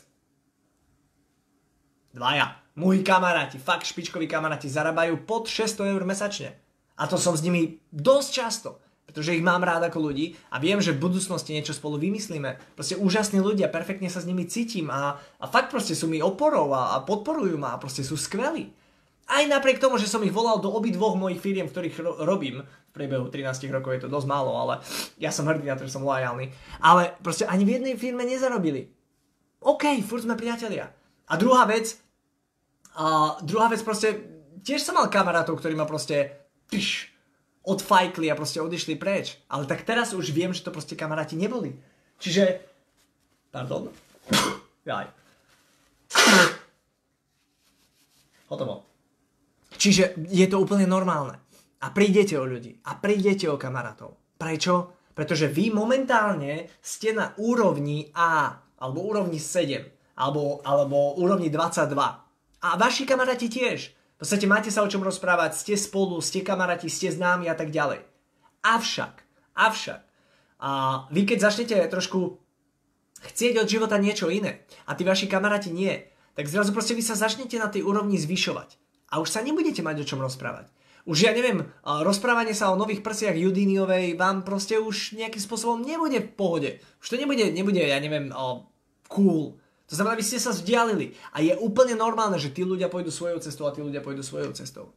Dvaja. 2.15 2.60
Moji 2.79 3.03
kamaráti, 3.03 3.59
fakt 3.59 3.89
špičkoví 3.89 4.31
kamaráti, 4.31 4.71
zarábajú 4.71 5.27
pod 5.27 5.51
600 5.51 5.91
eur 5.91 6.03
mesačne. 6.07 6.55
A 7.01 7.09
to 7.09 7.17
som 7.17 7.35
s 7.35 7.43
nimi 7.43 7.81
dosť 7.91 8.31
často 8.31 8.71
pretože 9.11 9.35
ich 9.35 9.43
mám 9.43 9.67
rád 9.67 9.91
ako 9.91 10.07
ľudí 10.07 10.39
a 10.55 10.63
viem, 10.63 10.79
že 10.79 10.95
v 10.95 11.03
budúcnosti 11.11 11.51
niečo 11.51 11.75
spolu 11.75 11.99
vymyslíme. 11.99 12.79
Proste 12.79 12.95
úžasní 12.95 13.43
ľudia, 13.43 13.67
perfektne 13.67 14.07
sa 14.07 14.23
s 14.23 14.29
nimi 14.31 14.47
cítim 14.47 14.87
a, 14.87 15.19
a 15.19 15.45
fakt 15.51 15.75
proste 15.75 15.99
sú 15.99 16.07
mi 16.07 16.23
oporou 16.23 16.71
a, 16.71 16.95
a 16.95 17.03
podporujú 17.03 17.59
ma 17.59 17.75
a 17.75 17.83
proste 17.83 18.07
sú 18.07 18.15
skvelí. 18.15 18.71
Aj 19.27 19.43
napriek 19.51 19.83
tomu, 19.83 19.99
že 19.99 20.07
som 20.07 20.23
ich 20.23 20.31
volal 20.31 20.63
do 20.63 20.71
obi 20.71 20.95
dvoch 20.95 21.19
mojich 21.19 21.43
firiem, 21.43 21.67
v 21.67 21.75
ktorých 21.75 21.97
ro- 22.07 22.19
robím, 22.23 22.63
v 22.63 22.93
priebehu 22.95 23.27
13 23.27 23.67
rokov 23.75 23.99
je 23.99 24.03
to 24.07 24.15
dosť 24.15 24.31
málo, 24.31 24.55
ale 24.55 24.79
ja 25.19 25.35
som 25.35 25.51
hrdý 25.51 25.67
na 25.67 25.75
to, 25.75 25.91
že 25.91 25.95
som 25.99 26.07
lojálny. 26.07 26.55
Ale 26.79 27.11
proste 27.19 27.51
ani 27.51 27.67
v 27.67 27.83
jednej 27.83 27.95
firme 27.99 28.23
nezarobili. 28.23 28.95
OK, 29.67 29.91
furt 30.07 30.23
sme 30.23 30.39
priatelia. 30.39 30.87
A 31.27 31.35
druhá 31.35 31.67
vec, 31.67 31.99
a 33.01 33.37
druhá 33.41 33.73
vec 33.73 33.81
proste, 33.81 34.21
tiež 34.61 34.85
som 34.85 35.01
mal 35.01 35.09
kamarátov, 35.09 35.57
ktorí 35.57 35.73
ma 35.73 35.89
proste, 35.89 36.37
pš, 36.69 37.09
odfajkli 37.65 38.29
a 38.29 38.37
proste 38.37 38.61
odišli 38.61 39.01
preč. 39.01 39.41
Ale 39.49 39.65
tak 39.65 39.89
teraz 39.89 40.13
už 40.13 40.37
viem, 40.37 40.53
že 40.53 40.61
to 40.61 40.69
proste 40.69 41.01
kamaráti 41.01 41.33
neboli. 41.33 41.81
Čiže... 42.21 42.61
Pardon. 43.49 43.89
Jaj. 44.85 45.09
Hotovo. 48.53 48.85
Čiže 49.81 50.21
je 50.29 50.45
to 50.45 50.61
úplne 50.61 50.85
normálne. 50.85 51.41
A 51.81 51.89
prídete 51.97 52.37
o 52.37 52.45
ľudí. 52.45 52.85
A 52.85 53.01
prídete 53.01 53.49
o 53.49 53.57
kamarátov. 53.57 54.37
Prečo? 54.37 55.09
Pretože 55.17 55.49
vy 55.49 55.73
momentálne 55.73 56.69
ste 56.85 57.17
na 57.17 57.33
úrovni 57.41 58.13
A, 58.13 58.61
alebo 58.77 59.09
úrovni 59.09 59.41
7, 59.41 60.21
alebo, 60.21 60.61
alebo 60.61 61.17
úrovni 61.17 61.49
22. 61.49 62.30
A 62.61 62.77
vaši 62.77 63.09
kamaráti 63.09 63.49
tiež. 63.49 63.92
V 63.92 64.16
podstate 64.20 64.44
máte 64.44 64.68
sa 64.68 64.85
o 64.85 64.90
čom 64.90 65.01
rozprávať, 65.01 65.57
ste 65.57 65.75
spolu, 65.81 66.20
ste 66.20 66.44
kamaráti, 66.44 66.92
ste 66.92 67.09
známi 67.09 67.49
a 67.49 67.57
tak 67.57 67.73
ďalej. 67.73 68.05
Avšak, 68.61 69.25
avšak, 69.57 70.01
a 70.61 70.70
vy 71.09 71.25
keď 71.25 71.38
začnete 71.40 71.77
trošku 71.88 72.37
chcieť 73.33 73.64
od 73.64 73.68
života 73.68 73.96
niečo 73.96 74.29
iné 74.29 74.68
a 74.85 74.92
tí 74.92 75.09
vaši 75.09 75.25
kamaráti 75.25 75.73
nie, 75.73 76.05
tak 76.37 76.53
zrazu 76.53 76.77
proste 76.77 76.92
vy 76.92 77.01
sa 77.01 77.16
začnete 77.16 77.57
na 77.57 77.73
tej 77.73 77.81
úrovni 77.81 78.20
zvyšovať. 78.20 78.77
A 79.11 79.25
už 79.25 79.33
sa 79.33 79.40
nebudete 79.40 79.81
mať 79.81 80.05
o 80.05 80.09
čom 80.09 80.20
rozprávať. 80.20 80.68
Už 81.09 81.25
ja 81.25 81.33
neviem, 81.33 81.64
rozprávanie 81.83 82.53
sa 82.53 82.68
o 82.70 82.77
nových 82.77 83.01
prsiach 83.01 83.35
Judíniovej 83.35 84.20
vám 84.20 84.44
proste 84.44 84.77
už 84.77 85.16
nejakým 85.16 85.40
spôsobom 85.40 85.81
nebude 85.81 86.20
v 86.20 86.33
pohode. 86.37 86.70
Už 87.01 87.09
to 87.09 87.16
nebude, 87.16 87.49
nebude 87.51 87.81
ja 87.81 87.96
neviem, 87.96 88.29
cool. 89.09 89.57
To 89.90 89.98
znamená, 89.98 90.14
vy 90.14 90.22
ste 90.22 90.38
sa 90.38 90.55
vzdialili. 90.55 91.18
A 91.35 91.42
je 91.42 91.59
úplne 91.59 91.98
normálne, 91.98 92.38
že 92.38 92.55
tí 92.55 92.62
ľudia 92.62 92.87
pôjdu 92.87 93.11
svojou 93.11 93.42
cestou 93.42 93.66
a 93.66 93.74
tí 93.74 93.83
ľudia 93.83 93.98
pôjdu 93.98 94.22
svojou 94.22 94.55
cestou. 94.55 94.94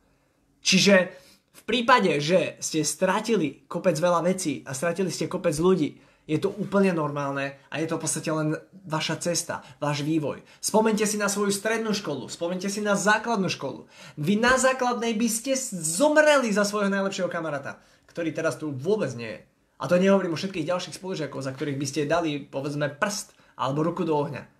Čiže 0.61 1.17
v 1.53 1.61
prípade, 1.65 2.13
že 2.21 2.61
ste 2.61 2.85
stratili 2.85 3.65
kopec 3.65 3.97
veľa 3.97 4.21
vecí 4.21 4.61
a 4.69 4.77
stratili 4.77 5.09
ste 5.09 5.25
kopec 5.25 5.57
ľudí, 5.57 5.97
je 6.23 6.39
to 6.39 6.55
úplne 6.55 6.95
normálne 6.95 7.59
a 7.67 7.83
je 7.83 7.87
to 7.89 7.99
v 7.99 8.03
podstate 8.07 8.31
len 8.31 8.55
vaša 8.87 9.19
cesta, 9.19 9.59
váš 9.83 10.07
vývoj. 10.07 10.39
Spomente 10.63 11.03
si 11.03 11.19
na 11.19 11.27
svoju 11.27 11.51
strednú 11.51 11.91
školu, 11.91 12.31
spomente 12.31 12.71
si 12.71 12.79
na 12.79 12.95
základnú 12.95 13.51
školu. 13.51 13.91
Vy 14.15 14.39
na 14.39 14.55
základnej 14.55 15.19
by 15.19 15.27
ste 15.27 15.51
zomreli 15.75 16.47
za 16.55 16.63
svojho 16.63 16.87
najlepšieho 16.87 17.27
kamaráta, 17.27 17.83
ktorý 18.07 18.31
teraz 18.31 18.55
tu 18.55 18.71
vôbec 18.71 19.11
nie 19.19 19.35
je. 19.35 19.41
A 19.83 19.91
to 19.91 19.99
nehovorím 19.99 20.31
o 20.31 20.39
všetkých 20.39 20.69
ďalších 20.71 20.95
spolužiakov, 20.95 21.43
za 21.43 21.51
ktorých 21.51 21.75
by 21.75 21.87
ste 21.91 22.07
dali, 22.07 22.39
povedzme, 22.39 22.87
prst 22.95 23.35
alebo 23.59 23.83
ruku 23.83 24.07
do 24.07 24.15
ohňa. 24.15 24.52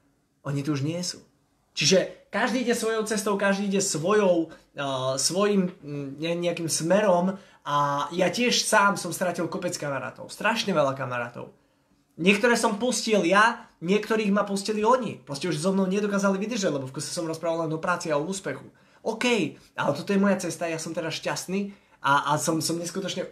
Oni 0.43 0.61
tu 0.61 0.75
už 0.75 0.83
nie 0.83 0.99
sú. 0.99 1.23
Čiže 1.73 2.29
každý 2.29 2.61
ide 2.61 2.77
svojou 2.77 3.01
cestou, 3.09 3.33
každý 3.33 3.65
ide 3.65 3.81
svojou, 3.81 4.53
uh, 4.53 5.17
svojim 5.17 5.73
ne, 6.21 6.37
nejakým 6.37 6.69
smerom 6.69 7.41
a 7.65 8.07
ja 8.13 8.29
tiež 8.29 8.61
sám 8.61 8.93
som 8.93 9.09
stratil 9.09 9.49
kopec 9.49 9.73
kamarátov. 9.73 10.29
Strašne 10.29 10.69
veľa 10.69 10.93
kamarátov. 10.93 11.49
Niektoré 12.13 12.53
som 12.53 12.77
pustil 12.77 13.25
ja, 13.25 13.65
niektorých 13.81 14.29
ma 14.29 14.45
pustili 14.45 14.85
oni. 14.85 15.17
Proste 15.25 15.49
už 15.49 15.57
so 15.57 15.73
mnou 15.73 15.89
nedokázali 15.89 16.37
vydržať, 16.37 16.69
lebo 16.69 16.85
v 16.85 16.93
kuse 16.93 17.09
som 17.09 17.25
rozprával 17.25 17.65
len 17.65 17.73
o 17.73 17.81
práci 17.81 18.13
a 18.13 18.21
o 18.21 18.27
úspechu. 18.27 18.69
OK, 19.01 19.57
ale 19.73 19.91
toto 19.97 20.13
je 20.13 20.21
moja 20.21 20.37
cesta, 20.37 20.69
ja 20.69 20.77
som 20.77 20.93
teraz 20.93 21.17
šťastný 21.17 21.73
a, 22.05 22.31
a 22.31 22.37
som, 22.37 22.61
som 22.61 22.77
neskutočne 22.77 23.27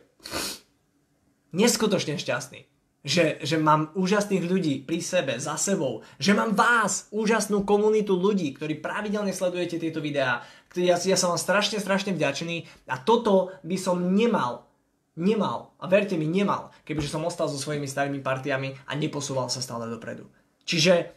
neskutočne 1.51 2.15
šťastný 2.15 2.70
že, 3.01 3.41
že 3.41 3.57
mám 3.57 3.89
úžasných 3.97 4.45
ľudí 4.45 4.73
pri 4.85 5.01
sebe, 5.01 5.33
za 5.41 5.57
sebou, 5.57 6.05
že 6.21 6.37
mám 6.37 6.53
vás, 6.53 7.09
úžasnú 7.09 7.65
komunitu 7.65 8.13
ľudí, 8.13 8.53
ktorí 8.53 8.77
pravidelne 8.77 9.33
sledujete 9.33 9.81
tieto 9.81 10.01
videá, 10.01 10.45
ja, 10.77 10.95
ja 11.01 11.17
som 11.17 11.33
vám 11.33 11.41
strašne, 11.41 11.81
strašne 11.81 12.13
vďačný 12.13 12.69
a 12.87 13.01
toto 13.01 13.51
by 13.65 13.77
som 13.77 14.13
nemal, 14.13 14.69
nemal, 15.17 15.73
a 15.81 15.89
verte 15.89 16.13
mi, 16.15 16.29
nemal, 16.29 16.69
kebyže 16.85 17.09
som 17.09 17.25
ostal 17.25 17.49
so 17.49 17.57
svojimi 17.57 17.89
starými 17.89 18.21
partiami 18.21 18.77
a 18.85 18.93
neposúval 18.93 19.49
sa 19.49 19.59
stále 19.65 19.89
dopredu. 19.89 20.29
Čiže 20.63 21.09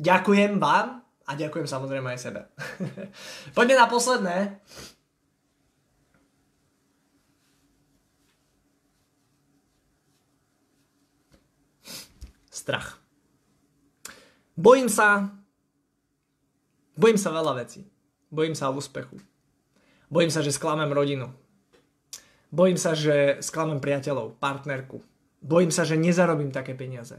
ďakujem 0.00 0.56
vám 0.56 1.04
a 1.04 1.30
ďakujem 1.36 1.68
samozrejme 1.68 2.16
aj 2.16 2.18
sebe. 2.18 2.40
Poďme 3.56 3.76
na 3.76 3.86
posledné. 3.86 4.36
Strach. 12.60 13.00
Bojím 14.60 14.92
sa, 14.92 15.32
bojím 17.00 17.16
sa 17.16 17.32
veľa 17.32 17.64
vecí. 17.64 17.88
Bojím 18.28 18.52
sa 18.52 18.68
úspechu. 18.68 19.16
Bojím 20.12 20.28
sa, 20.28 20.44
že 20.44 20.52
sklamem 20.52 20.92
rodinu. 20.92 21.32
Bojím 22.52 22.76
sa, 22.76 22.92
že 22.92 23.40
sklamem 23.40 23.80
priateľov, 23.80 24.36
partnerku. 24.36 25.00
Bojím 25.40 25.72
sa, 25.72 25.88
že 25.88 25.96
nezarobím 25.96 26.52
také 26.52 26.76
peniaze. 26.76 27.16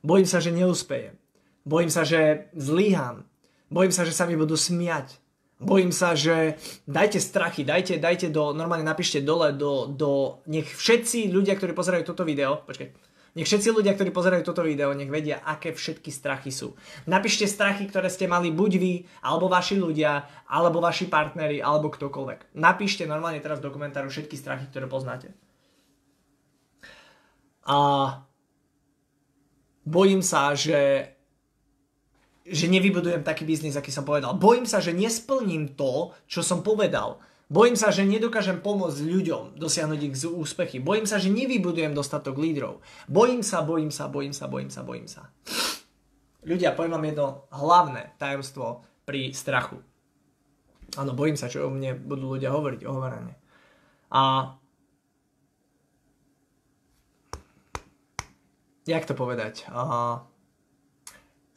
Bojím 0.00 0.24
sa, 0.24 0.38
že 0.40 0.54
neúspejem. 0.54 1.18
Bojím 1.68 1.90
sa, 1.92 2.06
že 2.06 2.48
zlyhám. 2.56 3.28
Bojím 3.68 3.92
sa, 3.92 4.08
že 4.08 4.16
sa 4.16 4.24
mi 4.24 4.38
budú 4.38 4.56
smiať. 4.56 5.20
Bojím 5.58 5.90
sa, 5.90 6.14
že 6.14 6.54
dajte 6.86 7.18
strachy, 7.18 7.66
dajte, 7.66 7.98
dajte 7.98 8.30
do, 8.30 8.54
normálne 8.54 8.86
napíšte 8.86 9.18
dole 9.18 9.50
do, 9.50 9.90
do, 9.90 10.38
nech 10.46 10.70
všetci 10.70 11.34
ľudia, 11.34 11.58
ktorí 11.58 11.74
pozerajú 11.74 12.06
toto 12.06 12.22
video, 12.22 12.62
počkaj, 12.62 12.94
nech 13.38 13.46
všetci 13.46 13.70
ľudia, 13.70 13.94
ktorí 13.94 14.10
pozerajú 14.10 14.42
toto 14.42 14.66
video, 14.66 14.90
nech 14.90 15.06
vedia, 15.06 15.38
aké 15.46 15.70
všetky 15.70 16.10
strachy 16.10 16.50
sú. 16.50 16.74
Napíšte 17.06 17.46
strachy, 17.46 17.86
ktoré 17.86 18.10
ste 18.10 18.26
mali 18.26 18.50
buď 18.50 18.72
vy, 18.82 18.94
alebo 19.22 19.46
vaši 19.46 19.78
ľudia, 19.78 20.26
alebo 20.50 20.82
vaši 20.82 21.06
partneri, 21.06 21.62
alebo 21.62 21.86
ktokoľvek. 21.86 22.58
Napíšte 22.58 23.06
normálne 23.06 23.38
teraz 23.38 23.62
do 23.62 23.70
komentáru 23.70 24.10
všetky 24.10 24.34
strachy, 24.34 24.66
ktoré 24.66 24.90
poznáte. 24.90 25.30
A 27.62 27.78
bojím 29.86 30.26
sa, 30.26 30.58
že 30.58 31.14
že 32.48 32.64
nevybudujem 32.64 33.20
taký 33.20 33.44
biznis, 33.44 33.76
aký 33.76 33.92
som 33.92 34.08
povedal. 34.08 34.32
Bojím 34.32 34.64
sa, 34.64 34.80
že 34.80 34.96
nesplním 34.96 35.76
to, 35.76 36.16
čo 36.24 36.40
som 36.40 36.64
povedal. 36.64 37.20
Bojím 37.48 37.80
sa, 37.80 37.88
že 37.88 38.04
nedokážem 38.04 38.60
pomôcť 38.60 39.08
ľuďom 39.08 39.56
dosiahnuť 39.56 40.00
ich 40.04 40.20
úspechy. 40.28 40.84
Bojím 40.84 41.08
sa, 41.08 41.16
že 41.16 41.32
nevybudujem 41.32 41.96
dostatok 41.96 42.36
lídrov. 42.36 42.84
Bojím 43.08 43.40
sa, 43.40 43.64
bojím 43.64 43.88
sa, 43.88 44.04
bojím 44.12 44.36
sa, 44.36 44.52
bojím 44.52 44.68
sa, 44.68 44.84
bojím 44.84 45.08
sa. 45.08 45.32
Ľudia, 46.44 46.76
poviem 46.76 46.92
vám 46.92 47.08
jedno 47.08 47.26
hlavné 47.48 48.02
tajomstvo 48.20 48.84
pri 49.08 49.32
strachu. 49.32 49.80
Áno, 51.00 51.16
bojím 51.16 51.40
sa, 51.40 51.48
čo 51.48 51.64
o 51.64 51.72
mne 51.72 51.96
budú 51.96 52.36
ľudia 52.36 52.52
hovoriť, 52.52 52.84
ohovarane. 52.84 53.32
A 54.12 54.52
jak 58.84 59.04
to 59.08 59.16
povedať? 59.16 59.64
Uh, 59.72 60.20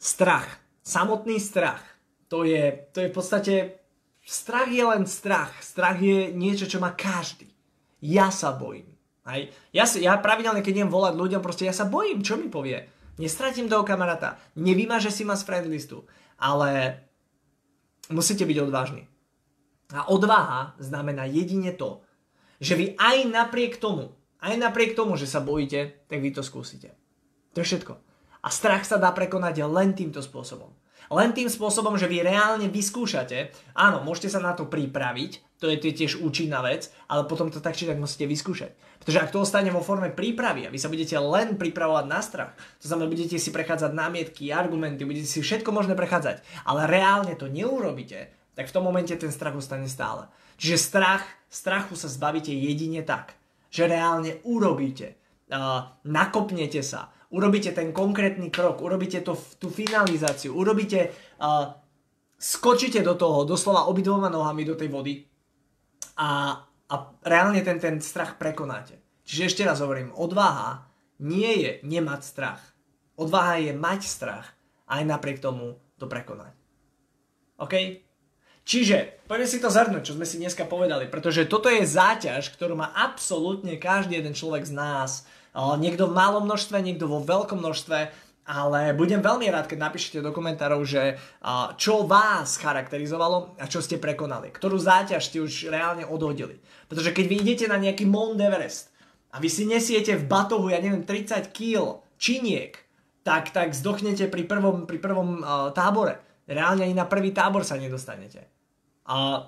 strach. 0.00 0.48
Samotný 0.80 1.36
strach. 1.36 1.84
To 2.32 2.48
je, 2.48 2.88
to 2.96 3.04
je 3.04 3.08
v 3.12 3.16
podstate 3.16 3.54
Strach 4.22 4.70
je 4.70 4.84
len 4.86 5.02
strach. 5.06 5.50
Strach 5.58 5.98
je 5.98 6.30
niečo, 6.30 6.70
čo 6.70 6.78
má 6.78 6.94
každý. 6.94 7.50
Ja 8.02 8.30
sa 8.30 8.54
bojím. 8.54 8.86
Hej. 9.26 9.54
Ja, 9.70 9.86
si, 9.86 10.02
ja 10.02 10.18
pravidelne, 10.18 10.62
keď 10.62 10.82
idem 10.82 10.90
volať 10.90 11.14
ľuďom, 11.14 11.42
proste 11.42 11.66
ja 11.66 11.74
sa 11.74 11.86
bojím, 11.86 12.22
čo 12.26 12.34
mi 12.38 12.50
povie. 12.50 12.86
Nestratím 13.18 13.70
toho 13.70 13.86
kamaráta. 13.86 14.38
Nevymaže 14.58 15.14
si 15.14 15.22
ma 15.22 15.38
z 15.38 15.46
friendlistu. 15.46 16.06
Ale 16.42 17.02
musíte 18.10 18.42
byť 18.42 18.58
odvážni. 18.62 19.06
A 19.92 20.08
odvaha 20.08 20.74
znamená 20.80 21.28
jedine 21.28 21.70
to, 21.76 22.02
že 22.58 22.78
vy 22.78 22.96
aj 22.96 23.28
napriek 23.28 23.76
tomu, 23.76 24.14
aj 24.42 24.54
napriek 24.58 24.96
tomu, 24.96 25.18
že 25.20 25.28
sa 25.28 25.42
bojíte, 25.42 26.06
tak 26.08 26.18
vy 26.18 26.30
to 26.34 26.42
skúsite. 26.42 26.94
To 27.52 27.60
je 27.60 27.68
všetko. 27.68 27.94
A 28.42 28.48
strach 28.50 28.82
sa 28.82 28.98
dá 28.98 29.12
prekonať 29.14 29.62
len 29.68 29.94
týmto 29.94 30.18
spôsobom. 30.18 30.72
Len 31.10 31.34
tým 31.34 31.48
spôsobom, 31.50 31.98
že 31.98 32.06
vy 32.06 32.22
reálne 32.22 32.68
vyskúšate, 32.70 33.50
áno, 33.74 34.04
môžete 34.06 34.36
sa 34.36 34.40
na 34.44 34.52
to 34.52 34.68
pripraviť, 34.68 35.58
to 35.62 35.70
je 35.70 35.78
tiež 35.78 36.18
účinná 36.18 36.58
vec, 36.62 36.90
ale 37.06 37.26
potom 37.30 37.46
to 37.46 37.62
tak 37.62 37.78
či 37.78 37.86
tak 37.86 37.94
musíte 37.94 38.26
vyskúšať. 38.26 38.74
Pretože 38.98 39.18
ak 39.22 39.30
to 39.30 39.42
ostane 39.42 39.70
vo 39.70 39.82
forme 39.82 40.10
prípravy 40.10 40.66
a 40.66 40.72
vy 40.74 40.78
sa 40.78 40.90
budete 40.90 41.14
len 41.18 41.54
pripravovať 41.54 42.04
na 42.10 42.18
strach, 42.18 42.52
to 42.82 42.90
znamená, 42.90 43.10
budete 43.10 43.38
si 43.38 43.54
prechádzať 43.54 43.94
námietky, 43.94 44.50
argumenty, 44.50 45.06
budete 45.06 45.30
si 45.30 45.38
všetko 45.38 45.70
možné 45.70 45.94
prechádzať, 45.94 46.42
ale 46.66 46.90
reálne 46.90 47.38
to 47.38 47.46
neurobíte, 47.46 48.30
tak 48.58 48.68
v 48.68 48.74
tom 48.74 48.82
momente 48.82 49.14
ten 49.14 49.30
strach 49.30 49.54
ostane 49.54 49.86
stále. 49.86 50.26
Čiže 50.58 50.82
strach, 50.82 51.24
strachu 51.46 51.94
sa 51.94 52.10
zbavíte 52.10 52.50
jedine 52.50 53.06
tak, 53.06 53.38
že 53.70 53.86
reálne 53.86 54.42
urobíte, 54.44 55.18
uh, 55.50 55.94
nakopnete 56.06 56.82
sa, 56.84 57.10
urobíte 57.32 57.72
ten 57.72 57.90
konkrétny 57.90 58.52
krok, 58.52 58.84
urobíte 58.84 59.24
to, 59.24 59.34
tú 59.56 59.72
finalizáciu, 59.72 60.52
urobíte, 60.52 61.10
uh, 61.40 61.72
skočíte 62.36 63.00
do 63.00 63.16
toho, 63.16 63.48
doslova 63.48 63.88
obidvoma 63.88 64.28
nohami 64.28 64.68
do 64.68 64.76
tej 64.76 64.88
vody 64.92 65.24
a, 66.20 66.60
a 66.62 66.94
reálne 67.24 67.64
ten, 67.64 67.80
ten 67.80 67.98
strach 68.04 68.36
prekonáte. 68.36 69.00
Čiže 69.24 69.48
ešte 69.48 69.62
raz 69.64 69.80
hovorím, 69.80 70.12
odvaha 70.12 70.84
nie 71.24 71.64
je 71.64 71.70
nemať 71.86 72.20
strach. 72.20 72.62
Odvaha 73.16 73.62
je 73.64 73.72
mať 73.72 74.00
strach 74.04 74.52
aj 74.90 75.02
napriek 75.08 75.40
tomu 75.40 75.80
to 75.96 76.04
prekonať. 76.04 76.52
OK? 77.62 77.74
Čiže, 78.62 79.26
poďme 79.26 79.48
si 79.50 79.58
to 79.58 79.74
zhrnúť, 79.74 80.02
čo 80.06 80.14
sme 80.14 80.26
si 80.26 80.38
dneska 80.38 80.66
povedali, 80.70 81.10
pretože 81.10 81.50
toto 81.50 81.66
je 81.66 81.82
záťaž, 81.82 82.54
ktorú 82.54 82.78
má 82.78 82.94
absolútne 82.94 83.74
každý 83.74 84.22
jeden 84.22 84.38
človek 84.38 84.62
z 84.62 84.74
nás 84.74 85.26
Niekto 85.52 86.08
v 86.08 86.16
malom 86.16 86.48
množstve, 86.48 86.80
niekto 86.80 87.04
vo 87.04 87.20
veľkom 87.20 87.60
množstve, 87.60 87.98
ale 88.42 88.96
budem 88.96 89.22
veľmi 89.22 89.46
rád, 89.52 89.70
keď 89.70 89.78
napíšete 89.78 90.18
do 90.24 90.34
komentárov, 90.34 90.82
že 90.82 91.20
čo 91.78 92.08
vás 92.08 92.58
charakterizovalo 92.58 93.54
a 93.60 93.68
čo 93.70 93.78
ste 93.84 94.02
prekonali. 94.02 94.50
Ktorú 94.50 94.80
záťaž 94.80 95.22
ste 95.22 95.38
už 95.38 95.70
reálne 95.70 96.02
odhodili. 96.08 96.58
Pretože 96.88 97.14
keď 97.14 97.24
vy 97.28 97.36
idete 97.44 97.66
na 97.70 97.78
nejaký 97.78 98.08
Mount 98.08 98.40
Everest 98.40 98.90
a 99.30 99.38
vy 99.38 99.46
si 99.52 99.68
nesiete 99.68 100.18
v 100.18 100.26
batohu, 100.26 100.72
ja 100.72 100.82
neviem, 100.82 101.06
30 101.06 101.54
kg 101.54 102.02
činiek, 102.18 102.80
tak, 103.22 103.54
tak 103.54 103.76
zdochnete 103.76 104.26
pri 104.26 104.42
prvom, 104.42 104.90
pri 104.90 104.98
prvom 104.98 105.38
uh, 105.38 105.70
tábore. 105.70 106.18
Reálne 106.50 106.82
ani 106.82 106.96
na 106.98 107.06
prvý 107.06 107.30
tábor 107.30 107.62
sa 107.62 107.78
nedostanete. 107.78 108.50
A 109.06 109.46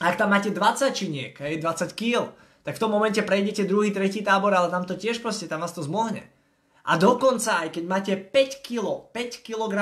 ak 0.00 0.14
tam 0.16 0.32
máte 0.32 0.48
20 0.48 0.96
činiek, 0.96 1.36
hej, 1.36 1.60
20 1.60 1.92
kg, 1.92 2.32
tak 2.66 2.74
v 2.74 2.82
tom 2.82 2.90
momente 2.90 3.22
prejdete 3.22 3.62
druhý, 3.62 3.94
tretí 3.94 4.26
tábor, 4.26 4.50
ale 4.50 4.66
tam 4.74 4.82
to 4.82 4.98
tiež 4.98 5.22
proste, 5.22 5.46
tam 5.46 5.62
vás 5.62 5.70
to 5.70 5.86
zmohne. 5.86 6.26
A 6.90 6.98
dokonca 6.98 7.62
aj 7.62 7.78
keď 7.78 7.84
máte 7.86 8.12
5 8.18 8.66
kg, 8.66 9.06
5 9.14 9.46
kg 9.46 9.74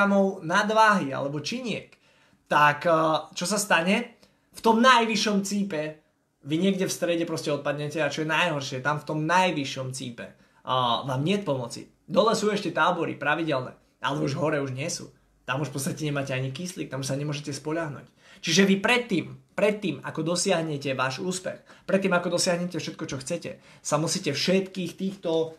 nadváhy 0.45 1.09
alebo 1.17 1.41
činiek, 1.41 1.97
tak 2.45 2.85
eh, 2.85 2.93
čo 3.33 3.49
sa 3.49 3.57
stane? 3.57 4.21
V 4.53 4.61
tom 4.61 4.85
najvyššom 4.85 5.43
cípe 5.49 6.05
vy 6.45 6.61
niekde 6.61 6.85
v 6.85 6.93
strede 6.93 7.25
proste 7.25 7.49
odpadnete 7.51 8.05
a 8.05 8.13
čo 8.13 8.23
je 8.23 8.29
najhoršie, 8.29 8.85
tam 8.85 9.01
v 9.01 9.09
tom 9.09 9.25
najvyššom 9.25 9.97
cípe 9.97 10.29
uh, 10.29 11.03
vám 11.09 11.25
nie 11.25 11.41
pomoci. 11.41 11.89
Dole 12.05 12.37
sú 12.37 12.53
ešte 12.53 12.71
tábory 12.71 13.17
pravidelné, 13.17 13.73
ale 14.05 14.17
už 14.21 14.37
hore 14.37 14.61
už 14.61 14.77
nie 14.77 14.87
sú. 14.93 15.09
Tam 15.49 15.65
už 15.65 15.73
v 15.73 15.75
podstate 15.81 16.05
nemáte 16.05 16.37
ani 16.37 16.53
kyslík, 16.53 16.93
tam 16.93 17.01
sa 17.01 17.17
nemôžete 17.17 17.51
spoľahnúť. 17.51 18.07
Čiže 18.45 18.69
vy 18.69 18.77
predtým, 18.77 19.27
predtým, 19.57 20.05
ako 20.05 20.37
dosiahnete 20.37 20.93
váš 20.93 21.25
úspech, 21.25 21.65
predtým, 21.89 22.13
ako 22.13 22.37
dosiahnete 22.37 22.77
všetko, 22.77 23.05
čo 23.09 23.17
chcete, 23.17 23.57
sa 23.81 23.97
musíte 23.97 24.37
všetkých 24.37 24.93
týchto 25.01 25.57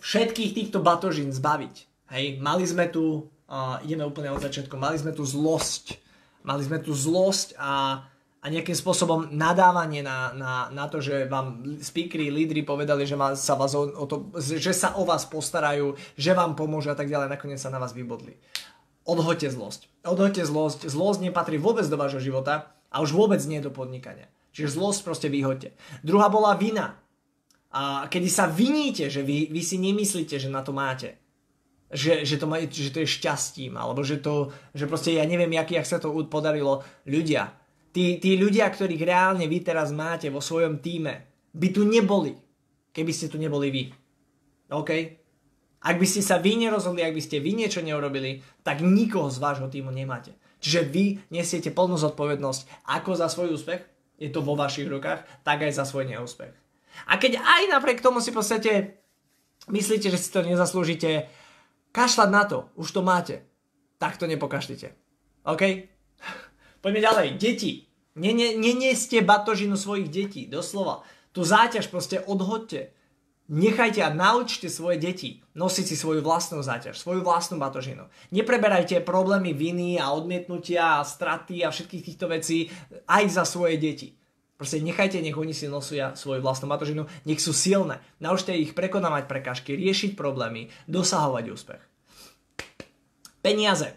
všetkých 0.00 0.54
týchto 0.56 0.78
batožín 0.80 1.34
zbaviť. 1.34 1.74
Hej, 2.14 2.40
mali 2.40 2.64
sme 2.64 2.88
tu, 2.88 3.28
uh, 3.50 3.82
ideme 3.84 4.06
úplne 4.06 4.32
od 4.32 4.40
začiatku, 4.40 4.78
mali 4.80 4.96
sme 4.96 5.12
tu 5.12 5.26
zlosť. 5.26 6.00
Mali 6.46 6.64
sme 6.64 6.80
tu 6.80 6.94
zlosť 6.94 7.58
a, 7.60 8.06
a 8.40 8.46
nejakým 8.48 8.78
spôsobom 8.78 9.28
nadávanie 9.34 10.00
na, 10.00 10.32
na, 10.32 10.52
na 10.72 10.86
to, 10.88 11.02
že 11.02 11.28
vám 11.28 11.76
speakery, 11.82 12.32
lídry 12.32 12.64
povedali, 12.64 13.04
že, 13.04 13.18
ma, 13.18 13.36
sa 13.36 13.58
vás 13.58 13.74
o, 13.76 13.84
o 13.84 14.06
to, 14.08 14.32
že 14.38 14.72
sa 14.72 14.96
o 14.96 15.04
vás 15.04 15.28
postarajú, 15.28 15.98
že 16.16 16.32
vám 16.32 16.56
pomôžu 16.56 16.94
a 16.94 16.96
tak 16.96 17.10
ďalej, 17.10 17.28
nakoniec 17.28 17.60
sa 17.60 17.68
na 17.68 17.82
vás 17.82 17.92
vybodli 17.92 18.38
odhoďte 19.08 19.48
zlosť. 19.56 19.80
Odhoďte 20.04 20.44
zlosť. 20.44 20.80
Zlosť 20.92 21.20
nepatrí 21.24 21.56
vôbec 21.56 21.88
do 21.88 21.96
vášho 21.96 22.20
života 22.20 22.76
a 22.92 23.00
už 23.00 23.16
vôbec 23.16 23.40
nie 23.48 23.64
do 23.64 23.72
podnikania. 23.72 24.28
Čiže 24.52 24.76
zlosť 24.76 25.00
proste 25.02 25.28
vyhoďte. 25.32 25.72
Druhá 26.04 26.28
bola 26.28 26.52
vina. 26.54 27.00
A 27.72 28.08
kedy 28.08 28.28
sa 28.28 28.48
viníte, 28.48 29.08
že 29.08 29.24
vy, 29.24 29.48
vy 29.48 29.60
si 29.64 29.80
nemyslíte, 29.80 30.36
že 30.36 30.52
na 30.52 30.60
to 30.60 30.76
máte. 30.76 31.16
Že, 31.88 32.28
že, 32.28 32.36
to, 32.36 32.44
má, 32.44 32.60
že 32.60 32.92
to 32.92 33.00
je 33.00 33.08
šťastím, 33.08 33.80
alebo 33.80 34.04
že 34.04 34.20
to, 34.20 34.52
že 34.76 34.84
proste 34.84 35.16
ja 35.16 35.24
neviem, 35.24 35.48
jak, 35.56 35.72
jak 35.72 35.88
sa 35.88 35.96
to 35.96 36.12
podarilo. 36.28 36.84
Ľudia, 37.08 37.48
tí, 37.96 38.20
tí 38.20 38.36
ľudia, 38.36 38.68
ktorých 38.68 39.08
reálne 39.08 39.48
vy 39.48 39.64
teraz 39.64 39.88
máte 39.88 40.28
vo 40.28 40.44
svojom 40.44 40.84
týme, 40.84 41.24
by 41.56 41.68
tu 41.72 41.88
neboli, 41.88 42.36
keby 42.92 43.12
ste 43.12 43.32
tu 43.32 43.40
neboli 43.40 43.72
vy. 43.72 43.84
OK? 44.68 45.17
Ak 45.88 45.96
by 45.96 46.04
ste 46.04 46.20
sa 46.20 46.36
vy 46.36 46.60
nerozhodli, 46.60 47.00
ak 47.00 47.16
by 47.16 47.22
ste 47.24 47.40
vy 47.40 47.56
niečo 47.56 47.80
neurobili, 47.80 48.44
tak 48.60 48.84
nikoho 48.84 49.32
z 49.32 49.40
vášho 49.40 49.72
týmu 49.72 49.88
nemáte. 49.88 50.36
Čiže 50.60 50.84
vy 50.84 51.24
nesiete 51.32 51.72
plnú 51.72 51.96
zodpovednosť 51.96 52.84
ako 52.84 53.16
za 53.16 53.32
svoj 53.32 53.56
úspech, 53.56 53.80
je 54.20 54.28
to 54.28 54.44
vo 54.44 54.52
vašich 54.52 54.84
rukách, 54.84 55.24
tak 55.48 55.64
aj 55.64 55.72
za 55.72 55.88
svoj 55.88 56.04
neúspech. 56.12 56.52
A 57.08 57.16
keď 57.16 57.40
aj 57.40 57.62
napriek 57.72 58.04
tomu 58.04 58.20
si 58.20 58.34
v 58.34 58.38
podstate 58.42 58.72
myslíte, 59.72 60.12
že 60.12 60.20
si 60.20 60.28
to 60.28 60.44
nezaslúžite, 60.44 61.30
kašľať 61.96 62.28
na 62.28 62.42
to, 62.44 62.68
už 62.76 62.88
to 62.92 63.00
máte, 63.00 63.40
tak 63.96 64.20
to 64.20 64.28
nepokašlite. 64.28 64.92
OK? 65.48 65.88
Poďme 66.84 67.00
ďalej. 67.00 67.26
Deti. 67.40 67.88
Neneste 68.18 69.22
batožinu 69.22 69.78
svojich 69.78 70.10
detí, 70.10 70.50
doslova. 70.50 71.06
Tu 71.30 71.46
záťaž 71.46 71.86
proste 71.86 72.18
odhodte. 72.18 72.90
Nechajte 73.48 74.04
a 74.04 74.12
naučte 74.12 74.68
svoje 74.68 75.00
deti 75.00 75.40
nosiť 75.58 75.84
si 75.88 75.96
svoju 75.98 76.22
vlastnú 76.22 76.62
záťaž, 76.62 77.00
svoju 77.00 77.26
vlastnú 77.26 77.56
batožinu. 77.58 78.06
Nepreberajte 78.30 79.02
problémy 79.02 79.50
viny 79.50 79.98
a 79.98 80.14
odmietnutia 80.14 81.00
a 81.00 81.06
straty 81.08 81.66
a 81.66 81.74
všetkých 81.74 82.06
týchto 82.12 82.30
vecí 82.30 82.70
aj 83.10 83.24
za 83.32 83.48
svoje 83.48 83.80
deti. 83.80 84.14
Proste 84.60 84.82
nechajte, 84.82 85.22
nech 85.22 85.38
oni 85.38 85.54
si 85.54 85.70
nosia 85.70 86.14
svoju 86.18 86.42
vlastnú 86.42 86.70
batožinu, 86.70 87.06
nech 87.24 87.38
sú 87.38 87.54
silné. 87.54 88.02
Naučte 88.20 88.54
ich 88.54 88.74
prekonávať 88.74 89.30
prekažky, 89.30 89.74
riešiť 89.74 90.18
problémy, 90.18 90.70
dosahovať 90.90 91.44
úspech. 91.48 91.82
Peniaze. 93.40 93.94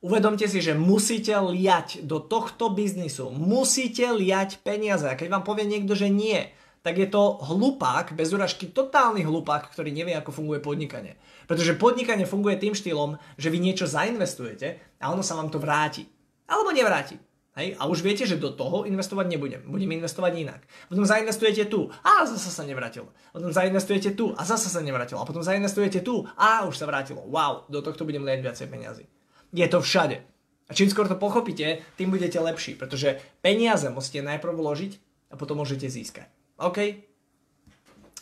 Uvedomte 0.00 0.48
si, 0.48 0.64
že 0.64 0.72
musíte 0.72 1.36
liať 1.36 2.08
do 2.08 2.16
tohto 2.24 2.72
biznisu. 2.72 3.28
Musíte 3.28 4.08
liať 4.16 4.64
peniaze. 4.64 5.04
A 5.04 5.14
keď 5.14 5.36
vám 5.36 5.44
povie 5.44 5.68
niekto, 5.68 5.92
že 5.92 6.08
nie, 6.08 6.48
tak 6.80 6.96
je 6.96 7.08
to 7.08 7.36
hlupák, 7.44 8.16
bez 8.16 8.32
uražky, 8.32 8.72
totálny 8.72 9.20
hlupák, 9.20 9.68
ktorý 9.68 9.92
nevie, 9.92 10.16
ako 10.16 10.32
funguje 10.32 10.64
podnikanie. 10.64 11.20
Pretože 11.44 11.76
podnikanie 11.76 12.24
funguje 12.24 12.56
tým 12.56 12.72
štýlom, 12.72 13.20
že 13.36 13.52
vy 13.52 13.58
niečo 13.60 13.84
zainvestujete 13.84 14.80
a 14.96 15.12
ono 15.12 15.20
sa 15.20 15.36
vám 15.36 15.52
to 15.52 15.60
vráti. 15.60 16.08
Alebo 16.48 16.72
nevráti. 16.72 17.20
Hej? 17.60 17.76
A 17.76 17.84
už 17.84 18.00
viete, 18.00 18.24
že 18.24 18.40
do 18.40 18.56
toho 18.56 18.88
investovať 18.88 19.26
nebudem. 19.28 19.60
Budem 19.68 19.92
investovať 20.00 20.32
inak. 20.40 20.60
Potom 20.88 21.04
zainvestujete 21.04 21.68
tu 21.68 21.92
a 22.00 22.24
zase 22.24 22.48
sa 22.48 22.64
nevrátilo. 22.64 23.12
Potom 23.34 23.52
zainvestujete 23.52 24.16
tu 24.16 24.32
a 24.32 24.42
zase 24.48 24.72
sa 24.72 24.80
nevrátilo. 24.80 25.20
A 25.20 25.28
potom 25.28 25.44
zainvestujete 25.44 26.00
tu 26.00 26.24
a 26.38 26.64
už 26.64 26.80
sa 26.80 26.88
vrátilo. 26.88 27.20
Wow, 27.28 27.68
do 27.68 27.84
tohto 27.84 28.08
budem 28.08 28.24
liať 28.24 28.40
viacej 28.40 28.66
peniazy. 28.72 29.04
Je 29.52 29.66
to 29.68 29.84
všade. 29.84 30.22
A 30.70 30.72
čím 30.72 30.86
skôr 30.86 31.10
to 31.10 31.18
pochopíte, 31.18 31.82
tým 31.98 32.14
budete 32.14 32.38
lepší, 32.38 32.78
pretože 32.78 33.18
peniaze 33.42 33.90
musíte 33.90 34.22
najprv 34.22 34.54
vložiť 34.54 34.92
a 35.28 35.34
potom 35.34 35.58
môžete 35.58 35.90
získať. 35.90 36.30
OK? 36.60 36.78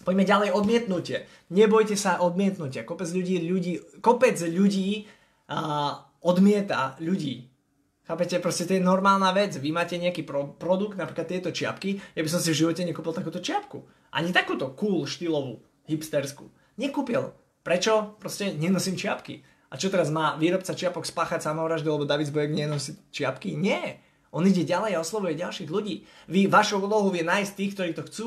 Poďme 0.07 0.25
ďalej, 0.25 0.49
odmietnutie. 0.55 1.27
Nebojte 1.51 1.99
sa 1.99 2.23
odmietnutia. 2.23 2.87
Kopec 2.87 3.11
ľudí, 3.11 3.43
ľudí, 3.45 3.73
kopec 3.99 4.39
ľudí 4.41 5.05
uh, 5.51 6.07
odmieta 6.23 6.97
ľudí. 7.03 7.51
Chápete? 8.09 8.41
Proste 8.41 8.65
to 8.65 8.73
je 8.73 8.81
normálna 8.81 9.37
vec. 9.37 9.61
Vy 9.61 9.69
máte 9.69 10.01
nejaký 10.01 10.25
pro- 10.25 10.57
produkt, 10.57 10.97
napríklad 10.97 11.29
tieto 11.29 11.53
čiapky. 11.53 12.01
Ja 12.17 12.25
by 12.25 12.31
som 12.33 12.41
si 12.41 12.57
v 12.57 12.61
živote 12.65 12.81
nekúpil 12.89 13.13
takúto 13.13 13.43
čiapku. 13.43 13.85
Ani 14.17 14.33
takúto 14.33 14.73
cool, 14.81 15.05
štýlovú, 15.05 15.61
hipsterskú. 15.85 16.49
Nekúpil. 16.81 17.37
Prečo? 17.61 18.17
Proste 18.17 18.57
nenosím 18.57 18.97
čiapky. 18.97 19.45
A 19.69 19.77
čo 19.77 19.93
teraz 19.93 20.09
má 20.09 20.41
výrobca 20.41 20.73
čiapok 20.73 21.05
spáchať 21.05 21.45
samovraždu, 21.45 21.93
lebo 21.93 22.09
David 22.09 22.33
Zbojek 22.33 22.57
nenosí 22.57 22.97
čiapky? 23.13 23.53
Nie. 23.53 24.01
On 24.33 24.45
ide 24.45 24.65
ďalej 24.65 24.97
a 24.97 25.03
oslovuje 25.03 25.41
ďalších 25.41 25.71
ľudí. 25.73 26.05
Vy, 26.29 26.53
vašou 26.53 26.85
úlohou 26.85 27.09
je 27.17 27.25
nájsť 27.25 27.53
tých, 27.57 27.73
ktorí 27.75 27.91
to 27.97 28.07
chcú 28.07 28.27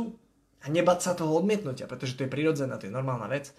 a 0.62 0.66
nebať 0.70 0.99
sa 1.02 1.12
toho 1.14 1.34
odmietnutia, 1.38 1.86
pretože 1.86 2.18
to 2.18 2.26
je 2.26 2.34
prirodzené, 2.34 2.74
to 2.78 2.89
je 2.89 2.93
normálna 2.93 3.30
vec. 3.30 3.54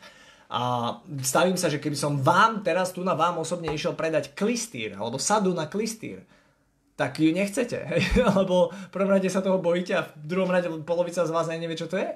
A 0.53 0.95
stavím 1.25 1.57
sa, 1.57 1.73
že 1.73 1.81
keby 1.81 1.97
som 1.97 2.21
vám 2.21 2.61
teraz 2.61 2.93
tu 2.93 3.01
na 3.01 3.17
vám 3.17 3.41
osobne 3.41 3.73
išiel 3.73 3.97
predať 3.97 4.37
klistýr, 4.37 4.99
alebo 4.99 5.17
sadu 5.17 5.57
na 5.57 5.65
klistýr, 5.65 6.27
tak 6.93 7.17
ju 7.19 7.33
nechcete, 7.33 7.79
hej? 7.91 8.03
lebo 8.21 8.69
v 8.69 8.91
prvom 8.93 9.17
rade 9.17 9.27
sa 9.33 9.41
toho 9.41 9.63
bojíte 9.63 9.95
a 9.97 10.07
v 10.07 10.27
druhom 10.27 10.51
rade 10.51 10.69
polovica 10.85 11.25
z 11.25 11.33
vás 11.33 11.49
aj 11.49 11.59
nevie, 11.59 11.79
čo 11.79 11.89
to 11.89 11.97
je. 11.97 12.11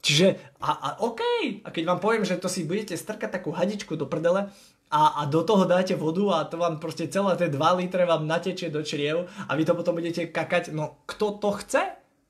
Čiže, 0.00 0.56
a, 0.64 0.70
a 0.72 0.88
OK, 1.04 1.20
a 1.60 1.68
keď 1.68 1.84
vám 1.84 2.00
poviem, 2.00 2.24
že 2.24 2.40
to 2.40 2.48
si 2.48 2.64
budete 2.64 2.96
strkať 2.96 3.36
takú 3.36 3.52
hadičku 3.52 4.00
do 4.00 4.08
prdele 4.08 4.48
a, 4.90 5.22
a 5.22 5.24
do 5.24 5.46
toho 5.46 5.64
dáte 5.64 5.94
vodu 5.94 6.42
a 6.42 6.44
to 6.44 6.58
vám 6.58 6.82
proste 6.82 7.06
celé 7.06 7.38
tie 7.38 7.46
2 7.46 7.78
litre 7.78 8.02
vám 8.02 8.26
natečie 8.26 8.74
do 8.74 8.82
čriev 8.82 9.30
a 9.46 9.54
vy 9.54 9.62
to 9.62 9.78
potom 9.78 9.94
budete 9.94 10.34
kakať, 10.34 10.74
no 10.74 10.98
kto 11.06 11.38
to 11.38 11.50
chce? 11.62 11.82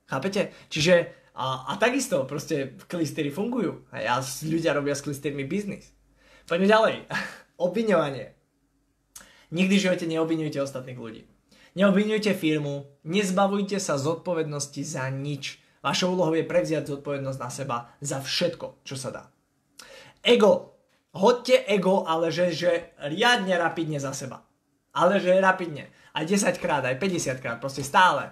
Chápete? 0.04 0.52
Čiže 0.68 0.94
a, 1.32 1.72
a 1.72 1.80
takisto 1.80 2.28
proste 2.28 2.76
klistery 2.84 3.32
fungujú 3.32 3.88
a 3.88 4.04
ja, 4.04 4.14
ľudia 4.44 4.76
robia 4.76 4.92
s 4.92 5.00
klistermi 5.00 5.48
biznis. 5.48 5.88
Poďme 6.44 6.68
ďalej. 6.68 6.94
Obviňovanie. 7.66 8.36
Nikdy 9.50 9.74
v 9.80 9.84
živote 9.88 10.04
neobviňujte 10.06 10.58
ostatných 10.60 11.00
ľudí. 11.00 11.22
Neobviňujte 11.80 12.34
firmu, 12.34 12.86
nezbavujte 13.06 13.78
sa 13.78 13.96
zodpovednosti 13.96 14.82
za 14.84 15.06
nič. 15.08 15.62
Vašou 15.80 16.12
úlohou 16.12 16.36
je 16.36 16.44
prevziať 16.44 16.92
zodpovednosť 16.92 17.40
na 17.40 17.50
seba 17.50 17.76
za 18.04 18.20
všetko, 18.20 18.84
čo 18.84 19.00
sa 19.00 19.08
dá. 19.08 19.22
Ego. 20.20 20.79
Hoďte 21.10 21.66
ego, 21.66 22.06
ale 22.06 22.30
že, 22.30 22.54
že 22.54 22.94
riadne 23.02 23.58
rapidne 23.58 23.98
za 23.98 24.14
seba. 24.14 24.46
Ale 24.94 25.18
že 25.18 25.34
rapidne. 25.42 25.90
Aj 26.14 26.22
10 26.22 26.54
krát, 26.62 26.86
aj 26.86 26.98
50 26.98 27.42
krát, 27.42 27.58
proste 27.58 27.82
stále. 27.82 28.30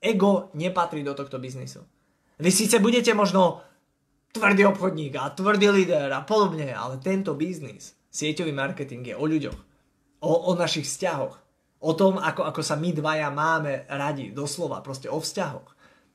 Ego 0.00 0.48
nepatrí 0.56 1.04
do 1.04 1.12
tohto 1.12 1.36
biznisu. 1.36 1.84
Vy 2.38 2.50
síce 2.54 2.78
budete 2.78 3.12
možno 3.12 3.60
tvrdý 4.32 4.68
obchodník 4.68 5.18
a 5.18 5.32
tvrdý 5.34 5.68
líder 5.72 6.08
a 6.12 6.22
podobne, 6.22 6.70
ale 6.70 7.02
tento 7.02 7.34
biznis, 7.34 7.96
sieťový 8.12 8.52
marketing 8.54 9.12
je 9.12 9.16
o 9.16 9.24
ľuďoch, 9.24 9.58
o, 10.22 10.32
o 10.48 10.52
našich 10.54 10.86
vzťahoch, 10.86 11.34
o 11.82 11.92
tom, 11.98 12.16
ako, 12.20 12.46
ako 12.46 12.60
sa 12.62 12.78
my 12.78 12.94
dvaja 12.94 13.28
máme 13.34 13.88
radi, 13.90 14.30
doslova, 14.30 14.84
proste 14.84 15.10
o 15.10 15.18
vzťahoch. 15.18 15.68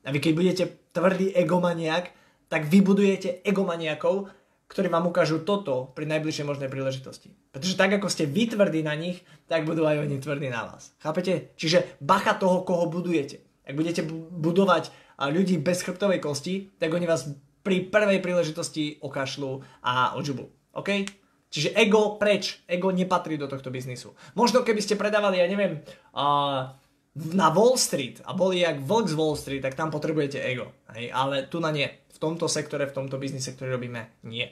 A 0.03 0.11
vy 0.11 0.19
keď 0.19 0.33
budete 0.35 0.63
tvrdý 0.95 1.35
egomaniak, 1.35 2.11
tak 2.47 2.69
vybudujete 2.69 3.43
egomaniakov, 3.43 4.29
ktorí 4.67 4.89
vám 4.89 5.05
ukážu 5.09 5.43
toto 5.43 5.93
pri 5.93 6.09
najbližšej 6.09 6.45
možnej 6.47 6.69
príležitosti. 6.69 7.31
Pretože 7.53 7.77
tak, 7.77 7.93
ako 7.93 8.09
ste 8.09 8.25
vy 8.25 8.49
tvrdí 8.49 8.81
na 8.81 8.97
nich, 8.97 9.21
tak 9.45 9.67
budú 9.69 9.85
aj 9.85 10.01
oni 10.01 10.17
tvrdí 10.17 10.49
na 10.49 10.65
vás. 10.65 10.97
Chápete? 10.97 11.53
Čiže 11.59 11.99
bacha 12.01 12.33
toho, 12.33 12.65
koho 12.65 12.89
budujete. 12.89 13.43
Ak 13.63 13.77
budete 13.77 14.03
budovať 14.33 14.89
ľudí 15.19 15.61
bez 15.61 15.85
chrbtovej 15.85 16.19
kosti, 16.19 16.73
tak 16.81 16.91
oni 16.91 17.05
vás 17.05 17.29
pri 17.63 17.87
prvej 17.87 18.19
príležitosti 18.19 18.99
okašľú 18.99 19.63
a 19.85 20.19
odžubu. 20.19 20.51
OK? 20.75 21.07
Čiže 21.53 21.77
ego 21.77 22.17
preč. 22.17 22.65
Ego 22.65 22.89
nepatrí 22.89 23.37
do 23.37 23.45
tohto 23.45 23.69
biznisu. 23.69 24.17
Možno 24.33 24.65
keby 24.65 24.81
ste 24.81 24.97
predávali, 24.97 25.37
ja 25.39 25.47
neviem, 25.47 25.85
uh, 26.17 26.73
na 27.13 27.47
Wall 27.53 27.77
Street 27.77 28.25
a 28.25 28.33
boli 28.33 28.65
jak 28.65 28.81
vlk 28.81 29.05
z 29.05 29.15
Wall 29.15 29.37
Street, 29.37 29.61
tak 29.61 29.77
tam 29.77 29.93
potrebujete 29.93 30.41
ego. 30.41 30.73
Hej? 30.97 31.13
Ale 31.13 31.45
tu 31.45 31.61
na 31.61 31.69
nie. 31.69 31.85
Tomto 32.23 32.47
sektore, 32.47 32.87
v 32.87 32.95
tomto 32.95 33.19
biznise, 33.19 33.51
ktorý 33.51 33.75
robíme, 33.75 34.23
nie. 34.23 34.47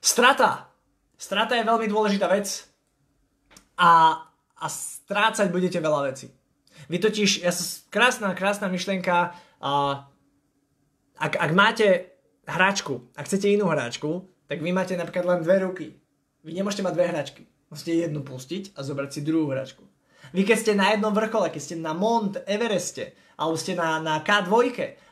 Strata. 0.00 0.72
Strata 1.20 1.60
je 1.60 1.68
veľmi 1.68 1.84
dôležitá 1.92 2.24
vec 2.32 2.48
a, 3.76 4.16
a 4.56 4.66
strácať 4.72 5.52
budete 5.52 5.76
veľa 5.76 6.08
vecí. 6.08 6.32
Vy 6.88 6.96
totiž, 7.04 7.44
ja, 7.44 7.52
krásna, 7.92 8.32
krásna 8.32 8.72
myšlienka, 8.72 9.36
uh, 9.60 10.08
ak, 11.20 11.36
ak 11.36 11.50
máte 11.52 12.16
hračku, 12.48 13.12
ak 13.12 13.28
chcete 13.28 13.52
inú 13.52 13.68
hračku, 13.68 14.24
tak 14.48 14.64
vy 14.64 14.72
máte 14.72 14.96
napríklad 14.96 15.28
len 15.28 15.40
dve 15.44 15.56
ruky. 15.68 15.86
Vy 16.40 16.56
nemôžete 16.56 16.80
mať 16.80 16.96
dve 16.96 17.06
hračky. 17.12 17.42
Musíte 17.68 17.92
jednu 18.08 18.24
pustiť 18.24 18.72
a 18.72 18.80
zobrať 18.80 19.10
si 19.12 19.20
druhú 19.20 19.52
hračku. 19.52 19.84
Vy 20.32 20.48
keď 20.48 20.58
ste 20.58 20.72
na 20.72 20.96
jednom 20.96 21.12
vrchole, 21.12 21.52
keď 21.52 21.62
ste 21.62 21.76
na 21.76 21.92
Mont 21.92 22.40
Evereste, 22.48 23.12
alebo 23.36 23.56
ste 23.56 23.76
na, 23.76 24.00
na 24.00 24.24
K2, 24.24 24.52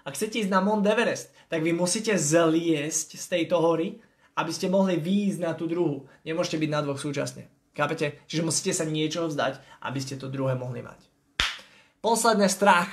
ak 0.05 0.17
chcete 0.17 0.45
ísť 0.45 0.53
na 0.53 0.65
Mont 0.65 0.85
Everest, 0.85 1.33
tak 1.53 1.61
vy 1.61 1.77
musíte 1.77 2.17
zliesť 2.17 3.21
z 3.21 3.27
tejto 3.29 3.61
hory, 3.61 4.01
aby 4.41 4.51
ste 4.55 4.73
mohli 4.73 4.97
výjsť 4.97 5.39
na 5.45 5.53
tú 5.53 5.69
druhú. 5.69 6.09
Nemôžete 6.25 6.57
byť 6.57 6.71
na 6.73 6.81
dvoch 6.81 6.97
súčasne. 6.97 7.53
Chápete? 7.77 8.25
Čiže 8.25 8.47
musíte 8.47 8.73
sa 8.73 8.89
niečoho 8.89 9.29
vzdať, 9.29 9.61
aby 9.85 9.99
ste 10.01 10.17
to 10.17 10.33
druhé 10.33 10.57
mohli 10.57 10.81
mať. 10.81 11.05
Posledné 12.01 12.49
strach 12.49 12.89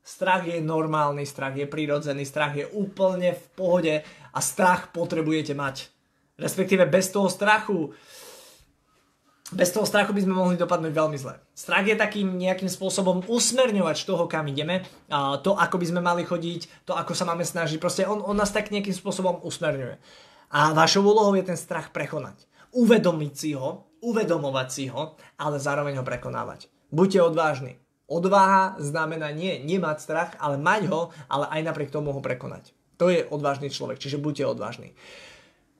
Strach 0.00 0.48
je 0.48 0.64
normálny, 0.64 1.28
strach 1.28 1.54
je 1.54 1.68
prirodzený, 1.68 2.24
strach 2.24 2.56
je 2.56 2.66
úplne 2.72 3.36
v 3.36 3.44
pohode 3.52 3.94
a 4.32 4.38
strach 4.40 4.90
potrebujete 4.90 5.52
mať. 5.52 5.92
Respektíve 6.40 6.88
bez 6.88 7.12
toho 7.12 7.28
strachu 7.28 7.92
bez 9.50 9.74
toho 9.74 9.82
strachu 9.82 10.14
by 10.14 10.22
sme 10.22 10.34
mohli 10.34 10.54
dopadnúť 10.54 10.94
veľmi 10.94 11.18
zle. 11.18 11.34
Strach 11.58 11.82
je 11.82 11.98
takým 11.98 12.38
nejakým 12.38 12.70
spôsobom 12.70 13.26
usmerňovať 13.26 14.06
toho, 14.06 14.30
kam 14.30 14.46
ideme, 14.46 14.86
to, 15.42 15.58
ako 15.58 15.76
by 15.78 15.86
sme 15.90 16.00
mali 16.00 16.22
chodiť, 16.22 16.86
to, 16.86 16.94
ako 16.94 17.18
sa 17.18 17.26
máme 17.26 17.42
snažiť. 17.42 17.82
Proste 17.82 18.06
on, 18.06 18.22
on 18.22 18.38
nás 18.38 18.54
tak 18.54 18.70
nejakým 18.70 18.94
spôsobom 18.94 19.42
usmerňuje. 19.42 19.98
A 20.54 20.70
vašou 20.70 21.02
úlohou 21.02 21.34
je 21.34 21.46
ten 21.46 21.58
strach 21.58 21.90
prekonať. 21.90 22.46
Uvedomiť 22.70 23.32
si 23.34 23.50
ho, 23.58 23.90
uvedomovať 23.98 24.68
si 24.70 24.86
ho, 24.86 25.18
ale 25.34 25.58
zároveň 25.58 25.98
ho 25.98 26.04
prekonávať. 26.06 26.70
Buďte 26.94 27.18
odvážni. 27.26 27.82
Odvaha 28.06 28.78
znamená 28.78 29.34
nie 29.34 29.58
nemať 29.62 29.98
strach, 30.02 30.30
ale 30.38 30.58
mať 30.58 30.90
ho, 30.90 31.10
ale 31.26 31.46
aj 31.50 31.60
napriek 31.66 31.90
tomu 31.90 32.14
ho 32.14 32.22
prekonať. 32.22 32.74
To 33.02 33.10
je 33.10 33.26
odvážny 33.26 33.70
človek, 33.70 33.98
čiže 33.98 34.18
buďte 34.18 34.46
odvážni. 34.46 34.94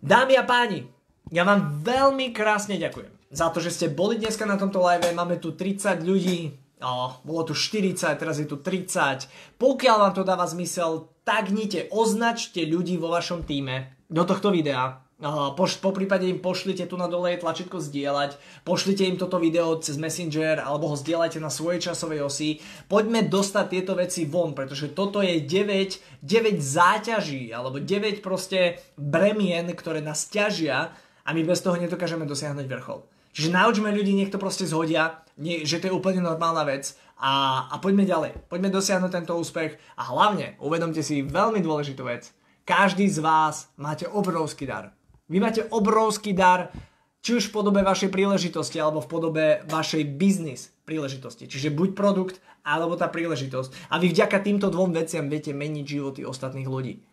Dámy 0.02 0.38
a 0.38 0.46
páni, 0.46 0.86
ja 1.30 1.46
vám 1.46 1.82
veľmi 1.82 2.34
krásne 2.34 2.78
ďakujem 2.78 3.19
za 3.31 3.49
to, 3.55 3.62
že 3.62 3.70
ste 3.70 3.87
boli 3.89 4.18
dneska 4.18 4.45
na 4.45 4.59
tomto 4.59 4.83
live. 4.83 5.07
Máme 5.14 5.39
tu 5.39 5.55
30 5.55 6.03
ľudí, 6.03 6.59
oh, 6.83 7.22
bolo 7.22 7.49
tu 7.49 7.55
40, 7.55 7.97
teraz 8.18 8.37
je 8.43 8.47
tu 8.51 8.59
30. 8.59 9.31
Pokiaľ 9.57 9.97
vám 9.97 10.14
to 10.18 10.22
dáva 10.26 10.45
zmysel, 10.51 11.09
tagnite, 11.22 11.87
označte 11.95 12.66
ľudí 12.66 12.99
vo 12.99 13.09
vašom 13.09 13.47
týme 13.47 13.97
do 14.11 14.26
tohto 14.26 14.51
videa 14.51 15.01
po, 15.20 15.68
po 15.68 15.91
prípade 15.93 16.24
im 16.24 16.41
pošlite 16.41 16.89
tu 16.89 16.97
na 16.97 17.05
dole 17.05 17.37
tlačítko 17.37 17.76
zdieľať, 17.76 18.41
pošlite 18.64 19.05
im 19.05 19.20
toto 19.20 19.37
video 19.37 19.76
cez 19.76 20.01
Messenger 20.01 20.64
alebo 20.64 20.89
ho 20.89 20.97
zdieľajte 20.97 21.37
na 21.45 21.53
svojej 21.53 21.93
časovej 21.93 22.24
osi. 22.24 22.64
Poďme 22.89 23.28
dostať 23.28 23.66
tieto 23.68 23.93
veci 23.93 24.24
von, 24.24 24.57
pretože 24.57 24.97
toto 24.97 25.20
je 25.20 25.45
9, 25.45 26.24
9 26.24 26.57
záťaží 26.57 27.53
alebo 27.53 27.76
9 27.76 28.24
proste 28.24 28.81
bremien, 28.97 29.68
ktoré 29.76 30.01
nás 30.01 30.24
ťažia 30.24 30.97
a 31.20 31.28
my 31.37 31.45
bez 31.45 31.61
toho 31.61 31.76
nedokážeme 31.76 32.24
dosiahnuť 32.24 32.64
vrchol. 32.64 33.05
Čiže 33.31 33.55
naučme 33.55 33.95
ľudí, 33.95 34.14
nech 34.14 34.33
to 34.33 34.43
proste 34.43 34.66
zhodia, 34.66 35.22
nie, 35.39 35.62
že 35.64 35.81
to 35.81 35.89
je 35.89 35.97
úplne 35.97 36.20
normálna 36.20 36.66
vec 36.66 36.95
a, 37.16 37.64
a 37.70 37.78
poďme 37.78 38.05
ďalej. 38.05 38.51
Poďme 38.51 38.74
dosiahnuť 38.74 39.11
tento 39.11 39.39
úspech 39.39 39.78
a 39.97 40.03
hlavne 40.11 40.59
uvedomte 40.61 41.01
si 41.01 41.22
veľmi 41.24 41.62
dôležitú 41.62 42.05
vec. 42.05 42.33
Každý 42.66 43.09
z 43.09 43.18
vás 43.22 43.72
máte 43.81 44.05
obrovský 44.05 44.68
dar 44.68 44.93
vy 45.31 45.39
máte 45.39 45.62
obrovský 45.70 46.35
dar, 46.35 46.74
či 47.22 47.39
už 47.39 47.49
v 47.49 47.55
podobe 47.55 47.81
vašej 47.87 48.11
príležitosti, 48.11 48.83
alebo 48.83 48.99
v 48.99 49.09
podobe 49.09 49.45
vašej 49.70 50.03
biznis 50.18 50.74
príležitosti. 50.83 51.47
Čiže 51.47 51.70
buď 51.70 51.95
produkt, 51.95 52.43
alebo 52.66 52.99
tá 52.99 53.07
príležitosť. 53.07 53.95
A 53.95 54.03
vy 54.03 54.11
vďaka 54.11 54.43
týmto 54.43 54.66
dvom 54.74 54.91
veciam 54.91 55.31
viete 55.31 55.55
meniť 55.55 55.87
životy 55.87 56.20
ostatných 56.26 56.66
ľudí. 56.66 57.07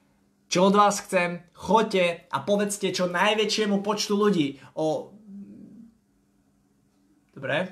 Čo 0.49 0.73
od 0.73 0.75
vás 0.79 1.03
chcem, 1.05 1.45
choďte 1.53 2.25
a 2.33 2.37
povedzte 2.41 2.89
čo 2.89 3.05
najväčšiemu 3.05 3.85
počtu 3.85 4.17
ľudí 4.17 4.47
o... 4.73 5.13
Dobre, 7.37 7.69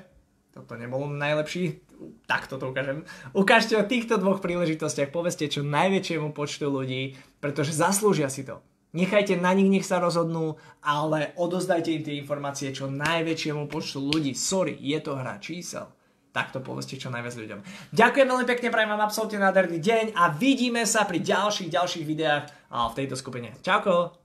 toto 0.54 0.78
nebol 0.78 1.10
najlepší, 1.10 1.82
tak 2.30 2.46
toto 2.46 2.70
ukážem. 2.70 3.02
Ukážte 3.34 3.74
o 3.74 3.82
týchto 3.82 4.14
dvoch 4.14 4.38
príležitostiach, 4.38 5.10
povedzte 5.10 5.50
čo 5.50 5.66
najväčšiemu 5.66 6.30
počtu 6.30 6.70
ľudí, 6.70 7.18
pretože 7.42 7.74
zaslúžia 7.74 8.30
si 8.30 8.46
to. 8.46 8.62
Nechajte 8.94 9.34
na 9.34 9.50
nich, 9.58 9.66
nech 9.66 9.82
sa 9.82 9.98
rozhodnú, 9.98 10.54
ale 10.86 11.34
odozdajte 11.34 11.90
im 11.90 12.06
tie 12.06 12.14
informácie 12.22 12.70
čo 12.70 12.86
najväčšiemu 12.86 13.66
počtu 13.66 13.98
ľudí. 13.98 14.38
Sorry, 14.38 14.78
je 14.78 15.02
to 15.02 15.18
hra 15.18 15.42
čísel. 15.42 15.90
Takto 16.30 16.62
povedzte 16.62 16.94
čo 16.94 17.10
najviac 17.10 17.34
ľuďom. 17.34 17.60
Ďakujem 17.90 18.26
veľmi 18.30 18.46
pekne, 18.46 18.70
prajem 18.70 18.92
vám 18.94 19.02
absolútne 19.02 19.42
nádherný 19.42 19.82
deň 19.82 20.04
a 20.14 20.30
vidíme 20.30 20.86
sa 20.86 21.02
pri 21.04 21.26
ďalších, 21.26 21.74
ďalších 21.74 22.06
videách 22.06 22.48
v 22.70 22.96
tejto 22.96 23.18
skupine. 23.18 23.50
Čauko! 23.66 24.22